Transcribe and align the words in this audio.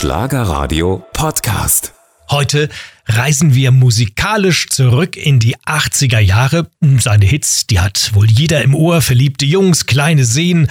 Schlagerradio 0.00 1.04
Podcast. 1.12 1.92
Heute 2.30 2.70
reisen 3.04 3.54
wir 3.54 3.70
musikalisch 3.70 4.70
zurück 4.70 5.18
in 5.18 5.40
die 5.40 5.58
80er 5.58 6.20
Jahre. 6.20 6.70
Seine 6.80 7.26
Hits, 7.26 7.66
die 7.66 7.80
hat 7.80 8.14
wohl 8.14 8.30
jeder 8.30 8.62
im 8.62 8.74
Ohr, 8.74 9.02
verliebte 9.02 9.44
Jungs, 9.44 9.84
kleine 9.84 10.24
Seen. 10.24 10.70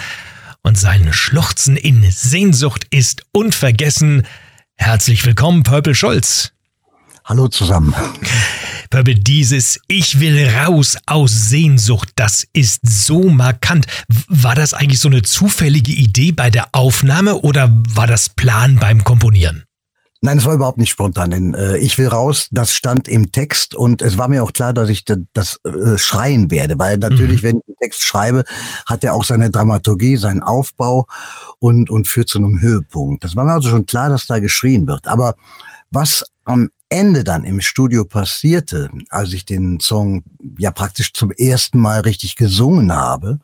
Und 0.62 0.76
sein 0.76 1.12
Schluchzen 1.12 1.76
in 1.76 2.02
Sehnsucht 2.10 2.88
ist 2.90 3.24
unvergessen. 3.30 4.26
Herzlich 4.74 5.24
willkommen, 5.24 5.62
Purple 5.62 5.94
Scholz. 5.94 6.50
Hallo 7.30 7.46
zusammen. 7.46 7.94
Purple, 8.90 9.14
dieses 9.14 9.78
Ich 9.86 10.18
will 10.18 10.48
raus 10.48 10.98
aus 11.06 11.30
Sehnsucht, 11.30 12.08
das 12.16 12.44
ist 12.52 12.80
so 12.82 13.22
markant. 13.28 13.86
War 14.26 14.56
das 14.56 14.74
eigentlich 14.74 14.98
so 14.98 15.08
eine 15.08 15.22
zufällige 15.22 15.92
Idee 15.92 16.32
bei 16.32 16.50
der 16.50 16.70
Aufnahme 16.72 17.36
oder 17.36 17.70
war 17.94 18.08
das 18.08 18.30
Plan 18.30 18.80
beim 18.80 19.04
Komponieren? 19.04 19.62
Nein, 20.22 20.38
es 20.38 20.44
war 20.44 20.54
überhaupt 20.54 20.78
nicht 20.78 20.90
spontan. 20.90 21.30
Denn, 21.30 21.54
äh, 21.54 21.76
ich 21.78 21.98
will 21.98 22.08
raus, 22.08 22.48
das 22.50 22.74
stand 22.74 23.06
im 23.06 23.30
Text 23.30 23.76
und 23.76 24.02
es 24.02 24.18
war 24.18 24.26
mir 24.26 24.42
auch 24.42 24.52
klar, 24.52 24.72
dass 24.72 24.88
ich 24.88 25.04
das, 25.04 25.18
das 25.32 25.60
äh, 25.64 25.98
schreien 25.98 26.50
werde, 26.50 26.80
weil 26.80 26.98
natürlich, 26.98 27.44
mhm. 27.44 27.46
wenn 27.46 27.56
ich 27.58 27.68
einen 27.68 27.76
Text 27.80 28.02
schreibe, 28.02 28.42
hat 28.86 29.04
er 29.04 29.14
auch 29.14 29.22
seine 29.22 29.50
Dramaturgie, 29.50 30.16
seinen 30.16 30.42
Aufbau 30.42 31.06
und, 31.60 31.90
und 31.90 32.08
führt 32.08 32.28
zu 32.28 32.38
einem 32.38 32.60
Höhepunkt. 32.60 33.22
Das 33.22 33.36
war 33.36 33.44
mir 33.44 33.52
also 33.52 33.68
schon 33.70 33.86
klar, 33.86 34.08
dass 34.08 34.26
da 34.26 34.40
geschrien 34.40 34.88
wird. 34.88 35.06
Aber 35.06 35.36
was 35.92 36.24
am 36.44 36.70
Ende 36.90 37.24
dann 37.24 37.44
im 37.44 37.60
Studio 37.60 38.04
passierte, 38.04 38.90
als 39.08 39.32
ich 39.32 39.44
den 39.44 39.80
Song 39.80 40.24
ja 40.58 40.70
praktisch 40.72 41.12
zum 41.12 41.30
ersten 41.30 41.78
Mal 41.78 42.00
richtig 42.00 42.36
gesungen 42.36 42.92
habe, 42.92 43.38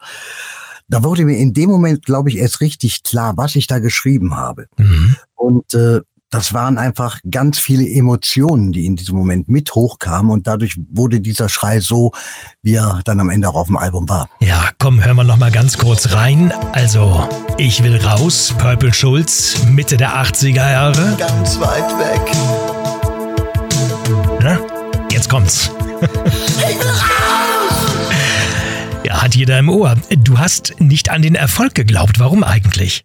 da 0.88 1.02
wurde 1.02 1.24
mir 1.24 1.38
in 1.38 1.54
dem 1.54 1.70
Moment, 1.70 2.04
glaube 2.04 2.28
ich, 2.28 2.36
erst 2.36 2.60
richtig 2.60 3.02
klar, 3.02 3.36
was 3.36 3.56
ich 3.56 3.66
da 3.66 3.78
geschrieben 3.78 4.36
habe. 4.36 4.66
Mhm. 4.76 5.16
Und 5.34 5.74
äh, 5.74 6.00
das 6.30 6.52
waren 6.52 6.76
einfach 6.76 7.20
ganz 7.30 7.58
viele 7.58 7.88
Emotionen, 7.88 8.72
die 8.72 8.84
in 8.84 8.96
diesem 8.96 9.16
Moment 9.16 9.48
mit 9.48 9.74
hochkamen 9.74 10.30
und 10.30 10.46
dadurch 10.46 10.76
wurde 10.90 11.20
dieser 11.20 11.48
Schrei 11.48 11.80
so, 11.80 12.12
wie 12.62 12.74
er 12.74 13.00
dann 13.04 13.20
am 13.20 13.30
Ende 13.30 13.48
auch 13.48 13.54
auf 13.54 13.68
dem 13.68 13.76
Album 13.76 14.08
war. 14.08 14.28
Ja, 14.40 14.70
komm, 14.78 15.04
hören 15.04 15.16
wir 15.16 15.24
noch 15.24 15.38
mal 15.38 15.52
ganz 15.52 15.78
kurz 15.78 16.12
rein. 16.12 16.52
Also, 16.72 17.28
ich 17.58 17.82
will 17.82 17.96
raus, 17.96 18.54
Purple 18.58 18.92
Schulz, 18.92 19.64
Mitte 19.70 19.96
der 19.96 20.16
80er 20.16 20.70
Jahre. 20.72 21.16
Ganz 21.16 21.60
weit 21.60 21.88
weg. 21.98 22.95
Kommt's. 25.36 25.70
Ja, 29.04 29.22
hat 29.22 29.34
jeder 29.34 29.58
im 29.58 29.68
Ohr. 29.68 29.94
Du 30.24 30.38
hast 30.38 30.80
nicht 30.80 31.10
an 31.10 31.20
den 31.20 31.34
Erfolg 31.34 31.74
geglaubt. 31.74 32.18
Warum 32.18 32.42
eigentlich? 32.42 33.04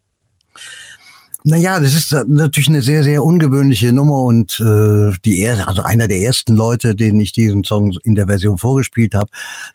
Naja, 1.44 1.82
das 1.82 1.94
ist 1.94 2.14
natürlich 2.28 2.70
eine 2.70 2.82
sehr, 2.84 3.04
sehr 3.04 3.26
ungewöhnliche 3.26 3.92
Nummer 3.92 4.24
und 4.24 4.62
äh, 4.62 5.12
die 5.26 5.42
er 5.42 5.68
also 5.68 5.82
einer 5.82 6.08
der 6.08 6.20
ersten 6.20 6.56
Leute, 6.56 6.96
denen 6.96 7.20
ich 7.20 7.34
diesen 7.34 7.66
Song 7.66 7.98
in 8.06 8.16
der 8.16 8.28
Version 8.28 8.58
vorgespielt 8.58 9.14
habe, 9.14 9.30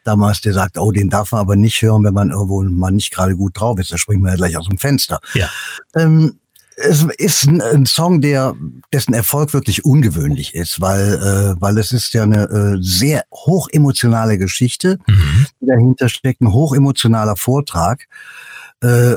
damals, 0.04 0.40
der 0.40 0.54
sagt, 0.54 0.78
oh, 0.78 0.92
den 0.92 1.10
darf 1.10 1.32
man 1.32 1.42
aber 1.42 1.56
nicht 1.56 1.82
hören, 1.82 2.04
wenn 2.04 2.14
man 2.14 2.30
irgendwo 2.30 2.62
mal 2.62 2.90
nicht 2.90 3.12
gerade 3.12 3.36
gut 3.36 3.60
drauf 3.60 3.78
ist. 3.78 3.92
Da 3.92 3.98
springt 3.98 4.22
man 4.22 4.30
ja 4.30 4.36
gleich 4.36 4.56
aus 4.56 4.66
dem 4.66 4.78
Fenster. 4.78 5.20
Ja. 5.34 5.50
Ähm, 5.94 6.38
es 6.76 7.06
ist 7.18 7.44
ein, 7.44 7.62
ein, 7.62 7.86
Song, 7.86 8.20
der 8.20 8.54
dessen 8.92 9.14
Erfolg 9.14 9.52
wirklich 9.54 9.84
ungewöhnlich 9.84 10.54
ist, 10.54 10.80
weil 10.80 11.14
äh, 11.14 11.60
weil 11.60 11.78
es 11.78 11.92
ist 11.92 12.12
ja 12.12 12.24
eine 12.24 12.44
äh, 12.44 12.76
sehr 12.80 13.24
hochemotionale 13.32 14.38
Geschichte, 14.38 14.98
mhm. 15.06 15.46
die 15.60 15.66
dahinter 15.66 16.08
steckt, 16.08 16.42
ein 16.42 16.52
hochemotionaler 16.52 17.36
Vortrag 17.36 18.06
äh, 18.82 19.16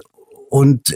und 0.50 0.94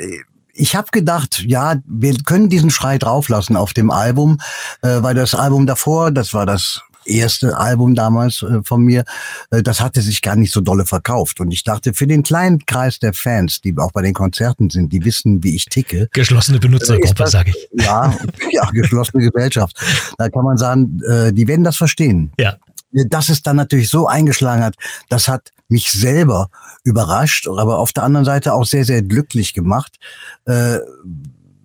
ich 0.54 0.76
habe 0.76 0.88
gedacht, 0.92 1.44
ja, 1.46 1.78
wir 1.86 2.16
können 2.26 2.48
diesen 2.48 2.70
Schrei 2.70 2.98
drauflassen 2.98 3.56
auf 3.56 3.74
dem 3.74 3.90
Album, 3.90 4.38
äh, 4.82 5.02
weil 5.02 5.16
das 5.16 5.34
Album 5.34 5.66
davor, 5.66 6.12
das 6.12 6.34
war 6.34 6.46
das 6.46 6.82
erste 7.06 7.58
Album 7.58 7.96
damals 7.96 8.42
äh, 8.42 8.62
von 8.64 8.84
mir, 8.84 9.04
äh, 9.52 9.64
das 9.64 9.82
hatte 9.82 10.02
sich 10.02 10.22
gar 10.22 10.36
nicht 10.36 10.52
so 10.52 10.62
dolle 10.62 10.86
verkauft. 10.86 11.40
Und 11.40 11.52
ich 11.52 11.64
dachte, 11.64 11.94
für 11.94 12.08
den 12.08 12.24
kleinen 12.24 12.66
Kreis 12.66 13.00
der 13.00 13.14
Fans, 13.14 13.62
die 13.62 13.74
auch 13.78 13.92
bei 13.92 14.02
den 14.02 14.14
Konzerten 14.14 14.70
sind, 14.70 14.92
die 14.92 15.04
wissen, 15.04 15.44
wie 15.44 15.56
ich 15.56 15.66
ticke. 15.66 16.08
Geschlossene 16.14 16.60
Benutzergruppe, 16.60 17.28
sage 17.28 17.52
ich. 17.52 17.70
Ja, 17.84 18.16
ja, 18.52 18.70
geschlossene 18.70 19.30
Gesellschaft. 19.30 19.78
Da 20.18 20.30
kann 20.30 20.46
man 20.46 20.58
sagen, 20.58 21.02
äh, 21.08 21.34
die 21.34 21.48
werden 21.48 21.64
das 21.64 21.76
verstehen. 21.76 22.32
Ja 22.40 22.58
dass 22.94 23.30
es 23.30 23.42
dann 23.42 23.56
natürlich 23.56 23.90
so 23.90 24.08
eingeschlagen 24.08 24.64
hat, 24.64 24.76
das 25.10 25.28
hat 25.28 25.52
mich 25.68 25.92
selber 25.92 26.50
überrascht, 26.84 27.48
aber 27.48 27.80
auf 27.80 27.94
der 27.94 28.04
anderen 28.04 28.26
Seite 28.26 28.54
auch 28.54 28.66
sehr, 28.66 28.86
sehr 28.86 29.02
glücklich 29.02 29.54
gemacht. 29.54 29.98
Äh, 30.46 30.78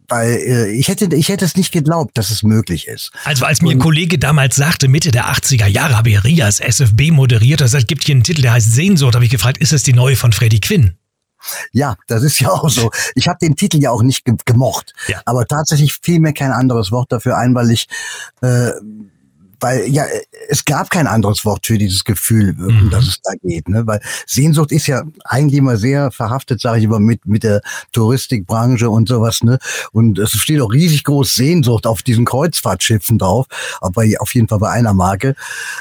weil 0.08 0.30
äh, 0.30 0.70
ich 0.70 0.88
hätte 0.88 1.14
ich 1.14 1.28
hätte 1.28 1.44
es 1.44 1.56
nicht 1.56 1.72
geglaubt, 1.72 2.16
dass 2.16 2.30
es 2.30 2.42
möglich 2.42 2.88
ist. 2.88 3.12
Also 3.24 3.44
als 3.44 3.62
mir 3.62 3.70
ein 3.70 3.78
Kollege 3.78 4.18
damals 4.18 4.56
sagte, 4.56 4.88
Mitte 4.88 5.10
der 5.10 5.26
80er 5.26 5.66
Jahre 5.66 5.96
habe 5.96 6.10
ich 6.10 6.24
Rias 6.24 6.60
SFB 6.60 7.10
moderiert, 7.10 7.60
das 7.60 7.74
gibt 7.86 8.04
hier 8.04 8.14
einen 8.14 8.24
Titel, 8.24 8.42
der 8.42 8.52
heißt 8.52 8.72
Sehnsucht, 8.72 9.14
habe 9.14 9.24
ich 9.24 9.30
gefragt, 9.30 9.58
ist 9.58 9.72
das 9.72 9.82
die 9.82 9.92
neue 9.92 10.16
von 10.16 10.32
Freddie 10.32 10.60
Quinn? 10.60 10.96
Ja, 11.72 11.96
das 12.08 12.22
ist 12.22 12.40
ja 12.40 12.50
auch 12.50 12.68
so. 12.68 12.90
Ich 13.14 13.28
habe 13.28 13.38
den 13.40 13.54
Titel 13.54 13.78
ja 13.78 13.90
auch 13.90 14.02
nicht 14.02 14.24
ge 14.24 14.34
gemocht, 14.44 14.92
ja. 15.06 15.20
aber 15.24 15.46
tatsächlich 15.46 15.94
fiel 15.94 16.20
mir 16.20 16.32
kein 16.32 16.50
anderes 16.50 16.90
Wort 16.90 17.12
dafür 17.12 17.36
ein, 17.38 17.54
weil 17.54 17.70
ich 17.70 17.86
äh, 18.42 18.70
weil 19.60 19.88
ja, 19.88 20.04
es 20.48 20.64
gab 20.64 20.90
kein 20.90 21.06
anderes 21.06 21.44
Wort 21.44 21.66
für 21.66 21.78
dieses 21.78 22.04
Gefühl, 22.04 22.56
um 22.58 22.86
mhm. 22.86 22.90
das 22.90 23.06
es 23.06 23.20
da 23.22 23.32
geht. 23.42 23.68
Ne? 23.68 23.86
Weil 23.86 24.00
Sehnsucht 24.26 24.72
ist 24.72 24.86
ja 24.86 25.02
eigentlich 25.24 25.58
immer 25.58 25.76
sehr 25.76 26.10
verhaftet, 26.10 26.60
sage 26.60 26.78
ich 26.78 26.84
immer, 26.84 27.00
mit, 27.00 27.26
mit 27.26 27.42
der 27.42 27.60
Touristikbranche 27.92 28.88
und 28.90 29.08
sowas. 29.08 29.42
Ne? 29.42 29.58
Und 29.92 30.18
es 30.18 30.32
steht 30.32 30.60
auch 30.60 30.72
riesig 30.72 31.04
groß 31.04 31.34
Sehnsucht 31.34 31.86
auf 31.86 32.02
diesen 32.02 32.24
Kreuzfahrtschiffen 32.24 33.18
drauf, 33.18 33.46
aber 33.80 34.04
auf 34.18 34.34
jeden 34.34 34.48
Fall 34.48 34.58
bei 34.58 34.70
einer 34.70 34.94
Marke. 34.94 35.34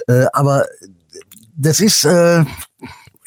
Äh, 0.08 0.26
aber 0.34 0.66
das 1.56 1.80
ist... 1.80 2.06
Äh, 2.06 2.46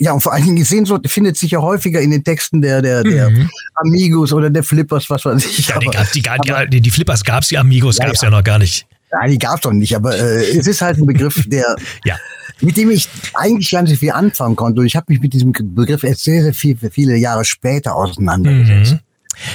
ja, 0.03 0.13
und 0.13 0.23
vor 0.23 0.33
allen 0.33 0.45
Dingen 0.45 0.57
die 0.57 0.63
Sehnsucht 0.63 1.11
findet 1.11 1.37
sich 1.37 1.51
ja 1.51 1.61
häufiger 1.61 2.01
in 2.01 2.11
den 2.11 2.25
Texten 2.25 2.63
der, 2.63 2.81
der, 2.81 3.03
der 3.05 3.29
mhm. 3.29 3.51
Amigos 3.75 4.33
oder 4.33 4.49
der 4.49 4.63
Flippers, 4.63 5.11
was 5.11 5.27
weiß 5.27 5.45
ich. 5.45 5.69
Ja, 5.69 5.79
die, 5.79 5.91
aber, 6.27 6.67
die, 6.67 6.81
die, 6.81 6.91
Flippers 6.91 7.23
gab's, 7.23 7.49
die 7.49 7.59
Amigos 7.59 7.99
ja, 7.99 8.07
gab's 8.07 8.23
ja. 8.23 8.29
ja 8.29 8.37
noch 8.37 8.43
gar 8.43 8.59
nicht. 8.59 8.87
Nein, 9.13 9.31
die 9.31 9.39
gab's 9.39 9.63
doch 9.63 9.73
nicht, 9.73 9.95
aber 9.97 10.17
äh, 10.17 10.57
es 10.57 10.67
ist 10.67 10.81
halt 10.83 10.99
ein 10.99 11.07
Begriff, 11.07 11.45
der, 11.49 11.77
ja. 12.05 12.17
mit 12.61 12.77
dem 12.77 12.91
ich 12.91 13.09
eigentlich 13.35 13.71
gar 13.71 13.83
nicht 13.83 13.99
viel 13.99 14.13
anfangen 14.13 14.57
konnte. 14.57 14.81
Und 14.81 14.87
ich 14.87 14.97
habe 14.97 15.07
mich 15.09 15.21
mit 15.21 15.33
diesem 15.33 15.53
Begriff 15.53 16.05
erst 16.05 16.25
sehr, 16.25 16.43
sehr 16.43 16.55
viel, 16.55 16.77
viele 16.91 17.17
Jahre 17.17 17.45
später 17.45 17.97
auseinandergesetzt. 17.97 18.93
Mhm. 18.93 19.10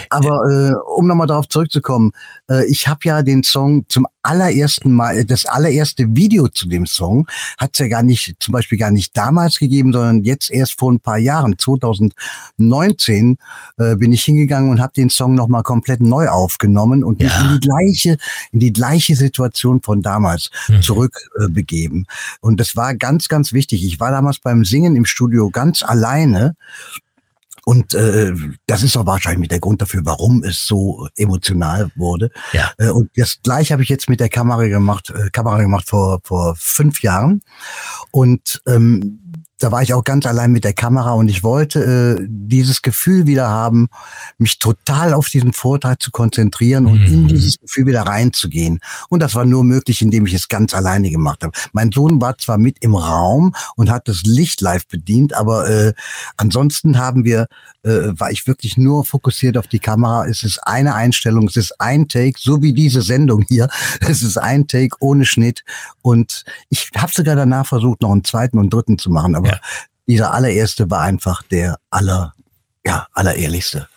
Aber 0.09 0.41
äh, 0.49 0.73
um 0.95 1.07
nochmal 1.07 1.27
darauf 1.27 1.47
zurückzukommen, 1.47 2.11
äh, 2.49 2.65
ich 2.65 2.87
habe 2.87 2.99
ja 3.03 3.21
den 3.21 3.43
Song 3.43 3.85
zum 3.89 4.07
allerersten 4.25 4.91
Mal, 4.91 5.23
das 5.25 5.45
allererste 5.45 6.15
Video 6.15 6.47
zu 6.47 6.67
dem 6.67 6.85
Song 6.85 7.27
hat 7.57 7.71
es 7.73 7.79
ja 7.79 7.87
gar 7.87 8.03
nicht, 8.03 8.35
zum 8.39 8.51
Beispiel 8.53 8.77
gar 8.77 8.91
nicht 8.91 9.15
damals 9.15 9.59
gegeben, 9.59 9.93
sondern 9.93 10.23
jetzt 10.23 10.51
erst 10.51 10.79
vor 10.79 10.91
ein 10.91 10.99
paar 10.99 11.17
Jahren, 11.17 11.57
2019, 11.57 13.37
äh, 13.77 13.95
bin 13.95 14.11
ich 14.11 14.23
hingegangen 14.23 14.71
und 14.71 14.81
habe 14.81 14.93
den 14.93 15.09
Song 15.09 15.35
nochmal 15.35 15.63
komplett 15.63 16.01
neu 16.01 16.27
aufgenommen 16.27 17.03
und 17.03 17.19
mich 17.19 17.33
in 17.39 17.53
die 17.53 17.59
gleiche, 17.59 18.17
in 18.51 18.59
die 18.59 18.73
gleiche 18.73 19.15
Situation 19.15 19.81
von 19.81 20.01
damals 20.01 20.49
mhm. 20.67 20.81
zurückbegeben. 20.81 22.05
Äh, 22.07 22.37
und 22.41 22.59
das 22.59 22.75
war 22.75 22.95
ganz, 22.95 23.27
ganz 23.27 23.53
wichtig. 23.53 23.85
Ich 23.85 23.99
war 23.99 24.11
damals 24.11 24.39
beim 24.39 24.65
Singen 24.65 24.95
im 24.95 25.05
Studio 25.05 25.49
ganz 25.49 25.83
alleine 25.83 26.55
und 27.65 27.95
äh, 27.95 28.31
das 28.67 28.83
ist 28.83 28.95
auch 28.95 29.07
wahrscheinlich 29.07 29.49
der 29.49 29.59
Grund 29.59 29.81
dafür, 29.81 30.01
warum 30.05 30.43
es 30.43 30.67
so 30.67 31.07
emotional 31.17 31.89
wurde. 31.95 32.29
Ja. 32.53 32.71
Äh, 32.77 32.91
und 32.91 33.09
das 33.15 33.39
gleiche 33.41 33.73
habe 33.73 33.81
ich 33.81 33.89
jetzt 33.89 34.07
mit 34.07 34.19
der 34.19 34.29
Kamera 34.29 34.67
gemacht, 34.67 35.09
äh, 35.09 35.31
Kamera 35.31 35.63
gemacht 35.63 35.89
vor, 35.89 36.19
vor 36.23 36.55
fünf 36.57 37.01
Jahren. 37.01 37.41
Und 38.11 38.61
ähm, 38.67 39.19
da 39.59 39.71
war 39.71 39.81
ich 39.81 39.93
auch 39.93 40.03
ganz 40.03 40.25
allein 40.25 40.51
mit 40.51 40.63
der 40.63 40.73
Kamera 40.73 41.13
und 41.13 41.29
ich 41.29 41.43
wollte 41.43 42.17
äh, 42.19 42.25
dieses 42.27 42.81
Gefühl 42.81 43.25
wieder 43.25 43.47
haben, 43.47 43.87
mich 44.37 44.59
total 44.59 45.13
auf 45.13 45.27
diesen 45.29 45.53
Vortrag 45.53 46.01
zu 46.01 46.11
konzentrieren 46.11 46.85
und 46.85 46.99
mhm. 46.99 47.13
in 47.13 47.27
dieses 47.27 47.59
Gefühl 47.59 47.85
wieder 47.85 48.01
reinzugehen. 48.01 48.79
Und 49.09 49.21
das 49.21 49.33
war 49.33 49.45
nur 49.45 49.63
möglich, 49.63 50.01
indem 50.01 50.25
ich 50.25 50.33
es 50.33 50.49
ganz 50.49 50.73
alleine 50.73 51.09
gemacht 51.09 51.43
habe. 51.43 51.53
Mein 51.71 51.91
Sohn 51.91 52.19
war 52.19 52.37
zwar 52.37 52.57
mit 52.57 52.77
im 52.81 52.95
Raum 52.95 53.53
und 53.75 53.89
hat 53.89 54.07
das 54.07 54.23
Licht 54.23 54.59
live 54.61 54.87
bedient, 54.87 55.33
aber 55.33 55.69
äh, 55.69 55.93
ansonsten 56.35 56.97
haben 56.97 57.23
wir, 57.23 57.47
äh, 57.85 58.19
war 58.19 58.31
ich 58.31 58.47
wirklich 58.47 58.77
nur 58.77 59.05
fokussiert 59.05 59.57
auf 59.57 59.67
die 59.67 59.79
Kamera. 59.79 60.25
Es 60.25 60.43
ist 60.43 60.59
eine 60.59 60.95
Einstellung, 60.95 61.47
es 61.47 61.55
ist 61.55 61.79
ein 61.79 62.07
Take, 62.07 62.37
so 62.39 62.61
wie 62.61 62.73
diese 62.73 63.01
Sendung 63.01 63.45
hier. 63.47 63.69
Es 64.01 64.21
ist 64.21 64.37
ein 64.37 64.67
Take 64.67 64.95
ohne 64.99 65.25
Schnitt. 65.25 65.63
Und 66.01 66.43
ich 66.69 66.89
habe 66.97 67.11
sogar 67.13 67.35
danach 67.35 67.65
versucht, 67.65 68.01
noch 68.01 68.11
einen 68.11 68.23
zweiten 68.23 68.57
und 68.57 68.73
dritten 68.73 68.97
zu 68.97 69.09
machen. 69.09 69.35
Aber 69.35 69.49
ja. 69.49 69.59
dieser 70.07 70.33
allererste 70.33 70.89
war 70.89 71.01
einfach 71.01 71.43
der 71.43 71.77
aller, 71.89 72.33
ja, 72.85 73.07
allerehrlichste. 73.13 73.87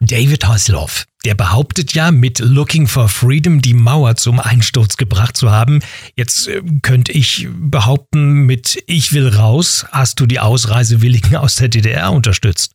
David 0.00 0.46
Hasselhoff, 0.46 1.04
der 1.26 1.34
behauptet 1.34 1.92
ja, 1.92 2.10
mit 2.10 2.38
Looking 2.38 2.86
for 2.86 3.08
Freedom 3.08 3.60
die 3.60 3.74
Mauer 3.74 4.16
zum 4.16 4.40
Einsturz 4.40 4.96
gebracht 4.96 5.36
zu 5.36 5.50
haben. 5.50 5.80
Jetzt 6.16 6.48
äh, 6.48 6.62
könnte 6.82 7.12
ich 7.12 7.48
behaupten, 7.52 8.46
mit 8.46 8.82
Ich 8.86 9.12
will 9.12 9.28
raus 9.28 9.84
hast 9.92 10.18
du 10.20 10.26
die 10.26 10.40
Ausreisewilligen 10.40 11.36
aus 11.36 11.56
der 11.56 11.68
DDR 11.68 12.12
unterstützt. 12.12 12.72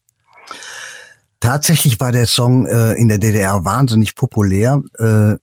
Tatsächlich 1.40 2.00
war 2.00 2.12
der 2.12 2.28
Song 2.28 2.66
äh, 2.66 2.94
in 2.94 3.08
der 3.08 3.18
DDR 3.18 3.66
wahnsinnig 3.66 4.16
populär. 4.16 4.82
Äh, 4.98 5.36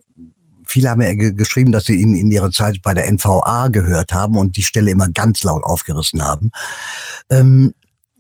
viele 0.67 0.91
haben 0.91 1.03
ja 1.03 1.13
geschrieben, 1.15 1.73
dass 1.73 1.85
sie 1.85 1.97
ihn 1.97 2.17
in 2.17 2.31
ihrer 2.31 2.51
Zeit 2.51 2.81
bei 2.83 2.95
der 2.95 3.11
NVA 3.11 3.69
gehört 3.69 4.13
haben 4.13 4.37
und 4.37 4.57
die 4.57 4.63
Stelle 4.63 4.91
immer 4.91 5.09
ganz 5.09 5.45
laut 5.45 5.65
aufgerissen 5.65 6.23
haben. 6.23 6.51
Ähm, 7.31 7.75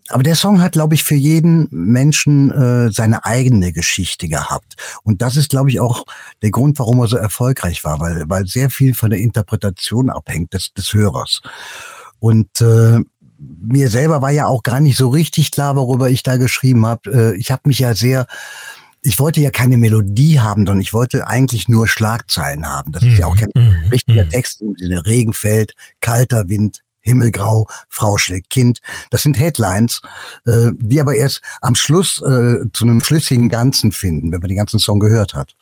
aber 0.08 0.22
der 0.22 0.34
Song 0.34 0.60
hat, 0.60 0.72
glaube 0.72 0.94
ich, 0.94 1.04
für 1.04 1.14
jeden 1.14 1.68
Menschen 1.70 2.50
äh, 2.50 2.92
seine 2.92 3.24
eigene 3.24 3.72
Geschichte 3.72 4.28
gehabt. 4.28 4.76
Und 5.04 5.22
das 5.22 5.36
ist, 5.36 5.50
glaube 5.50 5.70
ich, 5.70 5.80
auch 5.80 6.04
der 6.42 6.50
Grund, 6.50 6.78
warum 6.78 7.00
er 7.00 7.06
so 7.06 7.16
erfolgreich 7.16 7.82
war, 7.84 8.00
weil, 8.00 8.28
weil 8.28 8.46
sehr 8.46 8.68
viel 8.68 8.94
von 8.94 9.10
der 9.10 9.20
Interpretation 9.20 10.10
abhängt 10.10 10.52
des, 10.52 10.74
des 10.74 10.92
Hörers. 10.92 11.40
Und 12.18 12.60
äh, 12.60 13.00
mir 13.60 13.88
selber 13.88 14.22
war 14.22 14.30
ja 14.30 14.46
auch 14.46 14.62
gar 14.62 14.80
nicht 14.80 14.96
so 14.96 15.08
richtig 15.08 15.50
klar, 15.50 15.76
worüber 15.76 16.10
ich 16.10 16.22
da 16.22 16.36
geschrieben 16.36 16.86
habe. 16.86 17.34
Äh, 17.34 17.36
ich 17.36 17.50
habe 17.50 17.62
mich 17.66 17.78
ja 17.78 17.94
sehr 17.94 18.26
ich 19.02 19.18
wollte 19.18 19.40
ja 19.40 19.50
keine 19.50 19.76
Melodie 19.76 20.38
haben, 20.38 20.64
sondern 20.64 20.80
ich 20.80 20.92
wollte 20.92 21.26
eigentlich 21.26 21.68
nur 21.68 21.88
Schlagzeilen 21.88 22.68
haben. 22.68 22.92
Das 22.92 23.02
ist 23.02 23.18
ja 23.18 23.26
auch 23.26 23.36
kein 23.36 23.50
mhm. 23.54 23.88
richtiger 23.90 24.24
mhm. 24.24 24.30
Text 24.30 24.62
im 24.62 24.76
Sinne 24.76 25.04
Regenfeld, 25.04 25.74
kalter 26.00 26.48
Wind, 26.48 26.82
Himmelgrau, 27.00 27.66
Frau 27.88 28.16
schlägt 28.16 28.50
Kind. 28.50 28.80
Das 29.10 29.22
sind 29.22 29.36
Headlines, 29.36 30.02
äh, 30.46 30.70
die 30.76 31.00
aber 31.00 31.16
erst 31.16 31.42
am 31.60 31.74
Schluss 31.74 32.22
äh, 32.22 32.64
zu 32.72 32.84
einem 32.84 33.02
schlüssigen 33.02 33.48
Ganzen 33.48 33.90
finden, 33.90 34.30
wenn 34.30 34.40
man 34.40 34.48
den 34.48 34.56
ganzen 34.56 34.78
Song 34.78 35.00
gehört 35.00 35.34
hat. 35.34 35.56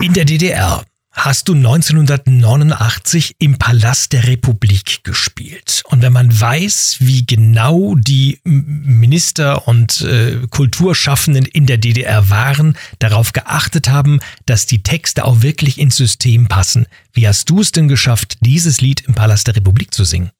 In 0.00 0.12
der 0.12 0.24
DDR 0.24 0.84
hast 1.16 1.48
du 1.48 1.54
1989 1.54 3.36
im 3.38 3.58
Palast 3.58 4.12
der 4.12 4.26
Republik 4.26 5.02
gespielt. 5.02 5.82
Und 5.86 6.02
wenn 6.02 6.12
man 6.12 6.38
weiß, 6.38 6.98
wie 7.00 7.24
genau 7.24 7.94
die 7.94 8.38
Minister 8.44 9.66
und 9.66 10.02
äh, 10.02 10.46
Kulturschaffenden 10.50 11.46
in 11.46 11.66
der 11.66 11.78
DDR 11.78 12.28
waren, 12.28 12.76
darauf 12.98 13.32
geachtet 13.32 13.88
haben, 13.88 14.20
dass 14.44 14.66
die 14.66 14.82
Texte 14.82 15.24
auch 15.24 15.40
wirklich 15.40 15.78
ins 15.78 15.96
System 15.96 16.48
passen, 16.48 16.86
wie 17.14 17.26
hast 17.26 17.48
du 17.48 17.60
es 17.60 17.72
denn 17.72 17.88
geschafft, 17.88 18.36
dieses 18.42 18.82
Lied 18.82 19.00
im 19.00 19.14
Palast 19.14 19.46
der 19.46 19.56
Republik 19.56 19.94
zu 19.94 20.04
singen? 20.04 20.30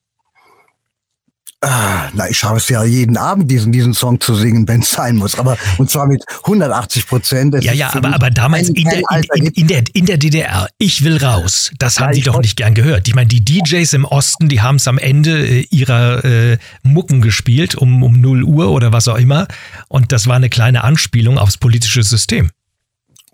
Ah, 1.69 2.09
na, 2.13 2.29
ich 2.29 2.37
schaue 2.37 2.57
es 2.57 2.69
ja 2.69 2.85
jeden 2.85 3.17
Abend, 3.17 3.51
diesen, 3.51 3.73
diesen 3.73 3.93
Song 3.93 4.21
zu 4.21 4.35
singen, 4.35 4.65
wenn 4.69 4.81
es 4.81 4.91
sein 4.91 5.17
muss. 5.17 5.37
Aber 5.37 5.57
und 5.77 5.89
zwar 5.89 6.07
mit 6.07 6.23
180 6.43 7.07
Prozent. 7.07 7.61
Ja, 7.61 7.73
ja, 7.73 7.93
aber, 7.93 8.13
aber 8.13 8.29
damals 8.29 8.69
in 8.69 8.85
der, 8.85 9.01
in, 9.35 9.45
in, 9.45 9.51
in, 9.53 9.67
der, 9.67 9.83
in 9.91 10.05
der 10.05 10.17
DDR, 10.17 10.69
ich 10.77 11.03
will 11.03 11.17
raus, 11.17 11.71
das 11.77 11.99
haben 11.99 12.11
ja, 12.11 12.19
die 12.19 12.21
doch 12.21 12.39
nicht 12.39 12.55
gern 12.55 12.73
gehört. 12.73 13.09
Ich 13.09 13.15
meine, 13.15 13.27
die 13.27 13.43
DJs 13.43 13.91
im 13.93 14.05
Osten, 14.05 14.47
die 14.47 14.61
haben 14.61 14.77
es 14.77 14.87
am 14.87 14.97
Ende 14.97 15.45
äh, 15.45 15.67
ihrer 15.69 16.23
äh, 16.23 16.57
Mucken 16.83 17.21
gespielt, 17.21 17.75
um, 17.75 18.01
um 18.01 18.21
0 18.21 18.43
Uhr 18.43 18.69
oder 18.71 18.93
was 18.93 19.09
auch 19.09 19.17
immer. 19.17 19.47
Und 19.89 20.13
das 20.13 20.25
war 20.27 20.37
eine 20.37 20.49
kleine 20.49 20.85
Anspielung 20.85 21.37
aufs 21.37 21.57
politische 21.57 22.03
System. 22.03 22.49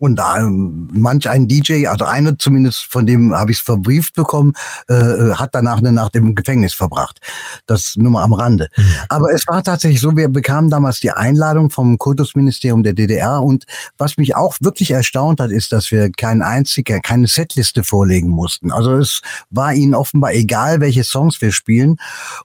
Und 0.03 0.17
da, 0.17 0.45
manch 0.49 1.29
ein 1.29 1.47
DJ, 1.47 1.87
also 1.87 2.03
einer 2.03 2.37
zumindest, 2.37 2.91
von 2.91 3.05
dem 3.05 3.33
habe 3.33 3.53
ich 3.53 3.59
es 3.59 3.63
verbrieft 3.63 4.15
bekommen, 4.15 4.51
äh, 4.89 4.95
äh, 4.95 5.35
hat 5.35 5.55
danach 5.55 5.77
eine 5.77 5.93
Nacht 5.93 6.13
im 6.17 6.35
Gefängnis 6.35 6.73
verbracht. 6.73 7.21
Das 7.67 7.95
nur 7.95 8.11
mal 8.11 8.21
am 8.21 8.33
Rande. 8.33 8.67
Mhm. 8.75 8.83
Aber 9.07 9.31
es 9.31 9.47
war 9.47 9.63
tatsächlich 9.63 10.01
so, 10.01 10.17
wir 10.17 10.27
bekamen 10.27 10.69
damals 10.69 10.99
die 10.99 11.11
Einladung 11.11 11.69
vom 11.69 11.97
Kultusministerium 11.97 12.83
der 12.83 12.91
DDR 12.91 13.41
und 13.41 13.63
was 13.97 14.17
mich 14.17 14.35
auch 14.35 14.57
wirklich 14.59 14.91
erstaunt 14.91 15.39
hat, 15.39 15.51
ist, 15.51 15.71
dass 15.71 15.89
wir 15.89 16.11
kein 16.11 16.41
einziger, 16.41 16.99
keine 16.99 17.27
Setliste 17.27 17.85
vorlegen 17.85 18.27
mussten. 18.27 18.73
Also 18.73 18.97
es 18.97 19.21
war 19.51 19.73
ihnen 19.73 19.95
offenbar 19.95 20.33
egal, 20.33 20.81
welche 20.81 21.05
Songs 21.05 21.41
wir 21.41 21.53
spielen 21.53 21.95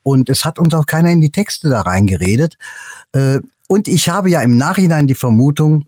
und 0.05 0.31
es 0.31 0.45
hat 0.45 0.61
uns 0.61 0.75
auch 0.75 0.87
keiner 0.87 1.11
in 1.11 1.21
die 1.21 1.33
Texte 1.33 1.71
da 1.71 1.81
reingeredet. 1.81 2.57
Äh, 3.11 3.41
und 3.67 3.89
ich 3.89 4.09
habe 4.09 4.31
ja 4.31 4.43
im 4.43 4.57
Nachhinein 4.57 5.09
die 5.09 5.17
Vermutung, 5.17 5.87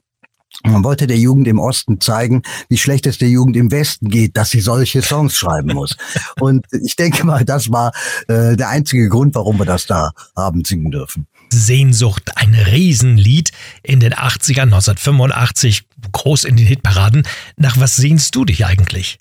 man 0.63 0.85
wollte 0.85 1.07
der 1.07 1.17
Jugend 1.17 1.49
im 1.49 1.59
Osten 1.59 2.01
zeigen, 2.01 2.43
wie 2.69 2.77
schlecht 2.77 3.07
es 3.07 3.19
der 3.19 3.29
Jugend 3.29 3.57
im 3.57 3.71
Westen 3.71 4.09
geht, 4.09 4.37
dass 4.37 4.51
sie 4.51 4.61
solche 4.61 5.03
Songs 5.03 5.37
schreiben 5.37 5.73
muss. 5.75 5.97
Und 6.41 6.67
ich 6.71 6.97
denke 6.97 7.25
mal, 7.25 7.45
das 7.45 7.71
war 7.71 7.93
äh, 8.29 8.57
der 8.57 8.69
einzige 8.69 9.09
Grund, 9.09 9.35
warum 9.35 9.59
wir 9.59 9.67
das 9.67 9.87
da 9.87 10.13
haben 10.37 10.65
singen 10.65 10.91
dürfen. 10.91 11.27
Sehnsucht, 11.53 12.33
ein 12.37 12.55
Riesenlied 12.55 13.51
in 13.83 14.01
den 14.01 14.15
80ern, 14.15 14.71
1985, 14.71 15.89
groß 16.13 16.45
in 16.45 16.57
den 16.57 16.67
Hitparaden. 16.67 17.27
Nach 17.57 17.79
was 17.79 17.97
sehnst 17.97 18.35
du 18.35 18.45
dich 18.45 18.67
eigentlich? 18.67 19.19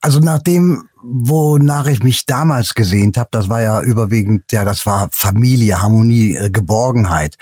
Also 0.00 0.20
nach 0.20 0.38
dem, 0.38 0.88
wonach 1.02 1.86
ich 1.86 2.02
mich 2.02 2.26
damals 2.26 2.74
gesehnt 2.74 3.16
habe, 3.16 3.28
das 3.32 3.48
war 3.48 3.60
ja 3.60 3.80
überwiegend, 3.82 4.52
ja, 4.52 4.64
das 4.64 4.86
war 4.86 5.08
Familie, 5.10 5.82
Harmonie, 5.82 6.36
äh, 6.36 6.50
Geborgenheit. 6.50 7.36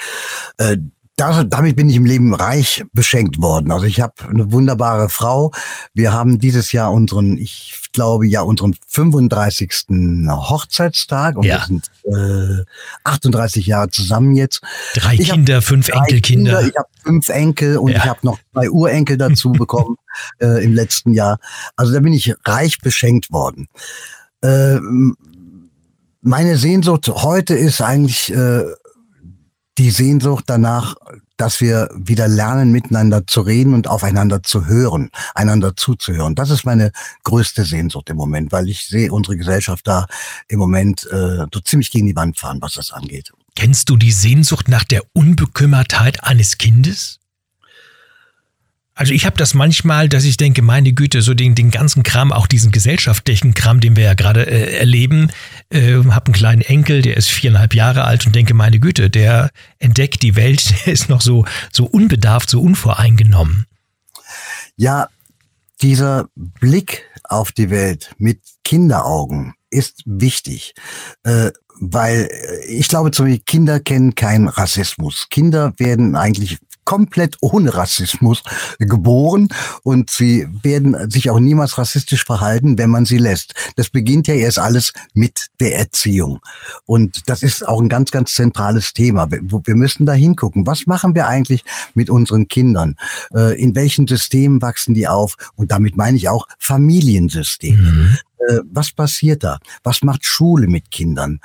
Äh, 0.57 0.79
das, 1.17 1.45
damit 1.49 1.77
bin 1.77 1.89
ich 1.89 1.97
im 1.97 2.05
Leben 2.05 2.35
reich 2.35 2.85
beschenkt 2.93 3.41
worden. 3.41 3.71
Also 3.71 3.87
ich 3.87 4.01
habe 4.01 4.15
eine 4.29 4.51
wunderbare 4.51 5.09
Frau. 5.09 5.53
Wir 5.93 6.13
haben 6.13 6.41
dieses 6.41 6.73
Jahr 6.73 6.93
unseren, 6.93 7.39
ich 7.39 7.81
glaube 7.93 8.27
ja, 8.27 8.43
unseren 8.43 8.75
35. 8.89 9.87
Hochzeitstag 10.29 11.37
und 11.37 11.45
ja. 11.45 11.59
wir 11.59 11.67
sind 11.67 11.91
äh, 12.05 12.65
38 13.05 13.67
Jahre 13.67 13.91
zusammen 13.91 14.35
jetzt. 14.35 14.61
Drei 14.95 15.15
ich 15.15 15.31
Kinder, 15.31 15.63
fünf 15.63 15.89
Enkelkinder. 15.89 16.59
Kinder, 16.59 16.69
ich 16.69 16.77
habe 16.77 16.89
fünf 17.05 17.29
Enkel 17.29 17.79
und 17.79 17.93
ja. 17.93 17.99
ich 17.99 18.05
habe 18.05 18.21
noch 18.23 18.39
zwei 18.53 18.71
Urenkel 18.71 19.17
dazu 19.17 19.53
bekommen 19.53 19.97
äh, 20.41 20.65
im 20.65 20.75
letzten 20.75 21.15
Jahr. 21.15 21.39
Also 21.77 21.93
da 21.93 22.01
bin 22.01 22.13
ich 22.13 22.35
reich 22.45 22.81
beschenkt 22.81 23.31
worden. 23.31 23.69
Äh, 24.43 24.81
meine 26.23 26.57
Sehnsucht 26.57 27.09
heute 27.09 27.55
ist 27.55 27.81
eigentlich 27.81 28.33
äh, 28.33 28.65
die 29.79 29.91
Sehnsucht 29.91 30.45
danach, 30.47 30.95
dass 31.37 31.61
wir 31.61 31.89
wieder 31.95 32.29
lernen, 32.29 32.71
miteinander 32.71 33.27
zu 33.27 33.41
reden 33.41 33.75
und 33.75 33.89
aufeinander 33.89 34.43
zu 34.43 34.67
hören, 34.67 35.11
einander 35.35 35.75
zuzuhören. 35.77 36.35
Das 36.35 36.51
ist 36.51 36.65
meine 36.65 36.93
größte 37.25 37.65
Sehnsucht 37.65 38.11
im 38.11 38.17
Moment, 38.17 38.53
weil 38.53 38.69
ich 38.69 38.87
sehe 38.87 39.11
unsere 39.13 39.37
Gesellschaft 39.37 39.87
da 39.87 40.07
im 40.49 40.59
Moment 40.59 41.07
äh, 41.11 41.47
so 41.53 41.61
ziemlich 41.61 41.91
gegen 41.91 42.07
die 42.07 42.17
Wand 42.17 42.39
fahren, 42.39 42.59
was 42.61 42.75
das 42.75 42.93
angeht. 42.93 43.33
Kennst 43.57 43.89
du 43.91 43.97
die 43.97 44.13
Sehnsucht 44.13 44.69
nach 44.69 44.85
der 44.85 45.03
Unbekümmertheit 45.13 46.23
eines 46.25 46.59
Kindes? 46.59 47.21
Also 48.97 49.13
ich 49.13 49.27
habe 49.27 49.37
das 49.37 49.55
manchmal, 49.55 50.09
dass 50.09 50.25
ich 50.25 50.37
denke, 50.37 50.63
meine 50.63 50.93
Güte, 50.93 51.21
so 51.21 51.35
den, 51.35 51.57
den 51.57 51.73
ganzen 51.73 52.05
Kram, 52.05 52.33
auch 52.33 52.47
diesen 52.47 52.71
gesellschaftlichen 52.71 53.53
Kram, 53.53 53.81
den 53.81 53.97
wir 53.97 54.05
ja 54.05 54.15
gerade 54.15 54.47
äh, 54.47 54.79
erleben, 54.79 55.31
äh, 55.71 55.97
habe 55.97 56.27
einen 56.27 56.35
kleinen 56.35 56.63
Enkel, 56.63 57.03
der 57.03 57.17
ist 57.17 57.29
viereinhalb 57.29 57.75
Jahre 57.75 58.05
alt 58.05 58.25
und 58.25 58.37
denke, 58.37 58.55
meine 58.55 58.79
Güte, 58.79 59.11
der 59.11 59.51
entdeckt 59.81 60.23
die 60.23 60.37
Welt, 60.37 60.75
der 60.87 60.93
ist 60.93 61.09
noch 61.09 61.21
so, 61.21 61.45
so 61.73 61.87
unbedarft, 61.87 62.49
so 62.49 62.61
unvoreingenommen. 62.61 63.67
Ja, 64.77 65.09
dieser 65.83 66.29
Blick 66.37 67.03
auf 67.25 67.51
die 67.51 67.71
Welt 67.71 68.15
mit 68.19 68.41
Kinderaugen 68.63 69.55
ist 69.71 70.03
wichtig. 70.07 70.75
Äh, 71.25 71.51
weil 71.81 72.29
äh, 72.31 72.67
ich 72.67 72.89
glaube, 72.89 73.11
Kinder 73.41 73.81
kennen 73.81 74.15
keinen 74.15 74.49
Rassismus. 74.49 75.27
Kinder 75.31 75.73
werden 75.79 76.15
eigentlich 76.15 76.59
komplett 76.85 77.37
ohne 77.41 77.75
Rassismus 77.75 78.43
geboren 78.79 79.49
und 79.83 80.11
sie 80.11 80.47
werden 80.63 81.11
sich 81.11 81.31
auch 81.31 81.41
niemals 81.41 81.79
rassistisch 81.79 82.25
verhalten, 82.25 82.79
wenn 82.79 82.91
man 82.91 83.05
sie 83.05 83.19
lässt. 83.19 83.55
Das 83.77 83.91
beginnt 83.91 84.27
ja 84.27 84.35
erst 84.35 84.59
alles 84.59 84.93
mit 85.13 85.49
der 85.61 85.79
Erziehung. 85.79 86.41
Und 86.87 87.29
das 87.29 87.43
ist 87.43 87.67
auch 87.67 87.81
ein 87.81 87.89
ganz, 87.89 88.11
ganz 88.11 88.35
zentrales 88.35 88.93
Thema. 88.93 89.31
Wir 89.31 89.75
müssen 89.75 90.07
da 90.07 90.13
hingucken. 90.13 90.67
Was 90.67 90.87
machen 90.87 91.15
wir 91.15 91.27
eigentlich 91.27 91.65
mit 91.95 92.11
unseren 92.11 92.49
Kindern? 92.49 92.97
Äh, 93.35 93.61
in 93.61 93.75
welchen 93.75 94.07
Systemen 94.07 94.63
wachsen 94.63 94.95
die 94.95 95.09
auf? 95.09 95.37
Und 95.57 95.71
damit 95.73 95.97
meine 95.97 96.17
ich 96.17 96.29
auch 96.29 96.47
Familiensysteme. 96.59 97.79
Mhm. 97.79 98.19
Äh, 98.49 98.61
was 98.71 98.93
passiert 98.93 99.45
da? 99.45 99.59
Was 99.83 100.03
macht 100.03 100.25
Schule 100.25 100.67
mit 100.67 100.91
Kindern? 100.91 101.41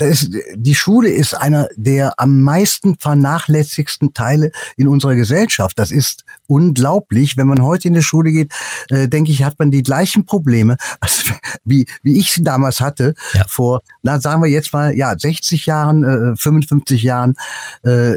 Ist, 0.00 0.30
die 0.54 0.74
Schule 0.74 1.10
ist 1.10 1.34
einer 1.34 1.68
der 1.76 2.18
am 2.18 2.40
meisten 2.40 2.98
vernachlässigsten 2.98 4.14
Teile 4.14 4.50
in 4.76 4.88
unserer 4.88 5.14
Gesellschaft. 5.14 5.78
Das 5.78 5.90
ist 5.90 6.24
unglaublich. 6.46 7.36
Wenn 7.36 7.46
man 7.46 7.62
heute 7.62 7.88
in 7.88 7.94
die 7.94 8.02
Schule 8.02 8.32
geht, 8.32 8.52
äh, 8.88 9.08
denke 9.08 9.30
ich, 9.30 9.44
hat 9.44 9.58
man 9.58 9.70
die 9.70 9.82
gleichen 9.82 10.24
Probleme, 10.24 10.76
als, 11.00 11.24
wie, 11.64 11.86
wie 12.02 12.18
ich 12.18 12.32
sie 12.32 12.42
damals 12.42 12.80
hatte, 12.80 13.14
ja. 13.34 13.44
vor, 13.46 13.82
na, 14.02 14.20
sagen 14.20 14.42
wir 14.42 14.48
jetzt 14.48 14.72
mal, 14.72 14.96
ja, 14.96 15.14
60 15.16 15.66
Jahren, 15.66 16.04
äh, 16.32 16.36
55 16.36 17.02
Jahren. 17.02 17.36
Äh, 17.82 18.16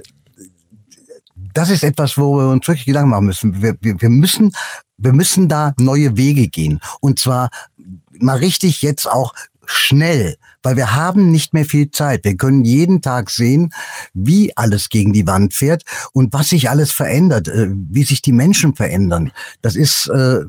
das 1.53 1.69
ist 1.69 1.83
etwas, 1.83 2.17
wo 2.17 2.37
wir 2.37 2.49
uns 2.49 2.67
wirklich 2.67 2.85
Gedanken 2.85 3.11
machen 3.11 3.25
müssen. 3.25 3.61
Wir, 3.61 3.75
wir, 3.81 4.01
wir 4.01 4.09
müssen, 4.09 4.53
wir 4.97 5.13
müssen 5.13 5.49
da 5.49 5.73
neue 5.77 6.17
Wege 6.17 6.47
gehen. 6.47 6.79
Und 6.99 7.19
zwar 7.19 7.49
mal 8.19 8.37
richtig 8.37 8.81
jetzt 8.81 9.09
auch 9.09 9.33
schnell, 9.65 10.38
weil 10.62 10.75
wir 10.75 10.93
haben 10.93 11.32
nicht 11.32 11.53
mehr 11.53 11.65
viel 11.65 11.91
Zeit. 11.91 12.24
Wir 12.24 12.38
können 12.38 12.65
jeden 12.65 13.01
Tag 13.01 13.29
sehen, 13.29 13.74
wie 14.13 14.55
alles 14.58 14.89
gegen 14.89 15.13
die 15.13 15.27
Wand 15.27 15.53
fährt 15.53 15.84
und 16.13 16.34
was 16.34 16.50
sich 16.50 16.70
alles 16.70 16.91
verändert, 16.91 17.48
äh, 17.48 17.67
wie 17.70 18.03
sich 18.03 18.22
die 18.22 18.32
Menschen 18.32 18.75
verändern. 18.75 19.32
Das 19.62 19.75
ist, 19.75 20.08
äh, 20.08 20.41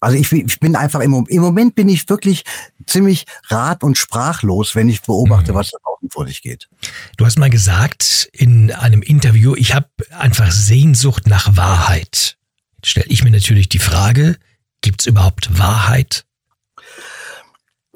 also 0.00 0.16
ich, 0.16 0.32
ich 0.32 0.60
bin 0.60 0.76
einfach 0.76 1.00
im, 1.00 1.26
im 1.28 1.42
Moment 1.42 1.74
bin 1.74 1.88
ich 1.88 2.08
wirklich 2.08 2.44
ziemlich 2.86 3.24
rat- 3.48 3.82
und 3.82 3.96
sprachlos, 3.96 4.74
wenn 4.74 4.88
ich 4.88 5.02
beobachte, 5.02 5.52
mhm. 5.52 5.56
was 5.56 5.70
da 5.70 5.78
Leben 6.04 6.10
vor 6.10 6.26
sich 6.26 6.42
geht. 6.42 6.68
Du 7.16 7.24
hast 7.24 7.38
mal 7.38 7.50
gesagt 7.50 8.28
in 8.32 8.70
einem 8.72 9.02
Interview, 9.02 9.54
ich 9.56 9.74
habe 9.74 9.88
einfach 10.10 10.50
Sehnsucht 10.50 11.26
nach 11.26 11.56
Wahrheit. 11.56 12.36
Jetzt 12.76 12.90
stelle 12.90 13.06
ich 13.08 13.24
mir 13.24 13.30
natürlich 13.30 13.68
die 13.68 13.78
Frage, 13.78 14.36
gibt 14.82 15.00
es 15.00 15.06
überhaupt 15.06 15.58
Wahrheit? 15.58 16.24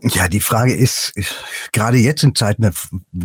Ja, 0.03 0.29
die 0.29 0.41
Frage 0.41 0.75
ist, 0.75 1.13
gerade 1.73 1.99
jetzt 1.99 2.23
in 2.23 2.35
Zeiten, 2.35 2.71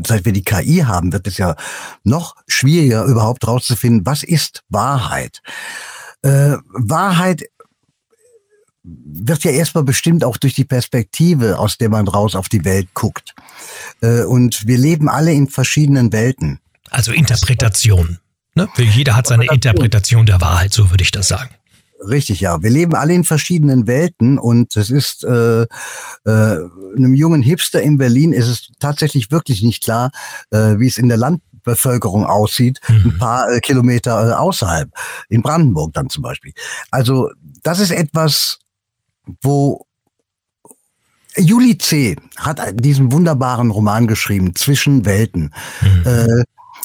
seit 0.05 0.25
wir 0.25 0.33
die 0.33 0.43
KI 0.43 0.83
haben, 0.85 1.13
wird 1.13 1.27
es 1.27 1.37
ja 1.37 1.55
noch 2.03 2.35
schwieriger, 2.47 3.05
überhaupt 3.05 3.47
rauszufinden, 3.47 4.05
was 4.05 4.23
ist 4.23 4.63
Wahrheit. 4.69 5.41
Äh, 6.23 6.57
Wahrheit 6.73 7.43
wird 8.83 9.43
ja 9.43 9.51
erstmal 9.51 9.83
bestimmt 9.83 10.23
auch 10.23 10.37
durch 10.37 10.53
die 10.55 10.65
Perspektive, 10.65 11.57
aus 11.59 11.77
der 11.77 11.89
man 11.89 12.07
raus 12.07 12.35
auf 12.35 12.49
die 12.49 12.65
Welt 12.65 12.93
guckt. 12.93 13.33
Äh, 14.01 14.23
und 14.23 14.67
wir 14.67 14.77
leben 14.77 15.09
alle 15.09 15.31
in 15.31 15.47
verschiedenen 15.47 16.11
Welten. 16.11 16.59
Also 16.89 17.11
Interpretation. 17.11 18.19
Ne? 18.55 18.67
Jeder 18.77 19.15
hat 19.15 19.27
seine 19.27 19.45
Interpretation 19.45 20.25
der 20.25 20.41
Wahrheit, 20.41 20.73
so 20.73 20.91
würde 20.91 21.03
ich 21.03 21.11
das 21.11 21.27
sagen. 21.27 21.55
Richtig, 22.07 22.41
ja. 22.41 22.61
Wir 22.61 22.69
leben 22.69 22.95
alle 22.95 23.13
in 23.13 23.23
verschiedenen 23.23 23.87
Welten 23.87 24.37
und 24.37 24.75
es 24.75 24.89
ist 24.89 25.23
äh, 25.23 25.63
äh, 25.63 25.67
einem 26.25 27.13
jungen 27.13 27.41
Hipster 27.41 27.81
in 27.81 27.97
Berlin 27.97 28.33
ist 28.33 28.47
es 28.47 28.69
tatsächlich 28.79 29.31
wirklich 29.31 29.63
nicht 29.63 29.83
klar, 29.83 30.11
äh, 30.51 30.79
wie 30.79 30.87
es 30.87 30.97
in 30.97 31.07
der 31.07 31.17
Landbevölkerung 31.17 32.25
aussieht, 32.25 32.79
mhm. 32.87 33.11
ein 33.11 33.17
paar 33.17 33.49
äh, 33.49 33.59
Kilometer 33.59 34.29
äh, 34.29 34.33
außerhalb, 34.33 34.89
in 35.29 35.41
Brandenburg 35.41 35.93
dann 35.93 36.09
zum 36.09 36.23
Beispiel. 36.23 36.53
Also 36.91 37.29
das 37.63 37.79
ist 37.79 37.91
etwas, 37.91 38.59
wo 39.41 39.85
Juli 41.35 41.77
C. 41.77 42.15
hat 42.37 42.61
diesen 42.73 43.11
wunderbaren 43.11 43.71
Roman 43.71 44.07
geschrieben, 44.07 44.55
Zwischen 44.55 45.05
Welten. 45.05 45.53
Mhm. 45.81 46.03
Äh, 46.05 46.43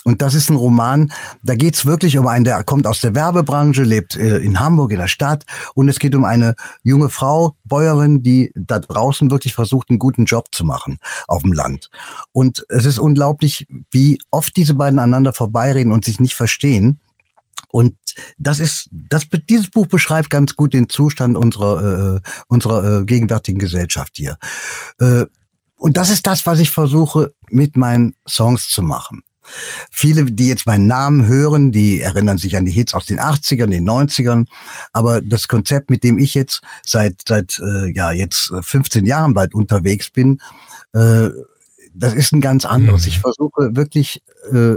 und 0.08 0.22
das 0.22 0.32
ist 0.32 0.48
ein 0.48 0.56
Roman, 0.56 1.12
da 1.42 1.54
geht's 1.54 1.84
wirklich 1.84 2.16
um 2.16 2.26
einen, 2.26 2.46
der 2.46 2.64
kommt 2.64 2.86
aus 2.86 3.02
der 3.02 3.14
Werbebranche, 3.14 3.82
lebt 3.82 4.16
äh, 4.16 4.38
in 4.38 4.58
Hamburg, 4.58 4.90
in 4.92 5.00
der 5.00 5.06
Stadt. 5.06 5.44
Und 5.74 5.90
es 5.90 5.98
geht 5.98 6.14
um 6.14 6.24
eine 6.24 6.54
junge 6.82 7.10
Frau, 7.10 7.56
Bäuerin, 7.64 8.22
die 8.22 8.50
da 8.54 8.78
draußen 8.78 9.30
wirklich 9.30 9.52
versucht, 9.52 9.90
einen 9.90 9.98
guten 9.98 10.24
Job 10.24 10.46
zu 10.50 10.64
machen 10.64 10.96
auf 11.26 11.42
dem 11.42 11.52
Land. 11.52 11.90
Und 12.32 12.64
es 12.70 12.86
ist 12.86 12.98
unglaublich, 12.98 13.66
wie 13.90 14.18
oft 14.30 14.56
diese 14.56 14.72
beiden 14.72 14.98
aneinander 14.98 15.34
vorbeireden 15.34 15.92
und 15.92 16.06
sich 16.06 16.20
nicht 16.20 16.34
verstehen. 16.34 17.00
Und 17.70 17.94
das 18.38 18.60
ist, 18.60 18.88
das, 18.90 19.26
dieses 19.50 19.68
Buch 19.68 19.88
beschreibt 19.88 20.30
ganz 20.30 20.56
gut 20.56 20.72
den 20.72 20.88
Zustand 20.88 21.36
unserer, 21.36 22.16
äh, 22.16 22.20
unserer 22.48 23.00
äh, 23.00 23.04
gegenwärtigen 23.04 23.58
Gesellschaft 23.58 24.12
hier. 24.16 24.38
Äh, 25.00 25.26
und 25.76 25.98
das 25.98 26.08
ist 26.08 26.26
das, 26.26 26.46
was 26.46 26.60
ich 26.60 26.70
versuche, 26.70 27.34
mit 27.50 27.76
meinen 27.76 28.14
Songs 28.26 28.70
zu 28.70 28.82
machen. 28.82 29.22
Viele, 29.90 30.24
die 30.24 30.48
jetzt 30.48 30.66
meinen 30.66 30.86
Namen 30.86 31.26
hören, 31.26 31.72
die 31.72 32.00
erinnern 32.00 32.38
sich 32.38 32.56
an 32.56 32.64
die 32.64 32.72
Hits 32.72 32.94
aus 32.94 33.06
den 33.06 33.20
80ern, 33.20 33.68
den 33.68 33.88
90ern. 33.88 34.46
Aber 34.92 35.20
das 35.20 35.48
Konzept, 35.48 35.90
mit 35.90 36.04
dem 36.04 36.18
ich 36.18 36.34
jetzt 36.34 36.60
seit, 36.84 37.22
seit 37.26 37.58
äh, 37.58 37.92
ja, 37.92 38.12
jetzt 38.12 38.52
15 38.60 39.06
Jahren 39.06 39.34
bald 39.34 39.54
unterwegs 39.54 40.10
bin, 40.10 40.40
äh, 40.92 41.28
das 41.94 42.14
ist 42.14 42.32
ein 42.32 42.40
ganz 42.40 42.64
anderes. 42.64 43.02
Mhm. 43.02 43.08
Ich 43.08 43.18
versuche 43.18 43.76
wirklich 43.76 44.22
äh, 44.52 44.76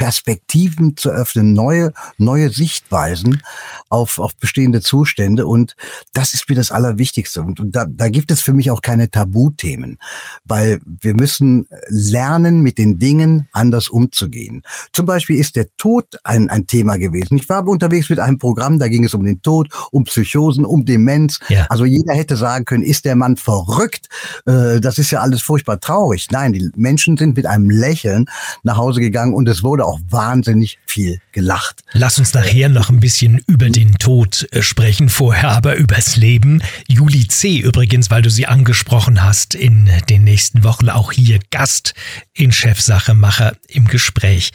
Perspektiven 0.00 0.96
zu 0.96 1.10
öffnen, 1.10 1.52
neue, 1.52 1.92
neue 2.16 2.48
Sichtweisen 2.48 3.42
auf, 3.90 4.18
auf 4.18 4.34
bestehende 4.34 4.80
Zustände. 4.80 5.46
Und 5.46 5.76
das 6.14 6.32
ist 6.32 6.48
mir 6.48 6.54
das 6.54 6.72
Allerwichtigste. 6.72 7.42
Und, 7.42 7.60
und 7.60 7.76
da, 7.76 7.84
da 7.84 8.08
gibt 8.08 8.30
es 8.30 8.40
für 8.40 8.54
mich 8.54 8.70
auch 8.70 8.80
keine 8.80 9.10
Tabuthemen, 9.10 9.98
weil 10.46 10.80
wir 10.86 11.12
müssen 11.12 11.66
lernen, 11.88 12.62
mit 12.62 12.78
den 12.78 12.98
Dingen 12.98 13.46
anders 13.52 13.90
umzugehen. 13.90 14.62
Zum 14.94 15.04
Beispiel 15.04 15.38
ist 15.38 15.54
der 15.54 15.66
Tod 15.76 16.06
ein, 16.24 16.48
ein 16.48 16.66
Thema 16.66 16.96
gewesen. 16.96 17.36
Ich 17.36 17.46
war 17.50 17.68
unterwegs 17.68 18.08
mit 18.08 18.20
einem 18.20 18.38
Programm, 18.38 18.78
da 18.78 18.88
ging 18.88 19.04
es 19.04 19.12
um 19.12 19.22
den 19.22 19.42
Tod, 19.42 19.68
um 19.90 20.04
Psychosen, 20.04 20.64
um 20.64 20.86
Demenz. 20.86 21.40
Ja. 21.50 21.66
Also 21.68 21.84
jeder 21.84 22.14
hätte 22.14 22.36
sagen 22.36 22.64
können, 22.64 22.84
ist 22.84 23.04
der 23.04 23.16
Mann 23.16 23.36
verrückt? 23.36 24.08
Äh, 24.46 24.80
das 24.80 24.96
ist 24.96 25.10
ja 25.10 25.20
alles 25.20 25.42
furchtbar 25.42 25.78
traurig. 25.78 26.28
Nein, 26.30 26.54
die 26.54 26.70
Menschen 26.74 27.18
sind 27.18 27.36
mit 27.36 27.44
einem 27.44 27.68
Lächeln 27.68 28.24
nach 28.62 28.78
Hause 28.78 29.00
gegangen 29.00 29.34
und 29.34 29.46
es 29.46 29.62
wurde 29.62 29.89
auch 29.90 30.00
wahnsinnig 30.08 30.78
viel 30.86 31.20
gelacht. 31.32 31.82
Lass 31.92 32.18
uns 32.18 32.34
nachher 32.34 32.68
noch 32.68 32.90
ein 32.90 33.00
bisschen 33.00 33.42
über 33.46 33.70
den 33.70 33.94
Tod 33.94 34.48
äh, 34.52 34.62
sprechen, 34.62 35.08
vorher 35.08 35.50
aber 35.50 35.76
übers 35.76 36.16
Leben. 36.16 36.62
Juli 36.88 37.28
C. 37.28 37.58
übrigens, 37.58 38.10
weil 38.10 38.22
du 38.22 38.30
sie 38.30 38.46
angesprochen 38.46 39.22
hast, 39.22 39.54
in 39.54 39.90
den 40.08 40.24
nächsten 40.24 40.64
Wochen 40.64 40.88
auch 40.88 41.12
hier 41.12 41.40
Gast 41.50 41.94
in 42.34 42.52
Chefsachemacher 42.52 43.54
im 43.68 43.86
Gespräch. 43.86 44.52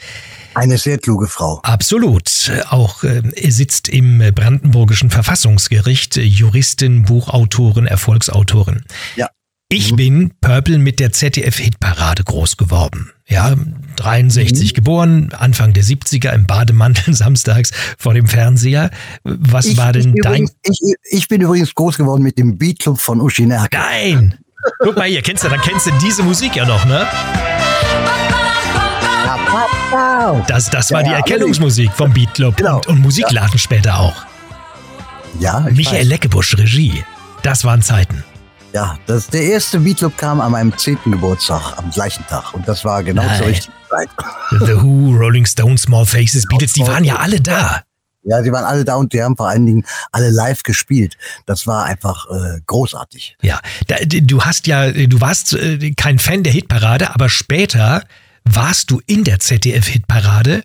Eine 0.54 0.78
sehr 0.78 0.98
kluge 0.98 1.28
Frau. 1.28 1.60
Absolut. 1.62 2.50
Auch 2.70 3.04
äh, 3.04 3.22
sitzt 3.50 3.88
im 3.88 4.18
Brandenburgischen 4.34 5.10
Verfassungsgericht, 5.10 6.16
Juristin, 6.16 7.04
Buchautorin, 7.04 7.86
Erfolgsautorin. 7.86 8.84
Ja. 9.16 9.28
Ich 9.68 9.92
mhm. 9.92 9.96
bin 9.96 10.30
Purple 10.40 10.78
mit 10.78 11.00
der 11.00 11.12
ZDF-Hitparade 11.12 12.22
groß 12.22 12.56
geworden. 12.56 13.10
Ja, 13.26 13.56
63 13.96 14.70
mhm. 14.70 14.74
geboren, 14.74 15.32
Anfang 15.36 15.72
der 15.72 15.82
70er 15.82 16.32
im 16.32 16.46
Bademantel 16.46 17.12
samstags 17.14 17.72
vor 17.98 18.14
dem 18.14 18.28
Fernseher. 18.28 18.90
Was 19.24 19.66
ich, 19.66 19.76
war 19.76 19.92
denn 19.92 20.14
dein... 20.22 20.44
Übrigens, 20.44 20.56
ich, 20.62 20.94
ich, 21.10 21.28
bin 21.28 21.40
übrigens 21.40 21.74
groß 21.74 21.96
geworden 21.96 22.22
mit 22.22 22.38
dem 22.38 22.56
Beatclub 22.56 23.00
von 23.00 23.20
Uschi 23.20 23.44
Nerke. 23.46 23.76
Nein! 23.76 24.38
Guck 24.78 24.96
mal 24.96 25.08
hier, 25.08 25.22
kennst 25.22 25.42
du, 25.42 25.48
dann 25.48 25.60
kennst 25.60 25.86
du 25.86 25.90
diese 26.00 26.22
Musik 26.22 26.54
ja 26.54 26.64
noch, 26.64 26.84
ne? 26.84 27.06
Das, 30.46 30.70
das 30.70 30.92
war 30.92 31.02
die 31.02 31.10
Erkennungsmusik 31.10 31.90
vom 31.92 32.12
Beatclub 32.12 32.56
genau. 32.56 32.76
und, 32.76 32.86
und 32.86 33.00
Musikladen 33.00 33.52
ja. 33.52 33.58
später 33.58 33.98
auch. 33.98 34.26
Ja, 35.40 35.60
Michael 35.70 36.02
weiß. 36.02 36.08
Leckebusch, 36.08 36.56
Regie. 36.56 37.04
Das 37.42 37.64
waren 37.64 37.82
Zeiten. 37.82 38.24
Ja, 38.76 38.98
das, 39.06 39.28
der 39.28 39.40
erste 39.40 39.80
Beatloop 39.80 40.18
kam 40.18 40.38
an 40.38 40.52
meinem 40.52 40.76
zehnten 40.76 41.10
Geburtstag, 41.10 41.78
am 41.78 41.90
gleichen 41.90 42.26
Tag. 42.26 42.52
Und 42.52 42.68
das 42.68 42.84
war 42.84 43.02
genau 43.02 43.22
Nein. 43.22 43.38
zur 43.38 43.46
richtigen 43.46 43.72
Zeit. 43.88 44.10
The 44.50 44.82
Who, 44.82 45.16
Rolling 45.16 45.46
Stones, 45.46 45.80
Small 45.80 46.04
Faces, 46.04 46.44
Beatles, 46.44 46.74
die 46.74 46.86
waren 46.86 47.02
ja 47.02 47.16
alle 47.16 47.40
da. 47.40 47.80
Ja, 48.24 48.42
die 48.42 48.52
waren 48.52 48.66
alle 48.66 48.84
da 48.84 48.96
und 48.96 49.14
die 49.14 49.22
haben 49.22 49.34
vor 49.34 49.48
allen 49.48 49.64
Dingen 49.64 49.86
alle 50.12 50.28
live 50.28 50.62
gespielt. 50.62 51.16
Das 51.46 51.66
war 51.66 51.86
einfach 51.86 52.26
äh, 52.26 52.60
großartig. 52.66 53.38
Ja, 53.40 53.60
da, 53.86 53.96
du 54.04 54.42
hast 54.42 54.66
ja, 54.66 54.90
du 54.90 55.22
warst 55.22 55.54
äh, 55.54 55.92
kein 55.92 56.18
Fan 56.18 56.42
der 56.42 56.52
Hitparade, 56.52 57.14
aber 57.14 57.30
später 57.30 58.02
warst 58.46 58.90
du 58.90 59.00
in 59.06 59.24
der 59.24 59.38
ZDF-Hitparade 59.38 60.62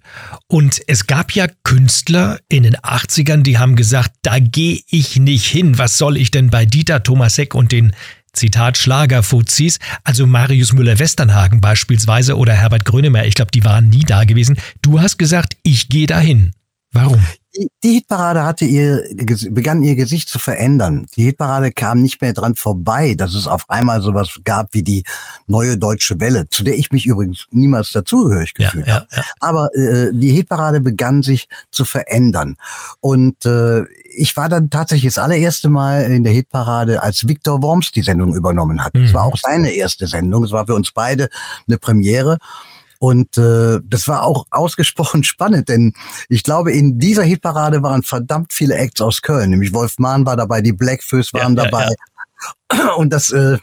und 0.48 0.82
es 0.88 1.08
gab 1.08 1.34
ja 1.34 1.48
Künstler 1.64 2.40
in 2.48 2.64
den 2.64 2.78
80ern, 2.78 3.42
die 3.42 3.58
haben 3.58 3.76
gesagt, 3.76 4.12
da 4.22 4.40
gehe 4.40 4.80
ich 4.88 5.18
nicht 5.18 5.48
hin. 5.48 5.78
Was 5.78 5.98
soll 5.98 6.18
ich 6.18 6.32
denn 6.32 6.50
bei 6.50 6.66
Dieter 6.66 7.04
Thomasek 7.04 7.56
und 7.56 7.72
den 7.72 7.94
Zitat 8.34 8.78
Schlagerfuzis, 8.78 9.80
also 10.04 10.26
Marius 10.26 10.74
Müller-Westernhagen 10.74 11.60
beispielsweise 11.60 12.38
oder 12.38 12.54
Herbert 12.54 12.86
Grönemeyer, 12.86 13.26
ich 13.26 13.36
glaube, 13.36 13.52
die 13.52 13.66
waren 13.66 13.90
nie 13.90 14.04
da 14.04 14.24
gewesen. 14.24 14.58
Du 14.82 15.02
hast 15.02 15.18
gesagt, 15.18 15.58
ich 15.64 15.90
gehe 15.90 16.08
dahin. 16.08 16.52
Warum? 16.94 17.26
Die, 17.56 17.70
die 17.84 17.94
Hitparade 17.96 18.44
hatte 18.46 18.64
ihr, 18.66 19.04
begann 19.50 19.84
ihr 19.84 19.96
Gesicht 19.96 20.30
zu 20.30 20.40
verändern. 20.40 21.06
Die 21.16 21.24
Hitparade 21.24 21.72
kam 21.72 22.02
nicht 22.02 22.22
mehr 22.22 22.34
dran 22.34 22.56
vorbei, 22.56 23.14
dass 23.16 23.34
es 23.34 23.48
auf 23.48 23.70
einmal 23.70 24.02
sowas 24.02 24.30
gab 24.46 24.74
wie 24.74 24.84
die 24.84 25.04
neue 25.48 25.78
deutsche 25.78 26.20
Welle, 26.20 26.48
zu 26.50 26.64
der 26.64 26.78
ich 26.78 26.92
mich 26.92 27.06
übrigens 27.06 27.48
niemals 27.52 27.92
dazugehörig 27.92 28.54
gefühlt 28.54 28.88
ja, 28.88 28.94
habe. 28.96 29.08
Ja, 29.12 29.18
ja. 29.18 29.24
Aber 29.42 29.76
äh, 29.76 30.12
die 30.14 30.32
Hitparade 30.32 30.80
begann 30.80 31.24
sich 31.24 31.50
zu 31.72 31.84
verändern. 31.84 32.56
Und 33.02 33.46
äh, 33.46 33.84
ich 34.14 34.36
war 34.38 34.48
dann 34.48 34.70
tatsächlich 34.70 35.14
das 35.14 35.24
allererste 35.24 35.70
Mal 35.70 36.04
in 36.04 36.24
der 36.24 36.34
Hitparade, 36.34 37.02
als 37.02 37.28
Viktor 37.28 37.62
Worms 37.62 37.92
die 37.92 38.02
Sendung 38.02 38.34
übernommen 38.36 38.84
hat. 38.84 38.96
Es 38.96 39.12
mhm. 39.12 39.14
war 39.14 39.24
auch 39.26 39.38
seine 39.38 39.72
erste 39.72 40.08
Sendung. 40.08 40.44
Es 40.44 40.52
war 40.52 40.66
für 40.66 40.76
uns 40.76 40.92
beide 40.92 41.30
eine 41.68 41.78
Premiere. 41.78 42.38
Und 43.02 43.36
äh, 43.40 43.80
das 43.84 44.08
war 44.08 44.22
auch 44.22 44.46
ausgesprochen 44.52 45.24
spannend, 45.24 45.70
denn 45.70 45.94
ich 46.30 46.44
glaube, 46.44 46.72
in 46.72 47.00
dieser 47.00 47.24
Hitparade 47.24 47.82
waren 47.82 48.04
verdammt 48.04 48.54
viele 48.54 48.76
Acts 48.76 49.02
aus 49.02 49.24
Köln. 49.24 49.50
Nämlich 49.50 49.74
Wolf 49.74 49.98
Mahn 49.98 50.24
war 50.24 50.38
dabei, 50.38 50.62
die 50.62 50.72
Blackfoes 50.72 51.34
waren 51.34 51.58
ja, 51.58 51.64
dabei. 51.64 51.88
Ja. 52.72 52.94
Und 52.98 53.12
das, 53.12 53.32
äh, 53.32 53.58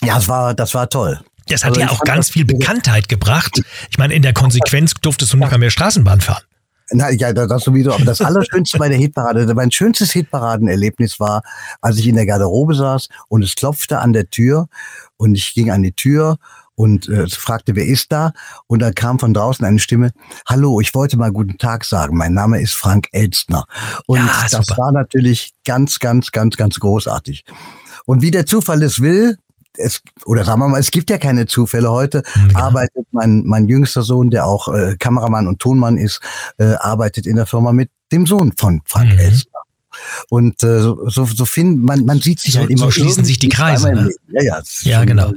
ja, 0.00 0.14
das 0.14 0.28
war, 0.28 0.54
das 0.54 0.74
war 0.74 0.88
toll. 0.88 1.20
Das 1.48 1.64
hat 1.64 1.70
also 1.70 1.80
ja 1.80 1.90
auch 1.90 2.04
ganz 2.04 2.30
viel 2.30 2.44
Bekanntheit 2.44 3.08
gebracht. 3.08 3.60
Ich 3.90 3.98
meine, 3.98 4.14
in 4.14 4.22
der 4.22 4.32
Konsequenz 4.32 4.94
durftest 4.94 5.32
du 5.32 5.38
nicht 5.38 5.58
mehr 5.58 5.70
Straßenbahn 5.70 6.20
fahren. 6.20 6.44
Na, 6.92 7.10
ja, 7.10 7.32
das 7.32 7.64
sowieso. 7.64 7.92
Aber 7.92 8.04
das 8.04 8.20
Allerschönste 8.20 8.78
bei 8.78 8.88
der 8.88 8.98
Hitparade, 8.98 9.52
mein 9.54 9.72
schönstes 9.72 10.12
Hitparadenerlebnis 10.12 11.18
war, 11.18 11.42
als 11.80 11.98
ich 11.98 12.06
in 12.06 12.14
der 12.14 12.26
Garderobe 12.26 12.76
saß 12.76 13.08
und 13.26 13.42
es 13.42 13.56
klopfte 13.56 13.98
an 13.98 14.12
der 14.12 14.30
Tür 14.30 14.68
und 15.16 15.34
ich 15.34 15.52
ging 15.52 15.72
an 15.72 15.82
die 15.82 15.92
Tür 15.92 16.38
und 16.78 17.08
äh, 17.08 17.28
fragte, 17.28 17.74
wer 17.74 17.86
ist 17.86 18.12
da? 18.12 18.32
Und 18.68 18.78
da 18.80 18.92
kam 18.92 19.18
von 19.18 19.34
draußen 19.34 19.64
eine 19.64 19.80
Stimme, 19.80 20.12
hallo, 20.46 20.80
ich 20.80 20.94
wollte 20.94 21.16
mal 21.16 21.32
guten 21.32 21.58
Tag 21.58 21.84
sagen, 21.84 22.16
mein 22.16 22.34
Name 22.34 22.60
ist 22.60 22.74
Frank 22.74 23.08
Elstner. 23.10 23.64
Und 24.06 24.18
ja, 24.18 24.46
das 24.48 24.68
war 24.78 24.92
natürlich 24.92 25.54
ganz, 25.64 25.98
ganz, 25.98 26.30
ganz, 26.30 26.56
ganz 26.56 26.78
großartig. 26.78 27.44
Und 28.06 28.22
wie 28.22 28.30
der 28.30 28.46
Zufall 28.46 28.82
es 28.84 29.00
will, 29.00 29.38
es, 29.76 30.02
oder 30.24 30.44
sagen 30.44 30.60
wir 30.60 30.68
mal, 30.68 30.78
es 30.80 30.90
gibt 30.92 31.10
ja 31.10 31.18
keine 31.18 31.46
Zufälle. 31.46 31.90
Heute 31.90 32.22
Mhm, 32.36 32.48
genau. 32.48 32.60
arbeitet 32.60 33.06
mein, 33.10 33.42
mein 33.44 33.66
jüngster 33.68 34.02
Sohn, 34.02 34.30
der 34.30 34.46
auch 34.46 34.68
äh, 34.72 34.96
Kameramann 34.98 35.48
und 35.48 35.58
Tonmann 35.58 35.96
ist, 35.96 36.20
äh, 36.58 36.74
arbeitet 36.74 37.26
in 37.26 37.34
der 37.36 37.46
Firma 37.46 37.72
mit 37.72 37.90
dem 38.12 38.24
Sohn 38.26 38.52
von 38.56 38.82
Frank 38.86 39.12
Mhm. 39.12 39.18
Elstner. 39.18 39.57
Und 40.30 40.62
äh, 40.62 40.80
so, 40.80 41.08
so, 41.08 41.24
so 41.26 41.44
find, 41.44 41.82
man, 41.82 42.04
man 42.04 42.20
sieht 42.20 42.40
sich 42.40 42.54
So- 42.54 42.60
halt 42.60 42.70
immer. 42.70 42.80
so 42.86 42.90
schließen 42.90 43.24
sich 43.24 43.38
die 43.38 43.48
Kreise, 43.48 43.92
ne? 43.92 44.10
Ja, 44.32 44.42
ja, 44.42 44.62
Ja, 44.82 45.04
genau. 45.04 45.32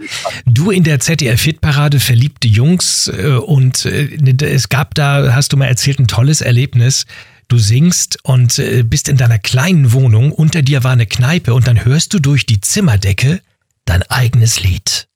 Du 0.46 0.72
in 0.72 0.84
der 0.84 1.00
ZDF-Hitparade 1.00 2.00
verliebte 2.00 2.48
Jungs 2.48 3.08
äh, 3.08 3.34
und 3.34 3.86
äh, 3.86 4.46
es 4.46 4.70
gab 4.70 4.96
da, 4.96 5.34
hast 5.34 5.54
du 5.54 5.58
mal 5.58 5.66
erzählt, 5.68 6.00
ein 6.00 6.08
tolles 6.08 6.42
Erlebnis. 6.42 7.06
Du 7.48 7.58
singst 7.58 8.18
und 8.24 8.60
äh, 8.60 8.84
bist 8.84 9.10
in 9.10 9.18
deiner 9.18 9.38
kleinen 9.40 9.92
Wohnung, 9.92 10.32
unter 10.32 10.62
dir 10.62 10.84
war 10.86 10.92
eine 10.92 11.06
Kneipe 11.06 11.54
und 11.54 11.68
dann 11.68 11.84
hörst 11.84 12.14
du 12.14 12.20
durch 12.20 12.46
die 12.46 12.62
Zimmerdecke 12.62 13.42
dein 13.86 14.04
eigenes 14.04 14.64
Lied. 14.64 15.08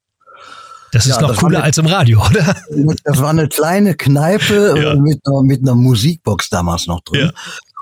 Das 0.92 1.04
ist 1.06 1.16
Ja, 1.16 1.22
noch 1.22 1.28
das 1.30 1.38
cooler 1.38 1.58
eine- 1.58 1.64
als 1.64 1.78
im 1.78 1.86
Radio, 1.86 2.24
oder? 2.24 2.54
Das 3.04 3.18
war 3.20 3.30
eine 3.30 3.48
kleine 3.48 3.94
Kneipe 3.94 4.74
Ja. 4.82 4.94
mit, 4.94 5.18
einer, 5.26 5.42
mit 5.42 5.60
einer 5.62 5.74
Musikbox 5.74 6.48
damals 6.48 6.86
noch 6.86 7.00
drin. 7.02 7.26
Ja. 7.26 7.32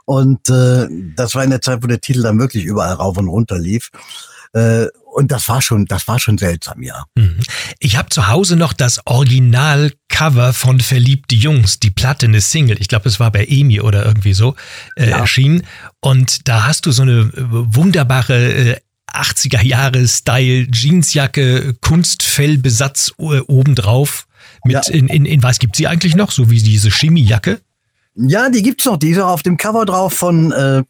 Und 0.07 0.49
äh, 0.51 0.87
das 1.17 1.35
war 1.35 1.45
in 1.45 1.51
der 1.51 1.61
Zeit, 1.63 1.83
wo 1.83 1.87
der 1.87 2.01
Titel 2.01 2.23
dann 2.23 2.39
wirklich 2.39 2.65
überall 2.65 2.95
rauf 2.95 3.17
und 3.17 3.29
runter 3.29 3.59
lief. 3.59 3.91
Äh, 4.53 4.87
und 5.15 5.31
das 5.31 5.49
war 5.49 5.63
schon, 5.63 5.87
das 5.87 6.07
war 6.09 6.19
schon 6.19 6.39
seltsam, 6.39 6.83
ja. 6.83 7.05
Mhm. 7.17 7.39
Ich 7.79 7.97
habe 7.97 8.09
zu 8.09 8.27
Hause 8.29 8.57
noch 8.57 8.73
das 8.73 9.01
Original-Cover 9.07 10.53
von 10.53 10.81
Verliebte 10.81 11.35
Jungs, 11.37 11.81
die 11.81 11.91
Platte, 11.91 12.27
eine 12.27 12.41
Single. 12.41 12.77
Ich 12.81 12.89
glaube, 12.89 13.09
es 13.09 13.21
war 13.21 13.31
bei 13.31 13.45
EMI 13.47 13.81
oder 13.81 14.05
irgendwie 14.05 14.35
so 14.35 14.55
äh, 14.97 15.11
Ja. 15.11 15.19
erschienen. 15.19 15.63
Und 16.01 16.49
da 16.49 16.67
hast 16.67 16.87
du 16.87 16.93
so 16.93 17.03
eine 17.03 17.13
äh, 17.21 17.33
wunderbare 17.37 18.53
äh, 18.53 18.77
80er 19.13 19.63
Jahre 19.63 20.07
Style 20.09 20.67
Jeansjacke, 20.73 21.75
Kunstfellbesatz 21.81 23.13
äh, 23.19 23.41
obendrauf. 23.41 24.27
Mit 24.65 24.75
Ja. 24.75 24.95
in, 24.95 25.09
in, 25.09 25.25
in 25.27 25.43
weiß 25.43 25.59
gibt 25.59 25.77
sie 25.77 25.87
eigentlich 25.87 26.17
noch, 26.17 26.31
so 26.33 26.51
wie 26.51 26.61
diese 26.63 26.91
Chemiejacke. 26.91 27.61
Ja, 28.16 28.49
die 28.49 28.62
gibt's 28.62 28.85
noch. 28.85 28.97
Die 28.97 29.11
ist 29.11 29.18
auch 29.18 29.30
auf 29.30 29.42
dem 29.42 29.56
Cover 29.56 29.85
drauf 29.85 30.12
von 30.14 30.52
äh, 30.52 30.83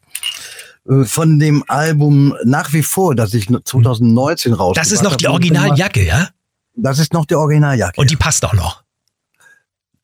äh, 0.89 1.05
von 1.05 1.39
dem 1.39 1.63
Album 1.67 2.35
nach 2.43 2.73
wie 2.73 2.83
vor, 2.83 3.15
das 3.15 3.33
ich 3.33 3.47
2019 3.47 4.53
raus. 4.53 4.75
Das 4.75 4.91
ist 4.91 5.03
noch 5.03 5.15
die 5.15 5.27
Originaljacke, 5.27 6.05
ja? 6.05 6.29
Das 6.75 6.99
ist 6.99 7.13
noch 7.13 7.25
die 7.25 7.35
Originaljacke. 7.35 7.99
Und 7.99 8.11
die 8.11 8.15
passt 8.15 8.43
auch 8.45 8.53
noch. 8.53 8.83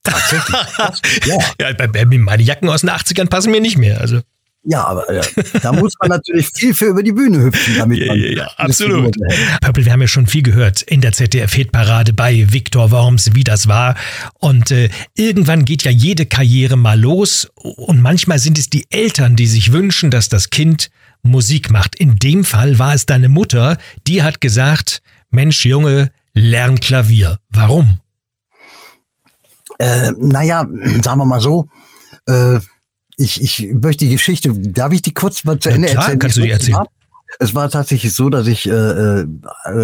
tatsächlich. 0.03 0.57
ja. 1.25 1.37
Ja, 1.59 1.87
meine 2.17 2.43
Jacken 2.43 2.69
aus 2.69 2.81
den 2.81 2.89
80ern 2.89 3.27
passen 3.27 3.51
mir 3.51 3.61
nicht 3.61 3.77
mehr. 3.77 3.99
Also. 3.99 4.21
Ja, 4.63 4.85
aber 4.85 5.09
äh, 5.09 5.21
da 5.61 5.73
muss 5.73 5.93
man 5.99 6.09
natürlich 6.09 6.49
viel 6.53 6.73
für 6.73 6.85
über 6.85 7.01
die 7.01 7.11
Bühne 7.11 7.45
hüpfen, 7.45 7.77
damit 7.77 7.97
Ja, 7.99 8.07
man 8.07 8.19
ja, 8.19 8.29
ja, 8.29 8.47
absolut. 8.57 9.15
Purple, 9.61 9.85
wir 9.85 9.91
haben 9.91 10.01
ja 10.01 10.07
schon 10.07 10.27
viel 10.27 10.43
gehört 10.43 10.83
in 10.83 11.01
der 11.01 11.13
ZDF-Hitparade 11.13 12.13
bei 12.13 12.45
Viktor 12.51 12.91
Worms, 12.91 13.33
wie 13.33 13.43
das 13.43 13.67
war. 13.67 13.95
Und 14.39 14.69
äh, 14.69 14.89
irgendwann 15.15 15.65
geht 15.65 15.83
ja 15.83 15.91
jede 15.91 16.27
Karriere 16.27 16.77
mal 16.77 16.99
los. 16.99 17.47
Und 17.55 18.01
manchmal 18.01 18.37
sind 18.37 18.59
es 18.59 18.69
die 18.69 18.85
Eltern, 18.91 19.35
die 19.35 19.47
sich 19.47 19.71
wünschen, 19.71 20.11
dass 20.11 20.29
das 20.29 20.51
Kind 20.51 20.91
Musik 21.23 21.71
macht. 21.71 21.95
In 21.95 22.17
dem 22.17 22.43
Fall 22.43 22.77
war 22.79 22.93
es 22.93 23.05
deine 23.05 23.29
Mutter, 23.29 23.77
die 24.07 24.21
hat 24.21 24.41
gesagt, 24.41 25.01
Mensch, 25.31 25.65
Junge, 25.65 26.11
lern 26.33 26.79
Klavier. 26.79 27.39
Warum? 27.49 27.99
Äh, 29.79 30.11
naja, 30.19 30.67
sagen 31.01 31.19
wir 31.19 31.25
mal 31.25 31.41
so, 31.41 31.67
äh, 32.27 32.59
ich, 33.17 33.41
ich 33.41 33.69
möchte 33.73 34.05
die 34.05 34.11
Geschichte, 34.11 34.51
darf 34.53 34.91
ich 34.93 35.01
die 35.01 35.13
kurz 35.13 35.43
mal 35.43 35.59
zu 35.59 35.69
Ja, 35.69 35.75
Ende 35.75 35.87
klar, 35.89 36.03
erzählen? 36.03 36.19
kannst 36.19 36.37
du 36.37 36.41
die 36.41 36.49
Es 36.51 36.59
erzählen. 36.59 36.77
war- 36.77 36.87
Es 37.39 37.55
war 37.55 37.69
tatsächlich 37.69 38.13
so, 38.13 38.29
dass 38.29 38.45
ich 38.45 38.67
äh, 38.67 39.21
äh, 39.21 39.25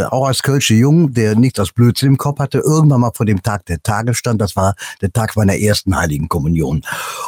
auch 0.10 0.28
als 0.28 0.44
Kölsche 0.44 0.74
Jung, 0.74 1.14
der 1.14 1.34
nichts 1.36 1.58
als 1.62 1.72
Blödsinn 1.72 2.10
im 2.10 2.18
Kopf 2.18 2.40
hatte, 2.40 2.58
irgendwann 2.58 3.00
mal 3.00 3.12
vor 3.16 3.26
dem 3.26 3.42
Tag 3.42 3.66
der 3.68 3.82
Tage 3.82 4.14
stand. 4.16 4.42
Das 4.42 4.58
war 4.58 4.76
der 5.00 5.14
Tag 5.14 5.38
meiner 5.38 5.56
ersten 5.58 5.96
Heiligen 5.96 6.28
Kommunion. 6.28 6.82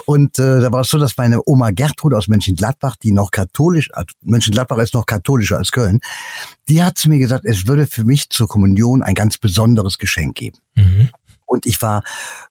Und 0.05 0.37
äh, 0.37 0.59
da 0.59 0.73
war 0.73 0.81
es 0.81 0.89
so, 0.89 0.97
dass 0.99 1.15
meine 1.15 1.39
Oma 1.45 1.71
Gertrud 1.71 2.13
aus 2.13 2.27
Mönchengladbach, 2.27 2.97
die 2.97 3.13
noch 3.13 3.31
katholisch, 3.31 3.89
also 3.93 4.07
Mönchengladbach 4.21 4.79
ist 4.79 4.93
noch 4.93 5.05
katholischer 5.05 5.57
als 5.57 5.71
Köln, 5.71 6.01
die 6.67 6.83
hat 6.83 6.97
zu 6.97 7.07
mir 7.07 7.19
gesagt, 7.19 7.45
es 7.45 7.65
würde 7.65 7.87
für 7.87 8.03
mich 8.03 8.29
zur 8.29 8.49
Kommunion 8.49 9.01
ein 9.03 9.15
ganz 9.15 9.37
besonderes 9.37 9.97
Geschenk 9.99 10.35
geben. 10.35 10.57
Mhm. 10.75 11.09
Und 11.49 11.65
ich 11.65 11.81
war 11.81 12.03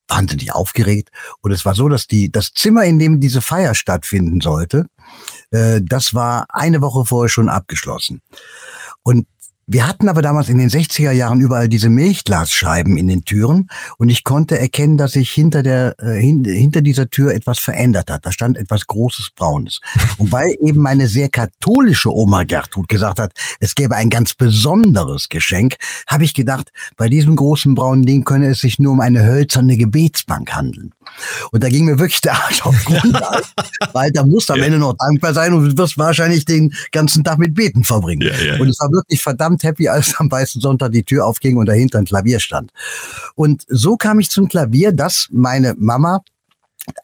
wahnsinnig 0.09 0.53
aufgeregt. 0.53 1.11
Und 1.41 1.53
es 1.53 1.65
war 1.65 1.75
so, 1.75 1.89
dass 1.89 2.09
die, 2.09 2.33
das 2.33 2.53
Zimmer, 2.53 2.85
in 2.85 2.99
dem 2.99 3.21
diese 3.21 3.41
Feier 3.41 3.75
stattfinden 3.75 4.41
sollte, 4.41 4.87
äh, 5.51 5.81
das 5.83 6.15
war 6.15 6.47
eine 6.49 6.83
Woche 6.83 7.05
vorher 7.05 7.29
schon 7.29 7.49
abgeschlossen. 7.49 8.23
Und 9.03 9.27
wir 9.71 9.87
hatten 9.87 10.09
aber 10.09 10.23
damals 10.23 10.49
in 10.49 10.57
den 10.57 10.71
60er 10.71 11.11
Jahren 11.11 11.43
überall 11.43 11.69
diese 11.69 11.91
Milchglasscheiben 11.91 12.97
in 12.97 13.07
den 13.07 13.27
Türen 13.27 13.69
und 13.99 14.09
ich 14.09 14.25
konnte 14.25 14.59
erkennen, 14.59 14.97
dass 14.97 15.13
sich 15.13 15.31
hinter 15.31 15.63
der 15.63 15.95
äh, 15.99 16.19
hin, 16.19 16.43
hinter 16.43 16.81
dieser 16.81 17.11
Tür 17.11 17.35
etwas 17.35 17.59
verändert 17.59 18.11
hat. 18.11 18.25
Da 18.25 18.33
stand 18.33 18.57
etwas 18.57 18.87
großes 18.87 19.33
Braunes. 19.37 19.81
Und 20.17 20.33
weil 20.33 20.57
eben 20.63 20.81
meine 20.81 21.07
sehr 21.07 21.29
katholische 21.29 22.11
Oma 22.11 22.45
Gertrud 22.45 22.89
gesagt 22.89 23.19
hat, 23.19 23.33
es 23.61 23.75
gäbe 23.75 23.95
ein 23.95 24.09
ganz 24.09 24.33
besonderes 24.33 25.29
Geschenk, 25.29 25.77
habe 26.07 26.25
ich 26.25 26.33
gedacht, 26.33 26.73
bei 26.97 27.11
diesem 27.11 27.37
großen 27.37 27.75
braunen 27.75 28.07
Ding 28.07 28.25
könne 28.25 28.47
es 28.47 28.61
sich 28.61 28.79
nur 28.79 28.93
um 28.93 29.01
eine 29.01 29.23
hölzerne 29.23 29.77
Gebetsbank 29.77 30.55
handeln. 30.55 30.95
Und 31.51 31.62
da 31.62 31.68
ging 31.68 31.85
mir 31.85 31.99
wirklich 31.99 32.21
der 32.21 32.35
Arsch 32.35 32.64
auf 32.64 32.85
Grundlage, 32.85 33.44
weil 33.92 34.11
da 34.12 34.25
musst 34.25 34.49
du 34.49 34.55
am 34.55 34.62
Ende 34.62 34.79
noch 34.79 34.94
dankbar 34.94 35.35
sein 35.35 35.53
und 35.53 35.64
du 35.64 35.79
wirst 35.79 35.99
wahrscheinlich 35.99 36.44
den 36.44 36.75
ganzen 36.92 37.25
Tag 37.25 37.38
mit 37.38 37.55
Beten 37.55 37.85
verbringen. 37.85 38.23
Ja, 38.23 38.35
ja, 38.35 38.55
ja. 38.55 38.61
Und 38.61 38.68
ich 38.68 38.79
war 38.81 38.90
wirklich 38.90 39.23
verdammt 39.23 39.62
happy, 39.62 39.88
als 39.88 40.14
am 40.18 40.31
Weißen 40.31 40.61
Sonntag 40.61 40.92
die 40.92 41.05
Tür 41.05 41.27
aufging 41.27 41.57
und 41.57 41.66
dahinter 41.66 41.99
ein 41.99 42.05
Klavier 42.05 42.40
stand. 42.40 42.73
Und 43.35 43.64
so 43.68 43.97
kam 43.97 44.21
ich 44.21 44.31
zum 44.31 44.49
Klavier, 44.49 44.92
das 44.92 45.29
meine 45.31 45.75
Mama 45.79 46.23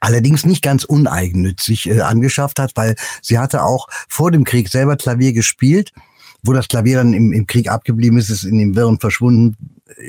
allerdings 0.01 0.45
nicht 0.47 0.63
ganz 0.63 0.85
uneigennützig 0.85 1.89
äh, 1.89 2.01
angeschafft 2.01 2.59
hat, 2.59 2.73
weil 2.75 2.97
sie 3.23 3.39
hatte 3.39 3.63
auch 3.63 3.87
vor 4.09 4.31
dem 4.31 4.45
Krieg 4.45 4.69
selber 4.69 4.97
Klavier 4.97 5.33
gespielt. 5.33 5.93
Wo 6.43 6.53
das 6.53 6.69
Klavier 6.69 6.99
dann 6.99 7.15
im, 7.15 7.33
im 7.33 7.47
Krieg 7.47 7.71
abgeblieben 7.71 8.19
ist, 8.19 8.29
ist 8.29 8.45
in 8.45 8.59
den 8.59 8.77
Wirren 8.77 9.01
verschwunden. 9.01 9.57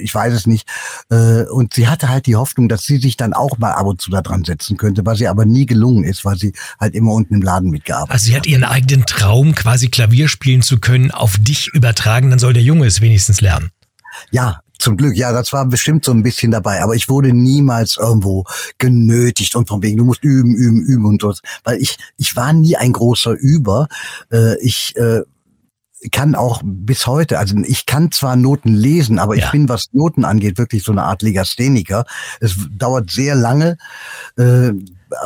Ich 0.01 0.13
weiß 0.13 0.33
es 0.33 0.47
nicht. 0.47 0.67
Äh, 1.09 1.43
und 1.43 1.73
sie 1.73 1.87
hatte 1.87 2.09
halt 2.09 2.25
die 2.27 2.35
Hoffnung, 2.35 2.69
dass 2.69 2.83
sie 2.83 2.97
sich 2.97 3.17
dann 3.17 3.33
auch 3.33 3.57
mal 3.57 3.73
ab 3.73 3.85
und 3.85 4.01
zu 4.01 4.09
da 4.09 4.21
dran 4.21 4.45
setzen 4.45 4.77
könnte, 4.77 5.05
was 5.05 5.19
ihr 5.19 5.29
aber 5.29 5.45
nie 5.45 5.65
gelungen 5.65 6.03
ist, 6.03 6.23
weil 6.23 6.37
sie 6.37 6.53
halt 6.79 6.95
immer 6.95 7.11
unten 7.11 7.35
im 7.35 7.41
Laden 7.41 7.69
mitgearbeitet 7.71 8.13
Also 8.13 8.25
sie 8.27 8.35
hat 8.35 8.45
ihren 8.45 8.63
eigenen 8.63 9.05
Traum, 9.05 9.53
quasi 9.53 9.89
Klavier 9.89 10.27
spielen 10.27 10.61
zu 10.61 10.79
können, 10.79 11.11
auf 11.11 11.37
dich 11.39 11.67
übertragen. 11.67 12.29
Dann 12.29 12.39
soll 12.39 12.53
der 12.53 12.63
Junge 12.63 12.85
es 12.85 13.01
wenigstens 13.01 13.41
lernen. 13.41 13.71
Ja, 14.31 14.61
zum 14.77 14.97
Glück, 14.97 15.15
ja, 15.15 15.31
das 15.31 15.53
war 15.53 15.65
bestimmt 15.65 16.05
so 16.05 16.11
ein 16.11 16.23
bisschen 16.23 16.51
dabei, 16.51 16.81
aber 16.81 16.95
ich 16.95 17.09
wurde 17.09 17.33
niemals 17.33 17.97
irgendwo 17.97 18.43
genötigt 18.77 19.55
und 19.55 19.67
von 19.67 19.81
wegen, 19.81 19.97
du 19.97 20.05
musst 20.05 20.23
üben, 20.23 20.53
üben, 20.53 20.81
üben 20.81 21.05
und 21.05 21.21
so. 21.21 21.33
Weil 21.63 21.81
ich, 21.81 21.97
ich 22.17 22.35
war 22.35 22.53
nie 22.53 22.75
ein 22.75 22.93
großer 22.93 23.31
Über. 23.31 23.87
Äh, 24.31 24.59
ich 24.61 24.95
äh, 24.97 25.21
kann 26.11 26.35
auch 26.35 26.61
bis 26.63 27.07
heute, 27.07 27.39
also 27.39 27.55
ich 27.65 27.85
kann 27.85 28.11
zwar 28.11 28.35
Noten 28.35 28.73
lesen, 28.73 29.17
aber 29.19 29.35
Ja. 29.35 29.45
ich 29.45 29.51
bin, 29.51 29.69
was 29.69 29.85
Noten 29.93 30.23
angeht, 30.25 30.57
wirklich 30.57 30.83
so 30.83 30.91
eine 30.91 31.03
Art 31.03 31.21
Legastheniker. 31.21 32.05
Es 32.39 32.55
dauert 32.77 33.09
sehr 33.11 33.35
lange. 33.35 33.77
Äh, 34.37 34.71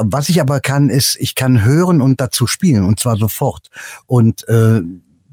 was 0.02 0.30
ich 0.30 0.40
aber 0.42 0.60
kann, 0.60 0.90
ist, 0.90 1.18
ich 1.20 1.36
kann 1.36 1.64
hören 1.64 2.02
und 2.02 2.22
dazu 2.22 2.48
spielen 2.48 2.84
und 2.86 3.00
zwar 3.00 3.18
sofort. 3.18 3.70
Und 4.06 4.48
äh, 4.48 4.82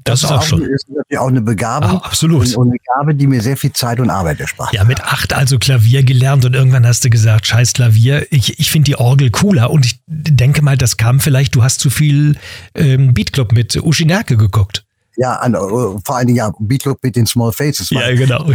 Das 0.03 0.23
ist 0.23 0.31
auch 0.31 0.41
schon. 0.41 0.61
ist 0.63 0.89
natürlich 0.89 1.19
auch 1.19 1.27
eine 1.27 1.41
Begabung. 1.41 1.99
Ah, 2.01 2.05
absolut. 2.05 2.47
Und, 2.47 2.55
und 2.55 2.67
eine 2.69 2.77
Gabe, 2.95 3.13
die 3.13 3.27
mir 3.27 3.41
sehr 3.41 3.57
viel 3.57 3.73
Zeit 3.73 3.99
und 3.99 4.09
Arbeit 4.09 4.39
erspart. 4.39 4.73
Ja, 4.73 4.83
mit 4.85 5.01
acht 5.03 5.33
also 5.33 5.59
Klavier 5.59 6.03
gelernt 6.03 6.43
und 6.45 6.55
irgendwann 6.55 6.87
hast 6.87 7.05
du 7.05 7.09
gesagt, 7.09 7.45
scheiß 7.45 7.73
Klavier, 7.73 8.25
ich, 8.31 8.59
ich 8.59 8.71
finde 8.71 8.85
die 8.85 8.95
Orgel 8.95 9.29
cooler 9.31 9.69
und 9.69 9.85
ich 9.85 9.99
denke 10.07 10.61
mal, 10.63 10.77
das 10.77 10.97
kam 10.97 11.19
vielleicht, 11.19 11.55
du 11.55 11.63
hast 11.63 11.79
zu 11.79 11.89
viel 11.89 12.37
ähm, 12.73 13.13
Beatclub 13.13 13.51
mit 13.51 13.75
Uschi 13.77 14.05
Nerke 14.05 14.37
geguckt. 14.37 14.85
Ja, 15.19 15.33
an, 15.37 15.55
äh, 15.55 15.57
vor 15.57 16.15
allen 16.15 16.27
Dingen 16.27 16.37
ja, 16.37 16.51
Beatlook 16.59 17.03
mit 17.03 17.15
den 17.15 17.25
Small 17.25 17.51
Faces. 17.51 17.91
War 17.91 18.13
genau. 18.13 18.45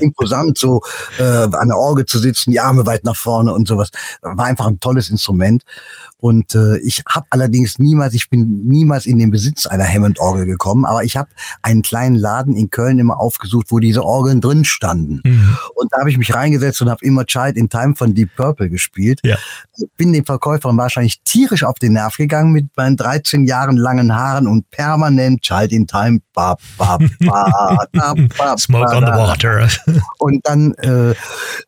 imposant, 0.00 0.56
so 0.58 0.80
äh, 1.18 1.22
an 1.22 1.68
der 1.68 1.76
Orgel 1.76 2.06
zu 2.06 2.18
sitzen, 2.18 2.50
die 2.50 2.60
Arme 2.60 2.86
weit 2.86 3.04
nach 3.04 3.16
vorne 3.16 3.52
und 3.52 3.68
sowas. 3.68 3.90
War 4.22 4.46
einfach 4.46 4.66
ein 4.66 4.80
tolles 4.80 5.10
Instrument. 5.10 5.62
Und 6.18 6.54
äh, 6.54 6.78
ich 6.78 7.02
habe 7.08 7.26
allerdings 7.30 7.78
niemals, 7.78 8.14
ich 8.14 8.30
bin 8.30 8.66
niemals 8.66 9.04
in 9.04 9.18
den 9.18 9.30
Besitz 9.30 9.66
einer 9.66 9.86
Hammond-Orgel 9.86 10.46
gekommen, 10.46 10.86
aber 10.86 11.04
ich 11.04 11.16
habe 11.16 11.28
einen 11.60 11.82
kleinen 11.82 12.16
Laden 12.16 12.56
in 12.56 12.70
Köln 12.70 12.98
immer 12.98 13.20
aufgesucht, 13.20 13.66
wo 13.68 13.80
diese 13.80 14.02
Orgeln 14.02 14.40
drin 14.40 14.64
standen. 14.64 15.20
Mhm. 15.24 15.58
Und 15.74 15.92
da 15.92 15.98
habe 15.98 16.10
ich 16.10 16.16
mich 16.16 16.34
reingesetzt 16.34 16.80
und 16.80 16.88
habe 16.88 17.04
immer 17.04 17.26
Child 17.26 17.56
in 17.56 17.68
Time 17.68 17.94
von 17.96 18.14
Deep 18.14 18.34
Purple 18.34 18.70
gespielt. 18.70 19.20
Ja. 19.24 19.36
Bin 19.98 20.14
den 20.14 20.24
Verkäufern 20.24 20.76
wahrscheinlich 20.78 21.20
tierisch 21.22 21.64
auf 21.64 21.78
den 21.78 21.92
Nerv 21.92 22.16
gegangen 22.16 22.52
mit 22.52 22.66
meinen 22.76 22.96
13 22.96 23.44
Jahren 23.44 23.76
langen 23.76 24.14
Haaren 24.14 24.46
und 24.46 24.70
permanent 24.70 25.42
Child 25.42 25.72
in 25.72 25.86
Time. 25.86 26.20
Ba, 26.32 26.56
ba, 26.78 26.98
ba, 27.20 27.86
da, 27.92 28.14
ba, 28.38 28.56
Smoke 28.56 28.86
ba, 28.86 28.96
on 28.96 29.04
the 29.04 29.12
water. 29.12 29.68
Und 30.18 30.46
dann, 30.46 30.74
äh, 30.74 31.10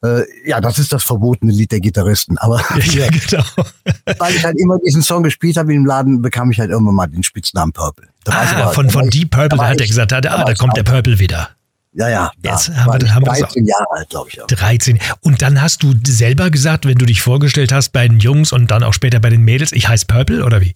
äh, 0.02 0.24
ja, 0.46 0.60
das 0.60 0.78
ist 0.78 0.92
das 0.92 1.04
verbotene 1.04 1.52
Lied 1.52 1.72
der 1.72 1.80
Gitarristen. 1.80 2.36
Aber 2.38 2.60
ja, 2.80 3.08
genau. 3.08 3.44
weil 4.18 4.37
ich 4.38 4.44
halt 4.44 4.58
immer 4.58 4.78
diesen 4.78 5.02
Song 5.02 5.22
gespielt 5.22 5.56
habe 5.56 5.72
dem 5.72 5.84
Laden, 5.86 6.22
bekam 6.22 6.50
ich 6.50 6.58
halt 6.60 6.70
irgendwann 6.70 6.94
mal 6.94 7.06
den 7.06 7.22
Spitznamen 7.22 7.72
Purple. 7.72 8.08
Da 8.24 8.32
Ah, 8.32 8.62
aber- 8.62 8.72
von, 8.72 8.86
da 8.86 8.92
von 8.92 9.10
Deep 9.10 9.30
Purple, 9.30 9.48
da 9.50 9.56
da 9.56 9.68
hat 9.68 9.80
er 9.80 9.86
gesagt, 9.86 10.12
da 10.12 10.22
war 10.22 10.50
ich 10.50 10.58
kommt 10.58 10.76
der. 10.76 10.82
Purple 10.84 11.18
wieder. 11.18 11.50
Ja, 11.94 12.08
ja. 12.08 12.30
Jetzt 12.42 12.68
da 12.68 12.74
haben 12.76 12.86
war 12.92 13.00
wir- 13.00 13.14
haben 13.14 13.22
wir 13.26 13.30
das 13.32 13.40
13 13.40 13.66
Jahre 13.66 13.86
alt, 13.90 14.08
glaube 14.10 14.28
ich. 14.30 14.40
Auch. 14.42 14.46
13. 14.46 14.98
Und 15.20 15.42
dann 15.42 15.60
hast 15.60 15.82
du 15.82 15.94
selber 16.06 16.50
gesagt, 16.50 16.86
wenn 16.86 16.98
du 16.98 17.06
dich 17.06 17.22
vorgestellt 17.22 17.72
hast 17.72 17.90
bei 17.90 18.06
den 18.06 18.18
Jungs 18.20 18.52
und 18.52 18.70
dann 18.70 18.82
auch 18.82 18.92
später 18.92 19.20
bei 19.20 19.30
den 19.30 19.42
Mädels, 19.42 19.72
ich 19.72 19.88
heiße 19.88 20.06
Purple 20.06 20.44
oder 20.44 20.60
wie? 20.60 20.74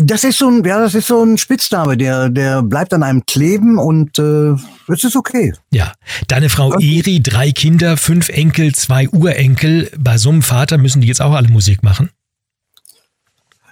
Das 0.00 0.22
ist 0.24 0.38
so 0.38 0.48
ein, 0.48 0.64
ja, 0.64 0.78
das 0.78 0.94
ist 0.94 1.08
so 1.08 1.22
ein 1.24 1.38
Spitzname, 1.38 1.96
der, 1.96 2.28
der 2.28 2.62
bleibt 2.62 2.94
an 2.94 3.02
einem 3.02 3.24
kleben 3.26 3.78
und 3.78 4.18
äh, 4.18 4.54
es 4.92 5.04
ist 5.04 5.16
okay. 5.16 5.52
Ja. 5.72 5.92
Deine 6.28 6.48
Frau 6.48 6.68
Okay. 6.68 6.98
Eri, 6.98 7.22
drei 7.22 7.50
Kinder, 7.50 7.96
fünf 7.96 8.28
Enkel, 8.28 8.74
zwei 8.74 9.08
Urenkel. 9.08 9.90
Bei 9.98 10.18
so 10.18 10.28
einem 10.30 10.42
Vater 10.42 10.78
müssen 10.78 11.00
die 11.00 11.08
jetzt 11.08 11.20
auch 11.22 11.32
alle 11.32 11.48
Musik 11.48 11.82
machen? 11.82 12.10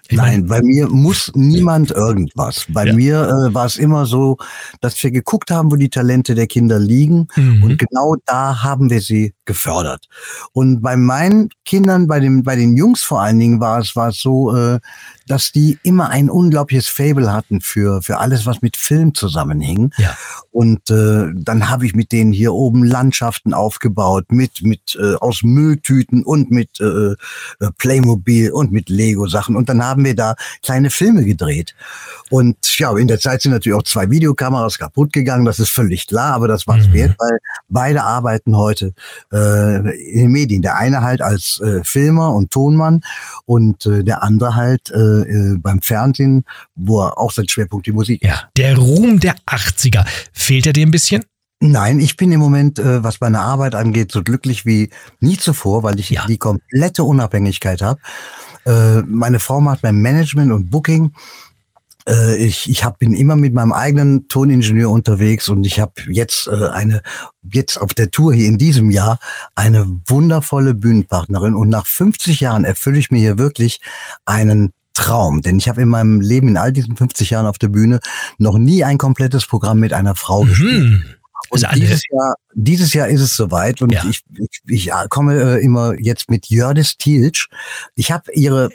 Ich 0.09 0.17
Nein, 0.17 0.47
bei 0.47 0.63
mir 0.63 0.89
muss 0.89 1.33
niemand 1.35 1.91
irgendwas. 1.91 2.65
Bei 2.69 2.87
Ja. 2.87 2.93
mir 2.95 3.23
äh, 3.23 3.55
war 3.55 3.67
es 3.67 3.77
immer 3.77 4.07
so, 4.07 4.37
dass 4.81 5.03
wir 5.03 5.11
geguckt 5.11 5.51
haben, 5.51 5.71
wo 5.73 5.77
die 5.77 5.89
Talente 5.89 6.37
der 6.37 6.47
Kinder 6.47 6.79
liegen. 6.79 7.27
Mhm. 7.35 7.63
Und 7.65 7.79
genau 7.79 8.15
da 8.25 8.63
haben 8.63 8.89
wir 8.89 9.01
sie 9.01 9.35
gefördert. 9.47 10.07
Und 10.53 10.81
bei 10.81 10.97
meinen 10.97 11.49
Kindern, 11.65 12.07
bei 12.07 12.21
den, 12.21 12.45
bei 12.45 12.55
den 12.55 12.77
Jungs 12.77 13.03
vor 13.03 13.21
allen 13.21 13.39
Dingen, 13.41 13.59
war 13.59 13.81
es, 13.81 13.97
war 13.97 14.11
es 14.11 14.21
so, 14.21 14.55
äh, 14.57 14.79
dass 15.27 15.53
die 15.53 15.79
immer 15.83 16.09
ein 16.09 16.31
unglaubliches 16.31 16.89
Fable 16.89 17.33
hatten 17.33 17.61
für, 17.61 18.03
für 18.03 18.19
alles, 18.19 18.47
was 18.47 18.63
mit 18.63 18.77
Film 18.77 19.15
zusammenhing. 19.15 19.91
Ja. 19.99 20.17
Und 20.51 20.91
äh, 20.91 21.27
dann 21.35 21.69
habe 21.69 21.87
ich 21.87 21.95
mit 21.95 22.13
denen 22.13 22.33
hier 22.33 22.55
oben 22.55 22.85
Landschaften 22.85 23.53
aufgebaut, 23.53 24.27
mit, 24.31 24.63
mit 24.63 24.97
äh, 25.01 25.15
aus 25.17 25.43
Mülltüten 25.43 26.23
und 26.25 26.51
mit 26.51 26.81
äh, 26.81 27.13
äh, 27.13 27.17
Playmobil 27.79 28.53
und 28.53 28.73
mit 28.73 28.89
Lego-Sachen. 28.89 29.57
Und 29.57 29.69
dann 29.69 29.85
haben 29.85 30.05
wir 30.05 30.15
da 30.15 30.35
kleine 30.63 30.91
Filme 30.91 31.25
gedreht. 31.25 31.75
Und 32.31 32.57
ja, 32.79 32.97
in 32.97 33.09
der 33.09 33.21
Zeit 33.21 33.43
sind 33.43 33.53
natürlich 33.53 33.79
auch 33.79 33.85
zwei 33.85 34.11
Videokameras 34.11 34.79
kaputt 34.79 35.13
gegangen, 35.13 35.45
das 35.45 35.59
ist 35.59 35.71
völlig 35.71 36.07
klar, 36.07 36.35
aber 36.35 36.49
das 36.49 36.67
war 36.67 36.79
es 36.79 36.89
Mhm. 36.89 36.93
wert, 36.93 37.15
weil 37.19 37.39
beide 37.69 38.03
arbeiten 38.03 38.57
heute 38.57 38.93
äh, 39.33 39.77
in 40.13 40.19
den 40.19 40.33
Medien. 40.33 40.63
Der 40.63 40.77
eine 40.77 41.03
halt 41.03 41.23
als 41.23 41.61
äh, 41.61 41.83
Filmer 41.85 42.35
und 42.35 42.51
Tonmann 42.51 43.03
und 43.45 43.87
äh, 43.87 44.03
der 44.05 44.23
andere 44.23 44.55
halt 44.55 44.91
äh, 44.91 45.16
äh, 45.23 45.57
beim 45.59 45.81
Fernsehen, 45.83 46.45
wo 46.75 47.03
er 47.03 47.19
auch 47.19 47.33
sein 47.33 47.49
Schwerpunkt 47.49 47.87
die 47.87 47.93
Musik 47.93 48.23
ist. 48.23 48.29
Ja. 48.29 48.43
Der 48.57 48.77
Ruhm 48.77 49.21
der 49.21 49.37
80er. 49.47 50.05
Fehlt 50.33 50.67
er 50.67 50.73
dir 50.73 50.87
ein 50.87 50.91
bisschen? 50.91 51.23
Nein, 51.61 52.01
ich 52.01 52.17
bin 52.17 52.31
im 52.33 52.41
Moment, 52.41 52.79
äh, 52.79 53.03
was 53.03 53.21
meine 53.21 53.41
Arbeit 53.41 53.75
angeht, 53.75 54.13
so 54.13 54.23
glücklich 54.23 54.67
wie 54.67 54.91
nie 55.21 55.39
zuvor, 55.39 55.83
weil 55.83 55.99
ich 55.99 56.11
Ja. 56.11 56.27
die 56.27 56.37
komplette 56.37 57.03
Unabhängigkeit 57.05 57.81
habe. 57.81 57.99
Äh, 58.67 59.03
meine 59.03 59.39
Frau 59.41 59.61
macht 59.61 59.83
mein 59.83 59.97
Management 59.97 60.53
und 60.53 60.71
Booking. 60.71 61.13
Äh, 62.07 62.37
ich 62.37 62.69
ich 62.69 62.85
hab, 62.85 62.99
bin 62.99 63.15
immer 63.15 63.37
mit 63.37 63.55
meinem 63.55 63.73
eigenen 63.73 64.29
Toningenieur 64.29 64.91
unterwegs 64.91 65.49
und 65.49 65.65
ich 65.65 65.81
habe 65.81 65.93
jetzt 66.11 66.47
äh, 66.47 66.69
eine, 66.69 67.01
jetzt 67.51 67.79
auf 67.81 67.95
der 67.95 68.11
Tour 68.11 68.35
hier 68.35 68.49
in 68.49 68.59
diesem 68.59 68.91
Jahr, 68.91 69.19
eine 69.55 69.87
wundervolle 70.07 70.75
Bühnenpartnerin. 70.75 71.55
Und 71.55 71.69
nach 71.71 71.87
50 71.87 72.41
Jahren 72.41 72.65
erfülle 72.65 72.99
ich 72.99 73.11
mir 73.11 73.19
hier 73.19 73.39
wirklich 73.39 73.81
einen 74.27 74.73
Traum. 74.97 75.43
Denn 75.43 75.59
ich 75.59 75.69
habe 75.69 75.83
in 75.83 75.89
meinem 75.89 76.21
Leben, 76.21 76.49
in 76.49 76.57
all 76.57 76.73
diesen 76.73 76.97
50 76.97 77.31
Jahren 77.31 77.47
auf 77.47 77.59
der 77.59 77.69
Bühne, 77.69 78.01
noch 78.39 78.59
nie 78.59 78.85
ein 78.85 78.99
komplettes 78.99 79.47
Programm 79.47 79.79
mit 79.79 79.93
einer 79.93 80.15
Frau 80.15 80.43
gespielt. 80.43 80.85
Mhm. 80.85 81.05
Und 81.51 81.65
Also 81.65 81.67
alle- 81.69 81.81
dieses 81.81 82.03
Jahr, 82.11 82.35
dieses 82.55 82.93
Jahr 82.95 83.09
ist 83.09 83.21
es 83.21 83.37
soweit 83.37 83.81
und 83.83 83.93
Ja. 83.93 84.05
ich, 84.09 84.23
ich, 84.39 84.63
ich 84.67 84.91
komme 85.11 85.35
äh, 85.59 85.63
immer 85.65 85.95
jetzt 86.01 86.29
mit 86.31 86.49
Jördis 86.49 86.97
Tilsch. 86.97 87.49
Ich 87.95 88.11
habe 88.11 88.33
ihre 88.33 88.71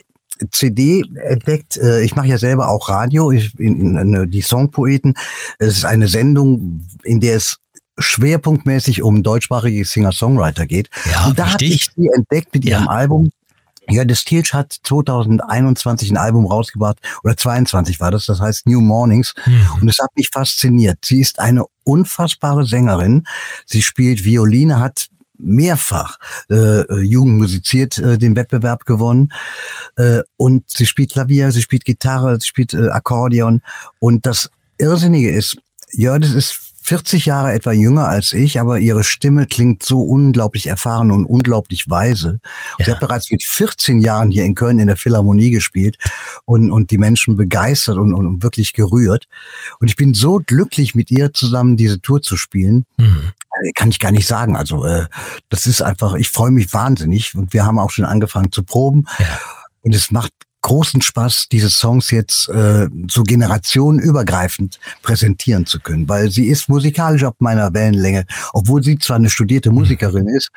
CD 0.52 1.04
entdeckt. 1.28 1.78
Äh, 1.78 2.02
ich 2.04 2.16
mache 2.16 2.28
ja 2.28 2.38
selber 2.38 2.70
auch 2.70 2.88
Radio, 2.88 3.32
ich, 3.32 3.58
in, 3.60 3.98
in, 3.98 4.14
in, 4.16 4.32
die 4.32 4.42
Songpoeten. 4.42 5.16
Es 5.60 5.78
ist 5.78 5.86
eine 5.86 6.08
Sendung, 6.08 6.82
in 7.04 7.20
der 7.20 7.36
es 7.36 7.58
schwerpunktmäßig 8.00 9.02
um 9.02 9.24
deutschsprachige 9.24 9.84
Singer-Songwriter 9.86 10.66
geht. 10.66 10.90
Ja, 11.12 11.28
und 11.28 11.38
da 11.40 11.54
habe 11.54 11.64
ich 11.66 11.90
sie 11.96 12.08
entdeckt 12.16 12.54
mit 12.54 12.66
Ja. 12.66 12.78
ihrem 12.80 12.88
Album. 12.88 13.32
Ja, 13.90 14.06
das 14.06 14.24
Tilch 14.24 14.54
hat 14.54 14.78
2021 14.84 16.12
ein 16.12 16.18
Album 16.18 16.46
rausgebracht, 16.46 17.00
oder 17.24 17.36
22 17.36 18.00
war 18.00 18.12
das, 18.12 18.26
das 18.26 18.40
heißt 18.40 18.68
New 18.68 18.80
Mornings. 18.80 19.34
Mhm. 19.46 19.82
Und 19.82 19.90
es 19.90 19.98
hat 20.00 20.12
mich 20.16 20.30
fasziniert. 20.30 21.00
Sie 21.04 21.20
ist 21.20 21.40
eine 21.40 21.66
unfassbare 21.84 22.66
Sängerin. 22.66 23.26
Sie 23.66 23.82
spielt 23.82 24.24
Violine, 24.24 24.80
hat 24.80 25.08
mehrfach 25.44 26.18
äh, 26.50 26.82
äh, 26.82 27.02
Jugend 27.02 27.40
musiziert 27.40 27.98
äh, 27.98 28.20
den 28.20 28.36
Wettbewerb 28.36 28.86
gewonnen 28.86 29.34
äh, 29.96 30.22
und 30.38 30.70
sie 30.70 30.86
spielt 30.86 31.14
Klavier, 31.14 31.52
sie 31.52 31.64
spielt 31.64 31.84
Gitarre, 31.84 32.40
sie 32.40 32.48
spielt 32.48 32.76
äh, 32.76 32.90
Akkordeon 32.90 33.62
und 34.00 34.28
das 34.28 34.52
Irrsinnige 34.78 35.32
ist, 35.32 35.58
Jördis 35.92 36.34
ist 36.34 36.71
40 36.84 37.26
Jahre 37.28 37.54
etwa 37.54 37.72
jünger 37.72 38.08
als 38.08 38.34
ich, 38.34 38.60
aber 38.60 38.80
ihre 38.80 39.04
Stimme 39.04 39.46
klingt 39.46 39.84
so 39.84 40.02
unglaublich 40.02 40.68
erfahren 40.68 41.12
und 41.12 41.26
unglaublich 41.26 41.90
weise. 41.90 42.40
Und 42.78 42.86
Sie 42.86 42.92
Ja. 42.92 42.94
hat 42.96 43.00
bereits 43.00 43.32
mit 43.32 43.44
14 43.44 44.00
Jahren 44.00 44.32
hier 44.32 44.46
in 44.46 44.56
Köln 44.56 44.80
in 44.80 44.88
der 44.88 44.98
Philharmonie 44.98 45.52
gespielt 45.52 45.98
und, 46.46 46.72
und 46.72 46.92
die 46.92 46.98
Menschen 46.98 47.38
begeistert 47.38 47.98
und, 47.98 48.14
und 48.14 48.42
wirklich 48.44 48.74
gerührt. 48.74 49.28
Und 49.80 49.90
ich 49.90 49.96
bin 49.96 50.14
so 50.14 50.42
glücklich, 50.46 50.96
mit 50.96 51.12
ihr 51.12 51.34
zusammen 51.34 51.78
diese 51.78 52.02
Tour 52.02 52.22
zu 52.22 52.36
spielen. 52.36 52.86
Mhm. 52.98 53.32
Äh, 53.64 53.72
Kann 53.74 53.90
ich 53.90 54.00
gar 54.00 54.12
nicht 54.12 54.28
sagen. 54.28 54.56
Also 54.56 54.84
äh, 54.86 55.06
das 55.50 55.68
ist 55.68 55.82
einfach, 55.82 56.16
ich 56.16 56.30
freue 56.30 56.52
mich 56.52 56.74
wahnsinnig 56.74 57.36
und 57.36 57.54
wir 57.54 57.66
haben 57.66 57.78
auch 57.80 57.92
schon 57.92 58.06
angefangen 58.06 58.52
zu 58.52 58.64
proben. 58.64 59.06
Ja. 59.20 59.26
Und 59.84 59.94
es 59.96 60.12
macht 60.12 60.32
großen 60.62 61.02
Spaß, 61.02 61.48
diese 61.52 61.70
Songs 61.70 62.12
jetzt 62.12 62.50
äh, 62.50 62.88
so 63.10 63.24
generationenübergreifend 63.24 64.80
präsentieren 65.02 65.66
zu 65.66 65.80
können, 65.80 66.08
weil 66.10 66.30
sie 66.30 66.48
ist 66.48 66.70
musikalisch 66.70 67.24
auf 67.24 67.36
meiner 67.40 67.74
Wellenlänge, 67.74 68.26
obwohl 68.54 68.84
sie 68.84 69.00
zwar 69.00 69.16
eine 69.16 69.30
studierte 69.30 69.72
Musikerin 69.72 70.28
ist 70.28 70.50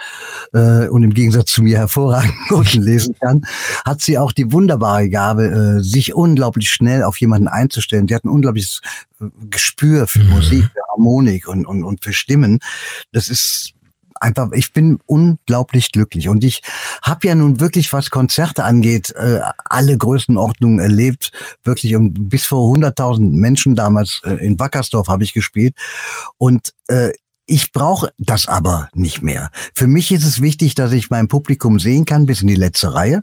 äh, 0.53 0.88
und 0.88 1.03
im 1.03 1.14
Gegensatz 1.14 1.53
zu 1.53 1.62
mir 1.62 1.79
hervorragend 1.79 2.35
Noten 2.51 2.83
lesen 2.83 3.14
kann, 3.21 3.47
hat 3.85 4.01
sie 4.01 4.19
auch 4.19 4.33
die 4.33 4.51
wunderbare 4.53 5.09
Gabe, 5.09 5.79
äh, 5.79 5.83
sich 5.83 6.14
unglaublich 6.14 6.71
schnell 6.71 7.03
auf 7.03 7.19
jemanden 7.19 7.49
einzustellen. 7.49 8.09
Sie 8.09 8.14
hat 8.14 8.25
ein 8.25 8.31
unglaubliches 8.31 8.81
äh, 9.21 9.27
Gespür 9.49 10.07
für 10.07 10.25
Mhm. 10.25 10.31
Musik, 10.31 10.64
für 10.73 10.83
Harmonik 10.93 11.49
und, 11.49 11.67
und, 11.67 11.85
und 11.85 12.03
für 12.03 12.12
Stimmen. 12.12 12.59
Das 13.12 13.29
ist 13.29 13.73
einfach, 14.20 14.50
ich 14.53 14.72
bin 14.72 14.98
unglaublich 15.07 15.92
glücklich 15.92 16.29
und 16.29 16.44
ich 16.44 16.62
habe 17.03 17.27
ja 17.27 17.35
nun 17.35 17.61
wirklich, 17.61 17.92
was 17.92 18.11
Konzerte 18.11 18.64
angeht, 18.64 19.12
äh, 19.16 19.40
alle 19.64 19.96
Größenordnungen 19.96 20.79
erlebt, 20.79 21.33
wirklich 21.62 21.94
um, 21.96 22.12
bis 22.12 22.44
vor 22.46 22.74
100.000 22.74 23.31
Menschen 23.31 23.74
damals 23.74 24.20
äh, 24.24 24.35
in 24.44 24.59
Wackersdorf 24.59 25.09
habe 25.09 25.24
ich 25.24 25.33
gespielt 25.35 25.74
und 26.38 26.72
äh, 26.88 27.11
ich 27.46 27.72
brauche 27.72 28.11
das 28.18 28.48
aber 28.48 28.88
nicht 28.94 29.22
mehr. 29.22 29.50
Für 29.74 29.87
mich 29.87 30.12
ist 30.12 30.24
es 30.24 30.40
wichtig, 30.40 30.74
dass 30.74 30.92
ich 30.92 31.11
mein 31.11 31.29
Publikum 31.29 31.79
sehen 31.79 32.07
kann 32.07 32.27
bis 32.27 32.40
in 32.40 32.48
die 32.48 32.55
letzte 32.55 32.94
Reihe. 32.94 33.22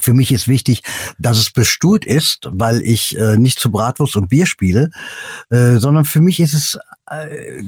Für 0.00 0.12
mich 0.12 0.32
ist 0.32 0.48
wichtig, 0.48 0.82
dass 1.18 1.38
es 1.38 1.52
bestuhlt 1.52 2.04
ist, 2.04 2.48
weil 2.50 2.82
ich 2.82 3.16
äh, 3.16 3.36
nicht 3.36 3.60
zu 3.60 3.70
Bratwurst 3.70 4.16
und 4.16 4.28
Bier 4.28 4.46
spiele, 4.46 4.90
äh, 5.50 5.76
sondern 5.76 6.04
für 6.04 6.20
mich 6.20 6.40
ist 6.40 6.54
es 6.54 6.78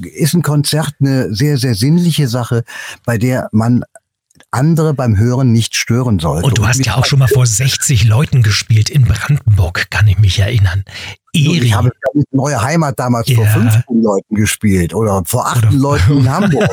ist 0.03 0.33
ein 0.33 0.41
Konzert 0.41 0.95
eine 0.99 1.33
sehr 1.33 1.57
sehr 1.57 1.75
sinnliche 1.75 2.27
Sache, 2.27 2.63
bei 3.05 3.17
der 3.17 3.49
man 3.51 3.83
andere 4.57 4.93
beim 4.93 5.17
Hören 5.17 5.51
nicht 5.53 5.75
stören 5.75 6.19
sollte. 6.19 6.47
Und 6.47 6.57
du 6.57 6.67
hast 6.67 6.83
ja 6.85 6.95
auch 6.95 7.05
schon 7.05 7.19
mal 7.19 7.27
vor 7.27 7.45
60 7.45 8.05
Leuten 8.05 8.43
gespielt 8.43 8.89
in 8.89 9.03
Brandenburg, 9.05 9.89
kann 9.89 10.07
ich 10.07 10.17
mich 10.19 10.39
erinnern. 10.39 10.83
Eri. 11.33 11.59
Ich 11.65 11.73
habe 11.75 11.91
mit 12.13 12.25
Neue 12.33 12.59
Heimat 12.61 12.97
damals 12.97 13.31
vor 13.31 13.43
Ja. 13.43 13.51
15 13.51 13.83
Leuten 14.01 14.35
gespielt 14.35 14.93
oder 14.95 15.21
vor 15.25 15.45
8 15.45 15.65
Oder- 15.67 15.71
Leuten 15.73 16.17
in 16.19 16.29
Hamburg. 16.33 16.69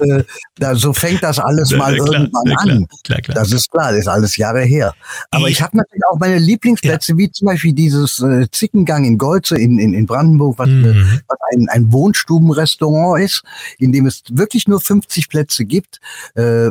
äh, 0.00 0.24
da, 0.58 0.74
so 0.74 0.92
fängt 0.92 1.22
das 1.22 1.38
alles 1.38 1.70
mal 1.70 1.96
Ja, 1.96 2.02
klar, 2.04 2.14
irgendwann 2.20 2.46
ja, 2.46 2.56
klar, 2.56 2.76
an. 2.76 2.86
Klar, 3.04 3.20
klar. 3.20 3.34
Das 3.36 3.52
ist 3.52 3.70
klar, 3.70 3.90
das 3.92 4.00
ist 4.00 4.08
alles 4.08 4.36
Jahre 4.36 4.62
her. 4.62 4.94
Aber 5.30 5.46
Ich- 5.46 5.52
ich 5.58 5.62
habe 5.62 5.76
natürlich 5.76 6.02
auch 6.10 6.18
meine 6.18 6.38
Lieblingsplätze, 6.38 7.16
wie 7.18 7.30
zum 7.30 7.46
Beispiel 7.46 7.72
dieses 7.72 8.18
äh, 8.20 8.48
Zickengang 8.50 9.04
in 9.04 9.16
Golze 9.16 9.56
in, 9.56 9.78
in, 9.78 9.94
in 9.94 10.06
Brandenburg, 10.06 10.58
was, 10.58 10.68
äh, 10.68 10.72
Mhm. 10.72 11.20
was 11.28 11.38
ein, 11.54 11.68
ein 11.68 11.92
Wohnstubenrestaurant 11.92 13.20
ist, 13.22 13.42
in 13.78 13.92
dem 13.92 14.06
es 14.06 14.22
wirklich 14.30 14.66
nur 14.66 14.80
50 14.80 15.28
Plätze 15.28 15.64
gibt. 15.64 16.00
Äh, 16.34 16.70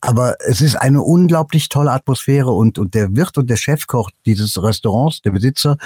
aber 0.00 0.36
es 0.40 0.60
ist 0.60 0.76
eine 0.76 1.02
unglaublich 1.02 1.68
tolle 1.68 1.92
Atmosphäre 1.92 2.50
und, 2.50 2.78
und 2.78 2.94
der 2.94 3.14
Wirt 3.14 3.36
und 3.38 3.48
der 3.50 3.56
Chefkoch 3.56 4.10
dieses 4.26 4.62
Restaurants, 4.62 5.20
der 5.22 5.30
Besitzer, 5.32 5.76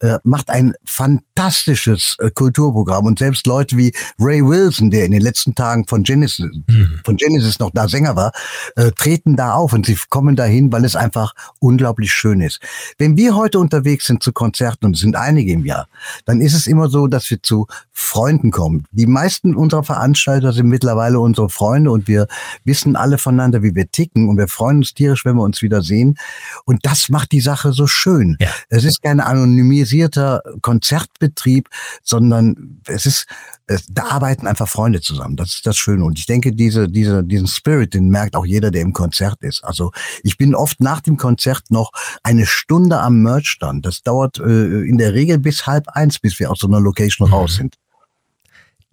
äh, 0.00 0.18
macht 0.24 0.50
ein 0.50 0.74
fantastisches 0.84 2.16
äh, 2.18 2.30
Kulturprogramm. 2.30 3.06
Und 3.06 3.18
selbst 3.18 3.46
Leute 3.46 3.76
wie 3.76 3.92
Ray 4.18 4.44
Wilson, 4.44 4.90
der 4.90 5.04
in 5.04 5.12
den 5.12 5.20
letzten 5.20 5.54
Tagen 5.54 5.86
von 5.86 6.02
Genesis, 6.02 6.46
Mhm. 6.66 7.00
von 7.04 7.16
Genesis 7.16 7.58
noch 7.58 7.70
da 7.72 7.88
Sänger 7.88 8.16
war, 8.16 8.32
äh, 8.76 8.90
treten 8.92 9.36
da 9.36 9.54
auf 9.54 9.72
und 9.72 9.86
sie 9.86 9.96
kommen 10.08 10.36
dahin, 10.36 10.72
weil 10.72 10.84
es 10.84 10.96
einfach 10.96 11.34
unglaublich 11.58 12.12
schön 12.12 12.40
ist. 12.40 12.60
Wenn 12.98 13.16
wir 13.16 13.36
heute 13.36 13.58
unterwegs 13.58 14.06
sind 14.06 14.22
zu 14.22 14.32
Konzerten, 14.32 14.86
und 14.86 14.94
es 14.94 15.00
sind 15.00 15.16
einige 15.16 15.52
im 15.52 15.64
Jahr, 15.64 15.88
dann 16.24 16.40
ist 16.40 16.54
es 16.54 16.66
immer 16.66 16.88
so, 16.88 17.06
dass 17.06 17.30
wir 17.30 17.42
zu 17.42 17.66
Freunden 17.92 18.50
kommen. 18.50 18.84
Die 18.92 19.06
meisten 19.06 19.54
unserer 19.54 19.82
Veranstalter 19.84 20.52
sind 20.52 20.68
mittlerweile 20.68 21.20
unsere 21.20 21.48
Freunde 21.48 21.90
und 21.90 22.08
wir 22.08 22.26
wissen 22.64 22.96
alle 22.96 23.18
voneinander, 23.18 23.57
miteinander, 23.58 23.62
wie 23.62 23.74
wir 23.74 23.90
ticken 23.90 24.28
und 24.28 24.38
wir 24.38 24.48
freuen 24.48 24.78
uns 24.78 24.94
tierisch, 24.94 25.24
wenn 25.24 25.36
wir 25.36 25.42
uns 25.42 25.62
wieder 25.62 25.82
sehen. 25.82 26.16
Und 26.64 26.84
das 26.84 27.08
macht 27.08 27.32
die 27.32 27.40
Sache 27.40 27.72
so 27.72 27.86
schön. 27.86 28.36
Ja. 28.40 28.48
Es 28.68 28.84
ist 28.84 29.02
kein 29.02 29.20
anonymisierter 29.20 30.42
Konzertbetrieb, 30.62 31.68
sondern 32.02 32.80
es 32.86 33.06
ist, 33.06 33.26
es, 33.66 33.86
da 33.88 34.06
arbeiten 34.06 34.46
einfach 34.46 34.68
Freunde 34.68 35.00
zusammen. 35.00 35.36
Das 35.36 35.54
ist 35.54 35.66
das 35.66 35.76
Schöne. 35.76 36.04
Und 36.04 36.18
ich 36.18 36.26
denke, 36.26 36.52
diese, 36.52 36.88
diese, 36.88 37.24
diesen 37.24 37.46
Spirit, 37.46 37.94
den 37.94 38.08
merkt 38.08 38.36
auch 38.36 38.46
jeder, 38.46 38.70
der 38.70 38.82
im 38.82 38.92
Konzert 38.92 39.42
ist. 39.42 39.64
Also 39.64 39.92
ich 40.22 40.36
bin 40.36 40.54
oft 40.54 40.80
nach 40.80 41.00
dem 41.00 41.16
Konzert 41.16 41.70
noch 41.70 41.90
eine 42.22 42.46
Stunde 42.46 43.00
am 43.00 43.22
Merchstand. 43.22 43.84
Das 43.84 44.02
dauert 44.02 44.38
äh, 44.38 44.82
in 44.82 44.98
der 44.98 45.14
Regel 45.14 45.38
bis 45.38 45.66
halb 45.66 45.88
eins, 45.88 46.18
bis 46.18 46.38
wir 46.38 46.50
aus 46.50 46.60
so 46.60 46.68
einer 46.68 46.80
Location 46.80 47.28
Mhm. 47.28 47.34
raus 47.34 47.56
sind. 47.56 47.74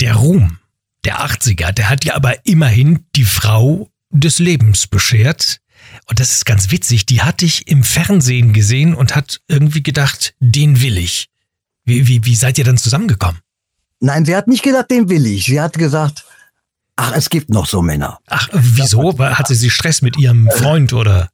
Der 0.01 0.15
Ruhm 0.15 0.57
der 1.05 1.19
80er, 1.19 1.71
der 1.71 1.89
hat 1.89 2.03
ja 2.03 2.15
aber 2.15 2.45
immerhin 2.45 3.05
die 3.15 3.25
Frau 3.25 3.89
des 4.19 4.39
Lebens 4.39 4.87
beschert. 4.87 5.59
Und 6.07 6.19
das 6.19 6.31
ist 6.31 6.45
ganz 6.45 6.71
witzig, 6.71 7.05
die 7.05 7.21
hatte 7.21 7.45
ich 7.45 7.67
im 7.67 7.83
Fernsehen 7.83 8.53
gesehen 8.53 8.95
und 8.95 9.15
hat 9.15 9.41
irgendwie 9.47 9.83
gedacht, 9.83 10.33
den 10.39 10.81
will 10.81 10.97
ich. 10.97 11.29
Wie, 11.83 12.07
wie, 12.07 12.25
wie 12.25 12.35
seid 12.35 12.57
ihr 12.57 12.63
dann 12.63 12.77
zusammengekommen? 12.77 13.39
Nein, 13.99 14.25
sie 14.25 14.35
hat 14.35 14.47
nicht 14.47 14.63
gedacht, 14.63 14.89
den 14.91 15.09
will 15.09 15.25
ich. 15.25 15.45
Sie 15.45 15.61
hat 15.61 15.77
gesagt, 15.77 16.25
ach, 16.95 17.13
es 17.15 17.29
gibt 17.29 17.49
noch 17.49 17.65
so 17.65 17.81
Männer. 17.81 18.19
Ach, 18.27 18.49
wieso? 18.51 19.17
Hatte 19.19 19.55
sie 19.55 19.69
Stress 19.69 20.01
mit 20.01 20.17
ihrem 20.17 20.49
Freund 20.51 20.93
oder? 20.93 21.29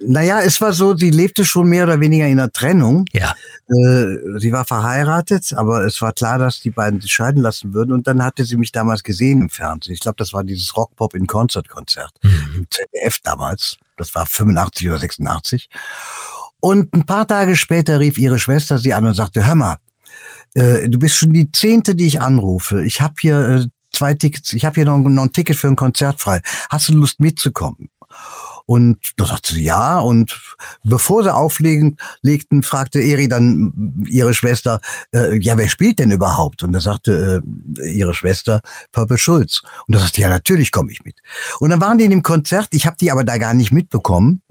Naja, 0.00 0.40
es 0.40 0.60
war 0.60 0.72
so, 0.72 0.96
sie 0.96 1.10
lebte 1.10 1.44
schon 1.44 1.68
mehr 1.68 1.84
oder 1.84 1.98
weniger 2.00 2.26
in 2.26 2.38
einer 2.38 2.52
Trennung. 2.52 3.04
Ja. 3.12 3.34
Äh, 3.68 4.38
sie 4.38 4.52
war 4.52 4.64
verheiratet, 4.64 5.52
aber 5.54 5.84
es 5.84 6.00
war 6.00 6.12
klar, 6.12 6.38
dass 6.38 6.60
die 6.60 6.70
beiden 6.70 7.00
sich 7.00 7.12
scheiden 7.12 7.42
lassen 7.42 7.74
würden. 7.74 7.92
Und 7.92 8.06
dann 8.06 8.22
hatte 8.22 8.44
sie 8.44 8.56
mich 8.56 8.70
damals 8.72 9.02
gesehen 9.02 9.42
im 9.42 9.50
Fernsehen. 9.50 9.94
Ich 9.94 10.00
glaube, 10.00 10.16
das 10.16 10.32
war 10.32 10.44
dieses 10.44 10.76
Rockpop 10.76 11.14
in 11.14 11.26
Konzert-Konzert 11.26 12.12
Mhm. 12.22 12.54
im 12.56 12.66
ZDF 12.70 13.18
damals. 13.24 13.76
Das 13.96 14.14
war 14.14 14.24
85 14.26 14.88
oder 14.88 14.98
86. 14.98 15.68
Und 16.60 16.94
ein 16.94 17.04
paar 17.04 17.26
Tage 17.26 17.56
später 17.56 17.98
rief 18.00 18.18
ihre 18.18 18.38
Schwester 18.38 18.78
sie 18.78 18.94
an 18.94 19.04
und 19.06 19.14
sagte, 19.14 19.46
hör 19.46 19.54
mal, 19.56 19.76
äh, 20.54 20.88
du 20.88 20.98
bist 20.98 21.16
schon 21.16 21.32
die 21.32 21.50
zehnte, 21.52 21.94
die 21.94 22.06
ich 22.06 22.20
anrufe. 22.20 22.84
Ich 22.84 23.00
habe 23.00 23.14
hier 23.20 23.48
äh, 23.48 23.66
zwei 23.92 24.14
Tickets, 24.14 24.52
ich 24.52 24.64
habe 24.64 24.74
hier 24.76 24.84
noch, 24.84 24.98
noch 24.98 25.22
ein 25.24 25.32
Ticket 25.32 25.56
für 25.56 25.66
ein 25.68 25.76
Konzert 25.76 26.20
frei. 26.20 26.40
Hast 26.70 26.88
du 26.88 26.94
Lust 26.94 27.20
mitzukommen? 27.20 27.88
Und 28.68 28.98
da 29.16 29.24
sagte 29.24 29.54
sie 29.54 29.64
ja. 29.64 29.98
Und 29.98 30.38
bevor 30.84 31.22
sie 31.22 31.34
auflegen, 31.34 31.96
legten, 32.20 32.62
fragte 32.62 33.00
Eri 33.00 33.26
dann 33.26 34.04
ihre 34.06 34.34
Schwester, 34.34 34.82
äh, 35.14 35.38
ja, 35.38 35.56
wer 35.56 35.70
spielt 35.70 35.98
denn 36.00 36.10
überhaupt? 36.10 36.62
Und 36.62 36.72
da 36.72 36.80
sagte 36.80 37.42
äh, 37.78 37.90
ihre 37.90 38.12
Schwester 38.12 38.60
Purple 38.92 39.16
Schulz. 39.16 39.62
Und 39.86 39.94
da 39.94 40.00
sagte 40.00 40.20
ja, 40.20 40.28
natürlich 40.28 40.70
komme 40.70 40.92
ich 40.92 41.02
mit. 41.02 41.16
Und 41.60 41.70
dann 41.70 41.80
waren 41.80 41.96
die 41.96 42.04
in 42.04 42.10
dem 42.10 42.22
Konzert. 42.22 42.68
Ich 42.72 42.84
habe 42.84 42.98
die 43.00 43.10
aber 43.10 43.24
da 43.24 43.38
gar 43.38 43.54
nicht 43.54 43.72
mitbekommen. 43.72 44.42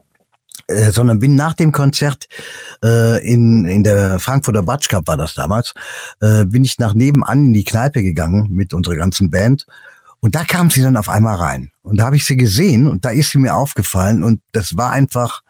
Äh, 0.65 0.91
sondern 0.91 1.19
bin 1.19 1.35
nach 1.35 1.53
dem 1.53 1.71
Konzert 1.71 2.27
äh, 2.83 3.23
in, 3.25 3.65
in 3.65 3.83
der 3.83 4.17
Frankfurter 4.17 4.63
Batsch 4.63 4.89
Cup 4.89 5.07
war 5.07 5.15
das 5.15 5.35
damals, 5.35 5.73
äh, 6.19 6.43
bin 6.43 6.65
ich 6.65 6.79
nach 6.79 6.93
nebenan 6.93 7.45
in 7.45 7.53
die 7.53 7.63
Kneipe 7.63 8.01
gegangen 8.01 8.47
mit 8.49 8.73
unserer 8.73 8.95
ganzen 8.95 9.29
Band 9.29 9.67
und 10.19 10.35
da 10.35 10.43
kam 10.43 10.69
sie 10.69 10.81
dann 10.81 10.97
auf 10.97 11.09
einmal 11.09 11.35
rein. 11.35 11.71
Und 11.83 11.97
da 11.99 12.05
habe 12.05 12.15
ich 12.15 12.25
sie 12.25 12.37
gesehen 12.37 12.87
und 12.87 13.05
da 13.05 13.09
ist 13.09 13.31
sie 13.31 13.37
mir 13.37 13.55
aufgefallen 13.55 14.23
und 14.23 14.41
das 14.51 14.75
war 14.77 14.91
einfach, 14.91 15.41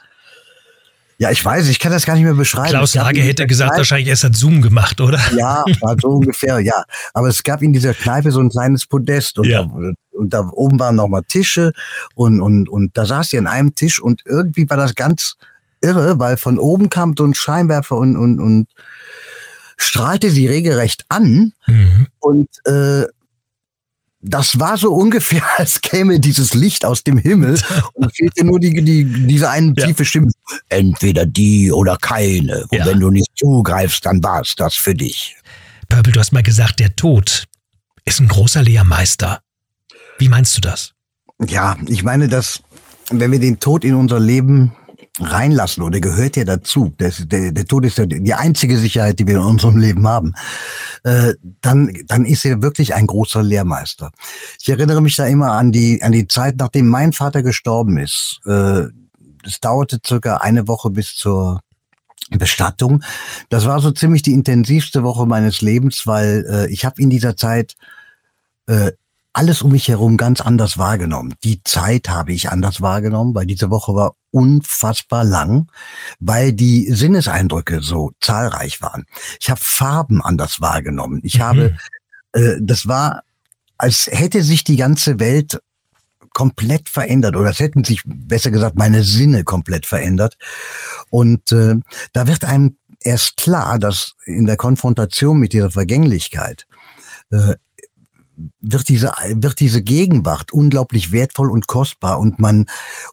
ja, 1.19 1.31
ich 1.31 1.43
weiß, 1.43 1.67
ich 1.69 1.79
kann 1.79 1.91
das 1.91 2.05
gar 2.05 2.13
nicht 2.13 2.23
mehr 2.25 2.35
beschreiben. 2.35 2.69
Klaus 2.69 2.93
Lage 2.93 3.21
hätte 3.21 3.47
gesagt, 3.47 3.71
Kneipe- 3.71 3.77
wahrscheinlich 3.79 4.07
erst 4.09 4.23
hat 4.23 4.35
Zoom 4.35 4.61
gemacht, 4.61 5.01
oder? 5.01 5.19
ja, 5.35 5.63
war 5.81 5.95
so 5.99 6.09
ungefähr, 6.09 6.59
ja. 6.59 6.83
Aber 7.13 7.27
es 7.29 7.41
gab 7.41 7.63
in 7.63 7.73
dieser 7.73 7.93
Kneipe 7.95 8.31
so 8.31 8.39
ein 8.39 8.49
kleines 8.49 8.85
Podest 8.85 9.39
und, 9.39 9.47
Ja. 9.47 9.63
da, 9.63 9.93
und 10.11 10.33
da 10.33 10.47
oben 10.51 10.79
waren 10.79 10.95
nochmal 10.95 11.23
Tische 11.27 11.71
und, 12.13 12.39
und, 12.39 12.69
und 12.69 12.95
da 12.97 13.05
saß 13.07 13.29
sie 13.29 13.37
an 13.39 13.47
einem 13.47 13.73
Tisch 13.73 13.99
und 13.99 14.21
irgendwie 14.25 14.69
war 14.69 14.77
das 14.77 14.93
ganz 14.93 15.37
irre, 15.81 16.19
weil 16.19 16.37
von 16.37 16.59
oben 16.59 16.89
kam 16.89 17.15
so 17.17 17.23
ein 17.25 17.33
Scheinwerfer 17.33 17.95
und, 17.97 18.15
und, 18.15 18.39
und 18.39 18.67
strahlte 19.77 20.29
sie 20.29 20.47
regelrecht 20.47 21.05
an 21.09 21.53
Mhm. 21.67 22.07
und 22.19 22.47
äh, 22.65 23.05
das 24.21 24.59
war 24.59 24.77
so 24.77 24.93
ungefähr, 24.93 25.43
als 25.57 25.81
käme 25.81 26.19
dieses 26.19 26.53
Licht 26.53 26.85
aus 26.85 27.03
dem 27.03 27.17
Himmel 27.17 27.59
und 27.93 28.15
fehlte 28.15 28.43
nur 28.45 28.59
die, 28.59 28.73
die, 28.83 29.05
diese 29.27 29.49
eine 29.49 29.73
Ja. 29.77 29.87
tiefe 29.87 30.05
Stimme. 30.05 30.31
Entweder 30.69 31.25
die 31.25 31.71
oder 31.71 31.97
keine. 31.97 32.63
Und 32.69 32.77
Ja. 32.79 32.85
wenn 32.85 32.99
du 32.99 33.09
nicht 33.11 33.29
zugreifst, 33.35 34.05
dann 34.05 34.23
war's 34.23 34.55
das 34.57 34.73
für 34.75 34.93
dich. 34.95 35.35
Purple, 35.89 36.11
du 36.13 36.19
hast 36.19 36.31
mal 36.33 36.43
gesagt, 36.43 36.79
der 36.79 36.95
Tod 36.95 37.45
ist 38.05 38.19
ein 38.19 38.27
großer 38.27 38.63
Lehrmeister. 38.63 39.41
Wie 40.17 40.29
meinst 40.29 40.57
du 40.57 40.61
das? 40.61 40.93
Ja, 41.47 41.77
ich 41.87 42.03
meine, 42.03 42.27
dass 42.27 42.61
wenn 43.11 43.31
wir 43.31 43.39
den 43.39 43.59
Tod 43.59 43.85
in 43.85 43.93
unser 43.95 44.19
Leben 44.19 44.73
reinlassen, 45.19 45.83
oder 45.83 45.99
gehört 45.99 46.35
ja 46.35 46.43
dazu, 46.43 46.93
das, 46.97 47.23
der, 47.25 47.51
der 47.51 47.65
Tod 47.65 47.85
ist 47.85 47.97
ja 47.97 48.05
die 48.05 48.33
einzige 48.33 48.77
Sicherheit, 48.77 49.19
die 49.19 49.27
wir 49.27 49.35
in 49.35 49.41
unserem 49.41 49.77
Leben 49.77 50.07
haben, 50.07 50.33
äh, 51.03 51.33
dann, 51.61 51.91
dann 52.05 52.25
ist 52.25 52.45
er 52.45 52.61
wirklich 52.61 52.93
ein 52.93 53.07
großer 53.07 53.41
Lehrmeister. 53.41 54.11
Ich 54.59 54.69
erinnere 54.69 55.01
mich 55.01 55.15
da 55.15 55.25
immer 55.25 55.53
an 55.53 55.71
die, 55.71 56.01
an 56.03 56.11
die 56.11 56.27
Zeit, 56.27 56.55
nachdem 56.57 56.87
mein 56.87 57.13
Vater 57.13 57.41
gestorben 57.41 57.97
ist. 57.97 58.39
Äh, 58.45 58.85
es 59.43 59.59
dauerte 59.59 59.99
circa 60.05 60.37
eine 60.37 60.67
Woche 60.67 60.89
bis 60.89 61.15
zur 61.15 61.61
Bestattung. 62.31 63.03
Das 63.49 63.65
war 63.65 63.79
so 63.79 63.91
ziemlich 63.91 64.21
die 64.21 64.33
intensivste 64.33 65.03
Woche 65.03 65.25
meines 65.25 65.61
Lebens, 65.61 66.05
weil 66.05 66.45
äh, 66.49 66.71
ich 66.71 66.85
habe 66.85 67.01
in 67.01 67.09
dieser 67.09 67.37
Zeit 67.37 67.75
äh, 68.67 68.91
alles 69.37 69.61
um 69.61 69.71
mich 69.71 69.87
herum 69.87 70.17
ganz 70.17 70.41
anders 70.41 70.79
wahrgenommen. 70.79 71.35
Die 71.43 71.61
Zeit 71.63 72.09
habe 72.09 72.33
ich 72.33 72.49
anders 72.49 72.81
wahrgenommen, 72.81 73.35
weil 73.35 73.45
diese 73.45 73.69
Woche 73.69 73.93
war 73.93 74.15
unfassbar 74.31 75.23
lang, 75.23 75.69
weil 76.19 76.53
die 76.53 76.91
Sinneseindrücke 76.91 77.81
so 77.83 78.11
zahlreich 78.19 78.81
waren. 78.81 79.05
Ich 79.39 79.51
habe 79.51 79.59
Farben 79.63 80.23
anders 80.23 80.59
wahrgenommen. 80.59 81.19
Ich 81.23 81.39
habe, 81.39 81.77
äh, 82.33 82.55
das 82.59 82.87
war, 82.87 83.21
als 83.77 84.09
hätte 84.11 84.41
sich 84.41 84.63
die 84.63 84.75
ganze 84.75 85.19
Welt 85.19 85.61
komplett 86.33 86.89
verändert 86.89 87.35
oder 87.35 87.51
es 87.51 87.59
hätten 87.59 87.83
sich, 87.83 88.01
besser 88.05 88.49
gesagt, 88.49 88.75
meine 88.75 89.03
Sinne 89.03 89.43
komplett 89.43 89.85
verändert. 89.85 90.35
Und 91.11 91.51
äh, 91.51 91.75
da 92.11 92.25
wird 92.25 92.43
einem 92.43 92.77
erst 93.01 93.37
klar, 93.37 93.77
dass 93.77 94.13
in 94.25 94.47
der 94.47 94.57
Konfrontation 94.57 95.37
mit 95.37 95.53
dieser 95.53 95.69
Vergänglichkeit 95.69 96.65
äh, 97.29 97.53
wird 98.61 98.87
diese, 98.89 99.11
wird 99.35 99.59
diese 99.59 99.81
Gegenwart 99.81 100.51
unglaublich 100.53 101.11
wertvoll 101.11 101.51
und 101.51 101.67
kostbar 101.67 102.19
und 102.19 102.39
man, 102.39 102.65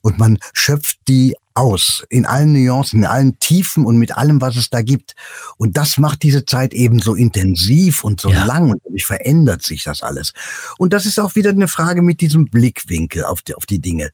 und 0.03 0.19
man 0.19 0.39
schöpft 0.53 0.99
die 1.09 1.35
aus 1.55 2.05
in 2.11 2.27
allen 2.27 2.53
Nuancen, 2.53 3.01
in 3.01 3.07
allen 3.07 3.39
Tiefen 3.39 3.87
und 3.87 3.97
mit 3.97 4.17
allem, 4.17 4.41
was 4.41 4.57
es 4.57 4.71
da 4.71 4.83
gibt. 4.83 5.15
Und 5.57 5.77
das 5.77 5.99
macht 5.99 6.25
diese 6.25 6.45
Zeit 6.45 6.75
eben 6.75 6.99
so 7.01 7.15
intensiv 7.15 8.03
und 8.03 8.21
so 8.21 8.31
Ja. 8.31 8.45
lang 8.45 8.71
und 8.71 8.83
dadurch 8.85 9.07
verändert 9.07 9.63
sich 9.63 9.85
das 9.85 10.03
alles. 10.03 10.33
Und 10.79 10.93
das 10.93 11.07
ist 11.07 11.21
auch 11.21 11.37
wieder 11.37 11.51
eine 11.51 11.69
Frage 11.69 12.03
mit 12.03 12.21
diesem 12.21 12.47
Blickwinkel 12.47 13.25
auf 13.25 13.43
die, 13.43 13.55
auf 13.55 13.67
die 13.67 13.81
Dinge. 13.81 14.11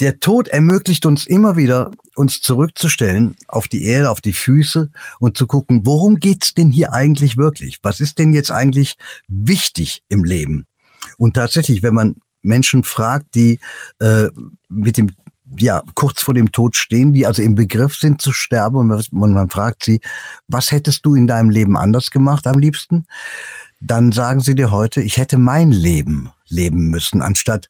Der 0.00 0.18
Tod 0.18 0.48
ermöglicht 0.48 1.04
uns 1.04 1.26
immer 1.26 1.56
wieder, 1.56 1.90
uns 2.14 2.40
zurückzustellen 2.40 3.36
auf 3.48 3.68
die 3.68 3.84
Erde, 3.84 4.10
auf 4.10 4.22
die 4.22 4.32
Füße 4.32 4.90
und 5.18 5.36
zu 5.36 5.46
gucken, 5.46 5.82
worum 5.84 6.16
geht's 6.16 6.54
denn 6.54 6.70
hier 6.70 6.94
eigentlich 6.94 7.36
wirklich? 7.36 7.78
Was 7.82 8.00
ist 8.00 8.18
denn 8.18 8.32
jetzt 8.32 8.50
eigentlich 8.50 8.96
wichtig 9.28 10.02
im 10.08 10.24
Leben? 10.24 10.66
Und 11.18 11.34
tatsächlich, 11.34 11.82
wenn 11.82 11.94
man 11.94 12.16
Menschen 12.40 12.82
fragt, 12.82 13.34
die 13.34 13.60
äh, 13.98 14.28
mit 14.70 14.96
dem 14.96 15.10
ja 15.58 15.82
kurz 15.94 16.22
vor 16.22 16.34
dem 16.34 16.52
Tod 16.52 16.76
stehen, 16.76 17.12
die 17.12 17.26
also 17.26 17.42
im 17.42 17.54
Begriff 17.54 17.96
sind 17.96 18.22
zu 18.22 18.32
sterben 18.32 18.76
und 18.76 19.12
man, 19.12 19.50
fragt 19.50 19.84
sie, 19.84 20.00
was 20.48 20.70
hättest 20.70 21.04
du 21.04 21.14
in 21.14 21.26
deinem 21.26 21.50
Leben 21.50 21.76
anders 21.76 22.10
gemacht 22.10 22.46
am 22.46 22.58
liebsten? 22.58 23.06
Dann 23.80 24.12
sagen 24.12 24.40
sie 24.40 24.54
dir 24.54 24.70
heute, 24.70 25.00
ich 25.00 25.16
hätte 25.16 25.38
mein 25.38 25.70
Leben 25.72 26.30
leben 26.48 26.88
müssen, 26.88 27.22
anstatt 27.22 27.68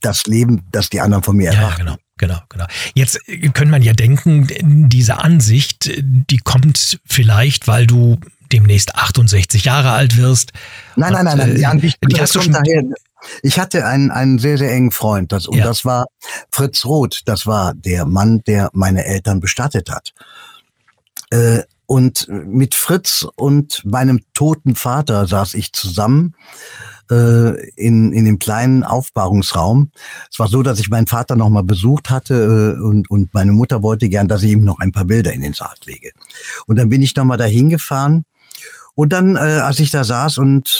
das 0.00 0.24
Leben, 0.26 0.62
das 0.70 0.88
die 0.90 1.00
anderen 1.00 1.24
von 1.24 1.36
mir 1.36 1.52
Ja, 1.52 1.58
erwarten. 1.58 1.78
genau, 1.78 1.96
genau, 2.18 2.38
genau. 2.48 2.66
Jetzt 2.94 3.18
äh, 3.28 3.48
kann 3.48 3.70
man 3.70 3.82
ja 3.82 3.92
denken, 3.94 4.46
diese 4.88 5.18
Ansicht, 5.18 5.88
äh, 5.88 6.02
die 6.04 6.36
kommt 6.38 7.00
vielleicht, 7.06 7.66
weil 7.68 7.86
du 7.86 8.18
demnächst 8.52 8.94
68 8.94 9.64
Jahre 9.64 9.90
alt 9.92 10.16
wirst. 10.18 10.52
Nein, 10.94 11.12
nein, 11.14 11.24
nein, 11.24 11.38
nein. 11.38 11.54
Die 11.56 11.62
äh, 11.62 11.66
Ansicht, 11.66 11.98
die 12.04 12.12
das 12.12 12.20
hast 12.20 12.34
du 12.36 12.42
schon- 12.42 12.52
daher. 12.52 12.84
Ich 13.42 13.58
hatte 13.58 13.86
einen, 13.86 14.10
einen 14.10 14.38
sehr, 14.40 14.58
sehr 14.58 14.72
engen 14.72 14.90
Freund, 14.90 15.30
das, 15.32 15.46
und 15.46 15.56
Ja. 15.56 15.64
das 15.64 15.84
war 15.84 16.06
Fritz 16.50 16.84
Roth. 16.84 17.20
Das 17.24 17.46
war 17.46 17.72
der 17.72 18.04
Mann, 18.04 18.42
der 18.46 18.68
meine 18.74 19.04
Eltern 19.04 19.38
bestattet 19.40 19.90
hat. 19.90 20.12
Äh, 21.30 21.62
und 21.92 22.26
mit 22.30 22.74
Fritz 22.74 23.26
und 23.36 23.84
meinem 23.84 24.22
toten 24.32 24.76
Vater 24.76 25.26
saß 25.26 25.52
ich 25.52 25.74
zusammen 25.74 26.34
äh, 27.10 27.68
in, 27.72 28.14
in 28.14 28.24
dem 28.24 28.38
kleinen 28.38 28.82
Aufbahrungsraum. 28.82 29.90
Es 30.30 30.38
war 30.38 30.48
so, 30.48 30.62
dass 30.62 30.80
ich 30.80 30.88
meinen 30.88 31.06
Vater 31.06 31.36
noch 31.36 31.50
mal 31.50 31.64
besucht 31.64 32.08
hatte 32.08 32.78
äh, 32.78 32.82
und, 32.82 33.10
und 33.10 33.34
meine 33.34 33.52
Mutter 33.52 33.82
wollte 33.82 34.08
gern, 34.08 34.26
dass 34.26 34.42
ich 34.42 34.52
ihm 34.52 34.64
noch 34.64 34.78
ein 34.78 34.92
paar 34.92 35.04
Bilder 35.04 35.34
in 35.34 35.42
den 35.42 35.52
Sarg 35.52 35.84
lege. 35.84 36.12
Und 36.66 36.76
dann 36.76 36.88
bin 36.88 37.02
ich 37.02 37.14
noch 37.14 37.26
mal 37.26 37.36
dahin 37.36 37.68
gefahren 37.68 38.24
und 38.94 39.12
dann, 39.12 39.36
äh, 39.36 39.60
als 39.60 39.78
ich 39.78 39.90
da 39.90 40.02
saß 40.02 40.38
und 40.38 40.70